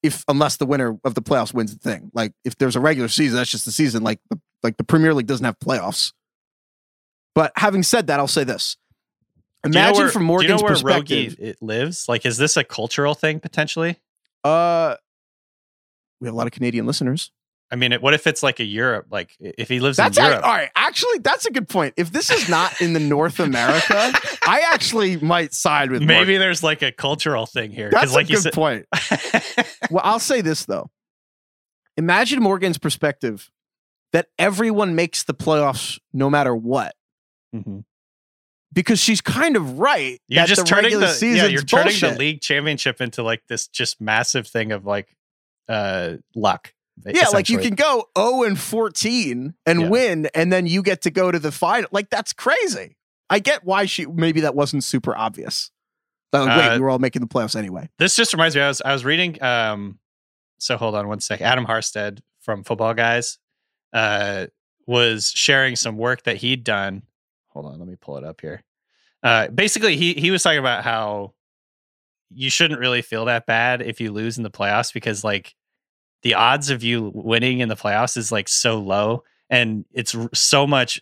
if 0.03 0.23
unless 0.27 0.57
the 0.57 0.65
winner 0.65 0.99
of 1.03 1.15
the 1.15 1.21
playoffs 1.21 1.53
wins 1.53 1.75
the 1.75 1.79
thing. 1.79 2.11
Like 2.13 2.33
if 2.45 2.57
there's 2.57 2.75
a 2.75 2.79
regular 2.79 3.07
season, 3.07 3.37
that's 3.37 3.49
just 3.49 3.65
the 3.65 3.71
season. 3.71 4.03
Like 4.03 4.19
the 4.29 4.39
like 4.61 4.77
the 4.77 4.83
Premier 4.83 5.13
League 5.13 5.27
doesn't 5.27 5.45
have 5.45 5.57
playoffs. 5.59 6.13
But 7.33 7.51
having 7.55 7.81
said 7.81 8.07
that, 8.07 8.19
I'll 8.19 8.27
say 8.27 8.43
this: 8.43 8.77
Do 9.63 9.69
you 9.69 9.73
know 9.73 9.79
Imagine 9.81 10.03
where- 10.03 10.09
from 10.11 10.21
do 10.23 10.27
Morgan's 10.27 10.49
you 10.49 10.55
know 10.57 10.61
where 10.63 10.71
perspective. 10.71 11.33
Rogi 11.33 11.39
it 11.39 11.57
lives 11.61 12.07
like 12.09 12.25
is 12.25 12.37
this 12.37 12.57
a 12.57 12.63
cultural 12.63 13.13
thing 13.13 13.39
potentially 13.39 13.99
Uh, 14.43 14.95
we 16.19 16.27
have 16.27 16.33
a 16.33 16.37
lot 16.37 16.47
of 16.47 16.53
Canadian 16.53 16.85
listeners. 16.87 17.31
i 17.71 17.75
mean 17.75 17.91
it, 17.93 18.01
what 18.01 18.13
if 18.13 18.25
it's 18.27 18.41
like 18.43 18.59
a 18.59 18.63
europe 18.65 19.05
like 19.11 19.35
if 19.39 19.69
he 19.69 19.79
lives 19.79 19.97
That's 19.97 20.17
in 20.17 20.23
europe 20.25 20.43
all 20.43 20.51
right. 20.51 20.69
Actually, 20.75 21.19
that's 21.19 21.45
a 21.45 21.51
good 21.51 21.69
point. 21.69 21.93
If 21.95 22.11
this 22.11 22.29
is 22.31 22.49
not 22.49 22.81
in 22.81 22.91
the 22.91 22.99
North 22.99 23.39
America, 23.39 23.95
I 24.45 24.61
actually 24.73 25.15
might 25.17 25.53
side 25.53 25.89
with 25.89 26.01
maybe 26.01 26.15
Morgan. 26.15 26.39
there's 26.39 26.63
like 26.63 26.81
a 26.81 26.91
cultural 26.91 27.45
thing 27.45 27.71
here 27.71 27.89
That's 27.91 28.13
like 28.13 28.25
a 28.29 28.33
good 28.33 28.41
said 28.41 28.53
point. 28.53 28.85
Well, 29.89 30.01
I'll 30.03 30.19
say 30.19 30.41
this 30.41 30.65
though. 30.65 30.89
Imagine 31.97 32.41
Morgan's 32.43 32.77
perspective 32.77 33.49
that 34.11 34.27
everyone 34.37 34.95
makes 34.95 35.23
the 35.23 35.33
playoffs 35.33 35.97
no 36.13 36.29
matter 36.29 36.53
what, 36.55 36.93
Mhm. 37.55 37.85
Because 38.73 38.99
she's 38.99 39.19
kind 39.21 39.55
of 39.57 39.79
right. 39.79 40.19
You're 40.27 40.41
that 40.43 40.47
just 40.47 40.61
the 40.61 40.67
turning 40.67 40.99
the 40.99 41.17
yeah, 41.35 41.45
you're 41.45 41.61
turning 41.61 41.99
the 41.99 42.15
league 42.17 42.41
championship 42.41 43.01
into 43.01 43.21
like 43.23 43.41
this 43.47 43.67
just 43.67 43.99
massive 43.99 44.47
thing 44.47 44.71
of 44.71 44.85
like 44.85 45.15
uh 45.67 46.17
luck. 46.35 46.73
Yeah, 47.05 47.29
like 47.29 47.49
you 47.49 47.57
can 47.57 47.75
go 47.75 48.09
0 48.17 48.43
and 48.43 48.59
14 48.59 49.55
and 49.65 49.81
Yeah. 49.81 49.89
win, 49.89 50.29
and 50.35 50.53
then 50.53 50.67
you 50.67 50.83
get 50.83 51.01
to 51.03 51.11
go 51.11 51.31
to 51.31 51.39
the 51.39 51.51
final. 51.51 51.89
Like 51.91 52.09
that's 52.09 52.31
crazy. 52.33 52.95
I 53.29 53.39
get 53.39 53.63
why 53.63 53.85
she 53.85 54.05
maybe 54.05 54.41
that 54.41 54.55
wasn't 54.55 54.83
super 54.83 55.15
obvious. 55.17 55.71
Like, 56.33 56.47
wait, 56.57 56.67
Uh, 56.69 56.73
we 56.75 56.79
were 56.81 56.89
all 56.89 56.99
making 56.99 57.21
the 57.21 57.27
playoffs 57.27 57.55
anyway. 57.57 57.89
This 57.97 58.15
just 58.15 58.33
reminds 58.33 58.55
me. 58.55 58.61
I 58.61 58.67
was 58.69 58.81
I 58.85 58.93
was 58.93 59.03
reading. 59.03 59.41
Um, 59.43 59.99
so 60.59 60.77
hold 60.77 60.95
on 60.95 61.07
one 61.07 61.19
sec. 61.19 61.41
Adam 61.41 61.65
Harstad 61.65 62.19
from 62.39 62.63
Football 62.63 62.93
Guys, 62.93 63.37
uh, 63.93 64.47
was 64.87 65.29
sharing 65.35 65.75
some 65.75 65.97
work 65.97 66.23
that 66.23 66.37
he'd 66.37 66.63
done. 66.63 67.03
Hold 67.53 67.65
on, 67.65 67.79
let 67.79 67.87
me 67.87 67.95
pull 67.99 68.17
it 68.17 68.23
up 68.23 68.41
here. 68.41 68.63
Uh, 69.23 69.47
basically, 69.47 69.97
he 69.97 70.13
he 70.13 70.31
was 70.31 70.43
talking 70.43 70.59
about 70.59 70.83
how 70.83 71.33
you 72.33 72.49
shouldn't 72.49 72.79
really 72.79 73.01
feel 73.01 73.25
that 73.25 73.45
bad 73.45 73.81
if 73.81 73.99
you 73.99 74.11
lose 74.11 74.37
in 74.37 74.43
the 74.43 74.49
playoffs 74.49 74.93
because 74.93 75.23
like 75.23 75.53
the 76.23 76.33
odds 76.33 76.69
of 76.69 76.83
you 76.83 77.11
winning 77.13 77.59
in 77.59 77.69
the 77.69 77.75
playoffs 77.75 78.15
is 78.17 78.31
like 78.31 78.47
so 78.47 78.79
low, 78.79 79.23
and 79.49 79.85
it's 79.91 80.15
so 80.33 80.65
much, 80.65 81.01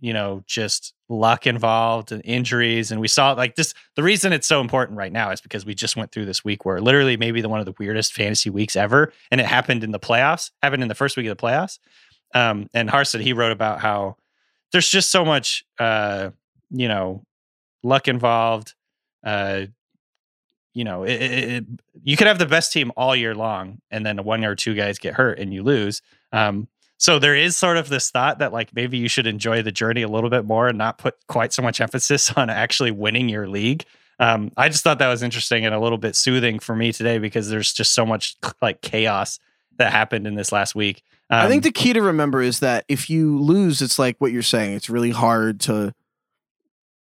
you 0.00 0.12
know, 0.12 0.42
just 0.46 0.92
luck 1.08 1.46
involved 1.46 2.12
and 2.12 2.20
injuries. 2.24 2.90
And 2.90 3.00
we 3.00 3.08
saw 3.08 3.32
like 3.32 3.56
this. 3.56 3.74
The 3.94 4.02
reason 4.02 4.32
it's 4.32 4.46
so 4.46 4.60
important 4.60 4.98
right 4.98 5.12
now 5.12 5.30
is 5.30 5.40
because 5.40 5.64
we 5.64 5.74
just 5.74 5.96
went 5.96 6.12
through 6.12 6.26
this 6.26 6.44
week 6.44 6.64
where 6.64 6.80
literally 6.80 7.16
maybe 7.16 7.40
the 7.40 7.48
one 7.48 7.60
of 7.60 7.66
the 7.66 7.74
weirdest 7.78 8.12
fantasy 8.12 8.50
weeks 8.50 8.76
ever, 8.76 9.12
and 9.30 9.40
it 9.40 9.46
happened 9.46 9.82
in 9.82 9.92
the 9.92 10.00
playoffs. 10.00 10.50
Happened 10.62 10.82
in 10.82 10.88
the 10.88 10.94
first 10.94 11.16
week 11.16 11.26
of 11.26 11.36
the 11.36 11.42
playoffs. 11.42 11.78
Um, 12.34 12.68
and 12.74 12.90
Harstad 12.90 13.20
he 13.20 13.32
wrote 13.32 13.52
about 13.52 13.80
how 13.80 14.16
there's 14.72 14.88
just 14.88 15.10
so 15.10 15.24
much, 15.24 15.64
uh, 15.78 16.30
you 16.70 16.88
know, 16.88 17.24
luck 17.82 18.08
involved. 18.08 18.74
Uh, 19.24 19.66
you 20.74 20.84
know, 20.84 21.04
it, 21.04 21.22
it, 21.22 21.50
it, 21.50 21.64
you 22.02 22.16
could 22.16 22.26
have 22.26 22.38
the 22.38 22.46
best 22.46 22.72
team 22.72 22.92
all 22.96 23.16
year 23.16 23.34
long, 23.34 23.80
and 23.90 24.04
then 24.04 24.22
one 24.24 24.44
or 24.44 24.54
two 24.54 24.74
guys 24.74 24.98
get 24.98 25.14
hurt 25.14 25.38
and 25.38 25.54
you 25.54 25.62
lose. 25.62 26.02
Um, 26.32 26.68
so 26.98 27.18
there 27.18 27.34
is 27.34 27.56
sort 27.56 27.76
of 27.76 27.88
this 27.88 28.10
thought 28.10 28.38
that 28.38 28.52
like 28.52 28.74
maybe 28.74 28.98
you 28.98 29.08
should 29.08 29.26
enjoy 29.26 29.62
the 29.62 29.72
journey 29.72 30.02
a 30.02 30.08
little 30.08 30.30
bit 30.30 30.44
more 30.44 30.68
and 30.68 30.78
not 30.78 30.98
put 30.98 31.14
quite 31.28 31.52
so 31.52 31.62
much 31.62 31.80
emphasis 31.80 32.32
on 32.36 32.50
actually 32.50 32.90
winning 32.90 33.28
your 33.28 33.48
league. 33.48 33.84
Um, 34.18 34.50
I 34.56 34.70
just 34.70 34.82
thought 34.82 34.98
that 34.98 35.08
was 35.08 35.22
interesting 35.22 35.66
and 35.66 35.74
a 35.74 35.80
little 35.80 35.98
bit 35.98 36.16
soothing 36.16 36.58
for 36.58 36.74
me 36.74 36.92
today 36.92 37.18
because 37.18 37.50
there's 37.50 37.72
just 37.72 37.92
so 37.92 38.06
much 38.06 38.36
like 38.62 38.80
chaos 38.80 39.38
that 39.76 39.92
happened 39.92 40.26
in 40.26 40.36
this 40.36 40.52
last 40.52 40.74
week. 40.74 41.02
Um, 41.30 41.40
I 41.40 41.48
think 41.48 41.62
the 41.64 41.72
key 41.72 41.92
to 41.92 42.02
remember 42.02 42.40
is 42.42 42.60
that 42.60 42.84
if 42.88 43.10
you 43.10 43.38
lose, 43.38 43.82
it's 43.82 43.98
like 43.98 44.16
what 44.18 44.30
you're 44.32 44.42
saying. 44.42 44.74
It's 44.74 44.88
really 44.88 45.10
hard 45.10 45.60
to 45.62 45.92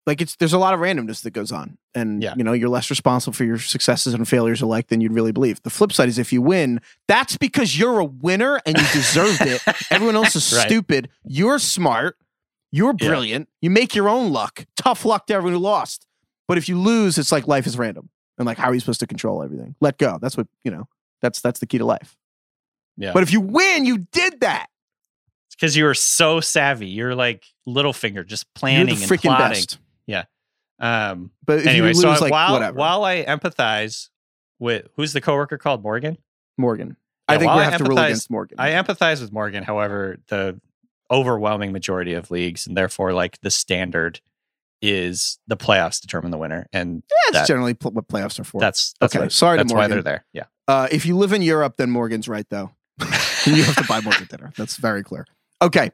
like 0.06 0.20
it's 0.20 0.36
there's 0.36 0.52
a 0.52 0.58
lot 0.58 0.74
of 0.74 0.80
randomness 0.80 1.22
that 1.22 1.30
goes 1.32 1.50
on. 1.50 1.78
And 1.94 2.22
Yeah. 2.22 2.34
you 2.36 2.44
know, 2.44 2.52
you're 2.52 2.68
less 2.68 2.90
responsible 2.90 3.32
for 3.32 3.44
your 3.44 3.58
successes 3.58 4.12
and 4.14 4.28
failures 4.28 4.60
alike 4.60 4.88
than 4.88 5.00
you'd 5.00 5.12
really 5.12 5.32
believe. 5.32 5.62
The 5.62 5.70
flip 5.70 5.92
side 5.92 6.08
is 6.08 6.18
if 6.18 6.32
you 6.32 6.42
win, 6.42 6.80
that's 7.08 7.36
because 7.36 7.78
you're 7.78 7.98
a 8.00 8.04
winner 8.04 8.60
and 8.66 8.76
you 8.76 8.84
deserved 8.92 9.40
it. 9.40 9.62
Everyone 9.90 10.14
else 10.16 10.36
is 10.36 10.52
Right. 10.52 10.66
stupid. 10.66 11.08
You're 11.24 11.58
smart. 11.58 12.16
You're 12.70 12.94
Yeah. 13.00 13.08
brilliant. 13.08 13.48
You 13.62 13.70
make 13.70 13.94
your 13.94 14.08
own 14.08 14.30
luck. 14.32 14.66
Tough 14.76 15.04
luck 15.04 15.26
to 15.28 15.34
everyone 15.34 15.54
who 15.54 15.58
lost. 15.60 16.06
But 16.46 16.58
if 16.58 16.68
you 16.68 16.78
lose, 16.78 17.16
it's 17.16 17.32
like 17.32 17.48
life 17.48 17.66
is 17.66 17.78
random. 17.78 18.10
And 18.36 18.46
like, 18.46 18.58
how 18.58 18.68
are 18.68 18.74
you 18.74 18.80
supposed 18.80 19.00
to 19.00 19.06
control 19.06 19.42
everything? 19.42 19.74
Let 19.80 19.96
go. 19.96 20.18
That's 20.20 20.36
what, 20.36 20.48
you 20.64 20.70
know, 20.70 20.86
that's 21.22 21.40
that's 21.40 21.60
the 21.60 21.66
key 21.66 21.78
to 21.78 21.84
life. 21.86 22.16
Yeah. 22.96 23.12
But 23.12 23.22
if 23.22 23.32
you 23.32 23.40
win, 23.40 23.84
you 23.84 23.98
did 23.98 24.40
that. 24.40 24.66
It's 25.48 25.56
because 25.56 25.76
you 25.76 25.84
were 25.84 25.94
so 25.94 26.40
savvy. 26.40 26.88
You're 26.88 27.14
like 27.14 27.44
Littlefinger, 27.66 28.26
just 28.26 28.52
planning 28.54 28.96
and 28.96 29.20
plotting. 29.20 29.52
best. 29.54 29.78
Um, 30.80 31.30
But 31.46 31.60
if 31.60 31.66
anyway, 31.68 31.88
you 31.88 31.94
lose, 31.94 32.02
so 32.02 32.10
like 32.24 32.32
while 32.32 32.52
whatever, 32.52 32.76
while 32.76 33.04
I 33.04 33.24
empathize 33.24 34.08
with 34.58 34.88
who's 34.96 35.12
the 35.12 35.20
coworker 35.20 35.56
called 35.56 35.82
Morgan, 35.84 36.18
Morgan. 36.58 36.96
I 37.28 37.38
think 37.38 37.52
we 37.52 37.62
have 37.62 37.78
to 37.78 37.84
rule 37.84 37.98
against 37.98 38.28
Morgan. 38.28 38.58
I 38.58 38.70
empathize 38.70 39.20
with 39.20 39.32
Morgan. 39.32 39.62
However, 39.62 40.18
the 40.28 40.60
overwhelming 41.10 41.72
majority 41.72 42.12
of 42.14 42.30
leagues, 42.32 42.66
and 42.66 42.76
therefore, 42.76 43.12
like 43.12 43.40
the 43.40 43.50
standard, 43.52 44.20
is 44.82 45.38
the 45.46 45.56
playoffs 45.56 46.00
determine 46.00 46.32
the 46.32 46.38
winner, 46.38 46.66
and 46.72 47.04
yeah, 47.08 47.16
that's 47.32 47.48
that- 47.48 47.52
generally 47.54 47.74
pl- 47.74 47.92
what 47.92 48.08
playoffs 48.08 48.38
are 48.40 48.44
for. 48.44 48.60
that's 48.60 48.94
that's 49.00 49.14
Okay, 49.14 49.28
sorry 49.28 49.58
to 49.58 49.64
that's 49.64 49.72
why 49.72 49.86
they're 49.86 50.02
there. 50.02 50.24
Yeah, 50.32 50.44
Uh, 50.66 50.88
if 50.90 51.06
you 51.06 51.16
live 51.16 51.32
in 51.32 51.40
Europe, 51.40 51.76
then 51.78 51.88
Morgan's 51.90 52.28
right, 52.28 52.46
though. 52.50 52.72
you 53.46 53.62
have 53.62 53.76
to 53.76 53.84
buy 53.88 54.00
Morgan 54.00 54.26
dinner. 54.30 54.52
That's 54.56 54.76
very 54.76 55.02
clear. 55.02 55.26
Okay. 55.62 55.90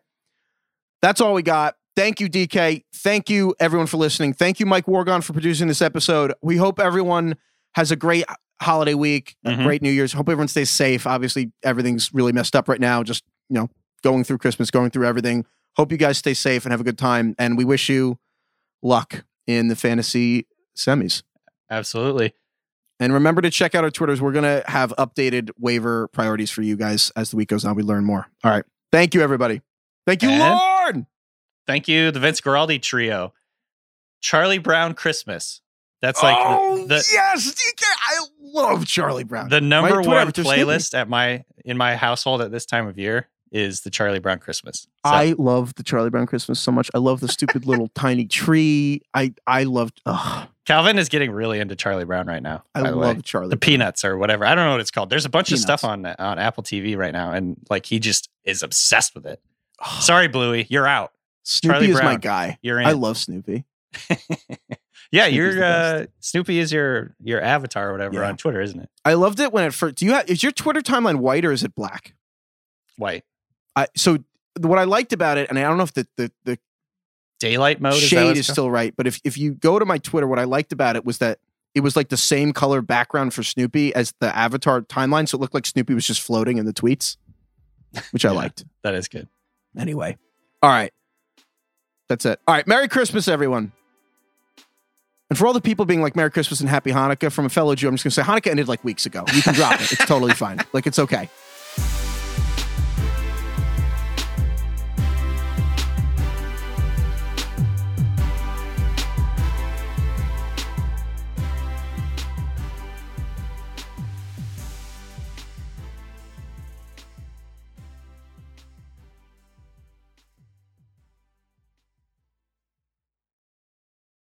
That's 1.02 1.20
all 1.20 1.34
we 1.34 1.42
got. 1.42 1.76
Thank 1.96 2.20
you, 2.20 2.28
DK. 2.28 2.84
Thank 2.94 3.30
you, 3.30 3.54
everyone, 3.58 3.86
for 3.86 3.96
listening. 3.96 4.32
Thank 4.32 4.60
you, 4.60 4.66
Mike 4.66 4.86
Wargon, 4.86 5.22
for 5.22 5.32
producing 5.32 5.66
this 5.68 5.82
episode. 5.82 6.32
We 6.42 6.56
hope 6.56 6.78
everyone 6.78 7.36
has 7.74 7.90
a 7.90 7.96
great 7.96 8.24
holiday 8.62 8.94
week, 8.94 9.36
a 9.44 9.50
Mhm. 9.50 9.64
great 9.64 9.82
New 9.82 9.90
Year's. 9.90 10.12
Hope 10.12 10.28
everyone 10.28 10.48
stays 10.48 10.70
safe. 10.70 11.06
Obviously, 11.06 11.52
everything's 11.62 12.12
really 12.12 12.32
messed 12.32 12.54
up 12.54 12.68
right 12.68 12.80
now. 12.80 13.02
Just, 13.02 13.24
you 13.48 13.54
know, 13.56 13.68
going 14.02 14.24
through 14.24 14.38
Christmas, 14.38 14.70
going 14.70 14.90
through 14.90 15.06
everything. 15.06 15.46
Hope 15.76 15.90
you 15.92 15.98
guys 15.98 16.18
stay 16.18 16.34
safe 16.34 16.64
and 16.64 16.72
have 16.72 16.80
a 16.80 16.84
good 16.84 16.98
time. 16.98 17.34
And 17.38 17.56
we 17.56 17.64
wish 17.64 17.88
you 17.88 18.18
luck 18.82 19.24
in 19.46 19.68
the 19.68 19.76
fantasy 19.76 20.46
semis. 20.76 21.22
absolutely. 21.70 22.34
And 23.00 23.12
remember 23.14 23.40
to 23.40 23.50
check 23.50 23.74
out 23.74 23.82
our 23.82 23.90
Twitters. 23.90 24.20
We're 24.20 24.32
going 24.32 24.44
to 24.44 24.62
have 24.70 24.92
updated 24.98 25.50
waiver 25.58 26.08
priorities 26.08 26.50
for 26.50 26.62
you 26.62 26.76
guys 26.76 27.10
as 27.16 27.30
the 27.30 27.36
week 27.36 27.48
goes 27.48 27.64
on. 27.64 27.74
We 27.74 27.82
learn 27.82 28.04
more. 28.04 28.26
All 28.44 28.50
right. 28.50 28.64
Thank 28.92 29.14
you, 29.14 29.22
everybody. 29.22 29.62
Thank 30.06 30.22
you, 30.22 30.28
And- 30.28 30.40
Lord. 30.54 31.06
Thank 31.66 31.88
you, 31.88 32.10
the 32.10 32.18
Vince 32.20 32.40
Guaraldi 32.40 32.82
trio, 32.82 33.32
Charlie 34.20 34.58
Brown 34.58 34.94
Christmas. 34.94 35.60
That's 36.02 36.22
like 36.22 36.36
oh, 36.38 36.78
the, 36.82 36.86
the 36.96 37.04
yes. 37.12 37.52
DK. 37.52 37.84
I 37.84 38.18
love 38.40 38.86
Charlie 38.86 39.22
Brown. 39.24 39.50
the 39.50 39.60
number 39.60 39.98
Right, 39.98 40.06
one 40.06 40.32
playlist 40.32 40.98
at 40.98 41.08
my 41.08 41.44
in 41.64 41.76
my 41.76 41.94
household 41.94 42.40
at 42.40 42.50
this 42.50 42.64
time 42.66 42.88
of 42.88 42.98
year 42.98 43.28
is 43.52 43.82
the 43.82 43.90
Charlie 43.90 44.18
Brown 44.18 44.38
Christmas. 44.38 44.80
So, 44.80 44.88
I 45.04 45.34
love 45.38 45.74
the 45.74 45.82
Charlie 45.82 46.10
Brown 46.10 46.26
Christmas 46.26 46.58
so 46.58 46.72
much. 46.72 46.90
I 46.94 46.98
love 46.98 47.20
the 47.20 47.28
stupid 47.28 47.66
little 47.66 47.88
tiny 47.94 48.24
tree. 48.24 49.02
I 49.14 49.34
I 49.46 49.64
loved. 49.64 50.00
Ugh, 50.06 50.48
Calvin 50.70 50.98
is 50.98 51.08
getting 51.08 51.32
really 51.32 51.58
into 51.58 51.74
Charlie 51.74 52.04
Brown 52.04 52.26
right 52.26 52.42
now. 52.42 52.62
I 52.74 52.82
by 52.82 52.90
the 52.90 52.96
way. 52.96 53.06
love 53.08 53.24
Charlie. 53.24 53.48
the 53.50 53.56
Peanuts 53.56 54.04
or 54.04 54.16
whatever. 54.16 54.44
I 54.44 54.54
don't 54.54 54.64
know 54.66 54.72
what 54.72 54.80
it's 54.80 54.90
called. 54.90 55.10
There's 55.10 55.24
a 55.24 55.28
bunch 55.30 55.50
of 55.50 55.58
stuff 55.58 55.82
on 55.84 56.06
on 56.06 56.38
Apple 56.38 56.62
TV 56.62 56.96
right 56.96 57.12
now, 57.12 57.32
and 57.32 57.56
like 57.68 57.86
he 57.86 57.98
just 57.98 58.28
is 58.44 58.62
obsessed 58.62 59.14
with 59.14 59.26
it. 59.26 59.42
Ugh, 59.84 60.02
Sorry, 60.02 60.28
Bluey, 60.28 60.66
you're 60.70 60.86
out. 60.86 61.12
Snoopy 61.42 61.72
Charlie 61.72 61.90
is 61.90 62.02
my 62.02 62.16
guy. 62.16 62.58
You're 62.62 62.78
in. 62.78 62.86
I 62.86 62.92
love 62.92 63.18
Snoopy. 63.18 63.64
yeah, 65.10 65.26
Snoopy's 65.26 65.34
your 65.34 65.64
uh, 65.64 66.06
Snoopy 66.20 66.58
is 66.60 66.72
your 66.72 67.16
your 67.20 67.40
avatar 67.40 67.88
or 67.88 67.92
whatever 67.92 68.20
Yeah. 68.20 68.28
on 68.28 68.36
Twitter, 68.36 68.60
isn't 68.60 68.78
it? 68.78 68.88
I 69.04 69.14
loved 69.14 69.40
it 69.40 69.52
when 69.52 69.64
it 69.64 69.74
first. 69.74 69.96
Do 69.96 70.06
you 70.06 70.12
have? 70.12 70.28
Is 70.30 70.42
your 70.42 70.52
Twitter 70.52 70.80
timeline 70.82 71.16
white 71.16 71.44
or 71.44 71.50
is 71.52 71.64
it 71.64 71.74
black? 71.74 72.14
White 72.96 73.24
I 73.74 73.88
so 73.96 74.18
what 74.60 74.78
I 74.78 74.84
liked 74.84 75.12
about 75.12 75.38
it, 75.38 75.48
and 75.48 75.58
I 75.58 75.62
don't 75.62 75.78
know 75.78 75.82
if 75.84 75.94
the 75.94 76.06
the, 76.16 76.32
the 76.44 76.58
daylight 77.40 77.80
mode 77.80 77.94
is 77.94 78.00
shade 78.02 78.30
it's 78.36 78.40
is 78.40 78.46
still 78.46 78.70
right. 78.70 78.94
But 78.96 79.08
if, 79.08 79.20
if 79.24 79.36
you 79.36 79.54
go 79.54 79.78
to 79.80 79.84
my 79.84 79.98
Twitter, 79.98 80.28
what 80.28 80.38
I 80.38 80.44
liked 80.44 80.72
about 80.72 80.94
it 80.94 81.04
was 81.04 81.18
that 81.18 81.38
it 81.74 81.80
was 81.80 81.96
like 81.96 82.08
the 82.08 82.16
same 82.16 82.52
color 82.52 82.82
background 82.82 83.34
for 83.34 83.42
Snoopy 83.42 83.92
as 83.94 84.14
the 84.20 84.34
avatar 84.36 84.82
timeline. 84.82 85.28
So 85.28 85.36
it 85.36 85.40
looked 85.40 85.54
like 85.54 85.66
Snoopy 85.66 85.94
was 85.94 86.06
just 86.06 86.20
floating 86.20 86.58
in 86.58 86.66
the 86.66 86.72
tweets, 86.72 87.16
which 88.12 88.24
I 88.24 88.28
Yeah. 88.32 88.36
liked. 88.36 88.64
that 88.82 88.94
is 88.94 89.08
good. 89.08 89.26
Anyway. 89.78 90.16
All 90.62 90.70
right. 90.70 90.92
That's 92.08 92.24
it. 92.26 92.40
All 92.46 92.54
right. 92.54 92.66
Merry 92.66 92.88
Christmas, 92.88 93.28
everyone. 93.28 93.72
And 95.28 95.38
for 95.38 95.46
all 95.46 95.52
the 95.52 95.60
people 95.60 95.84
being 95.84 96.02
like 96.02 96.16
Merry 96.16 96.30
Christmas 96.32 96.58
and 96.60 96.68
Happy 96.68 96.90
Hanukkah 96.90 97.30
from 97.30 97.46
a 97.46 97.48
fellow 97.48 97.76
Jew, 97.76 97.86
I'm 97.86 97.94
just 97.94 98.02
going 98.02 98.10
to 98.10 98.14
say 98.16 98.22
Hanukkah 98.22 98.50
ended 98.50 98.66
like 98.66 98.82
weeks 98.82 99.06
ago. 99.06 99.24
You 99.32 99.42
can 99.42 99.54
drop 99.54 99.74
it. 99.80 99.92
It's 99.92 100.06
totally 100.06 100.34
fine. 100.34 100.58
Like, 100.72 100.88
it's 100.88 100.98
okay. 100.98 101.28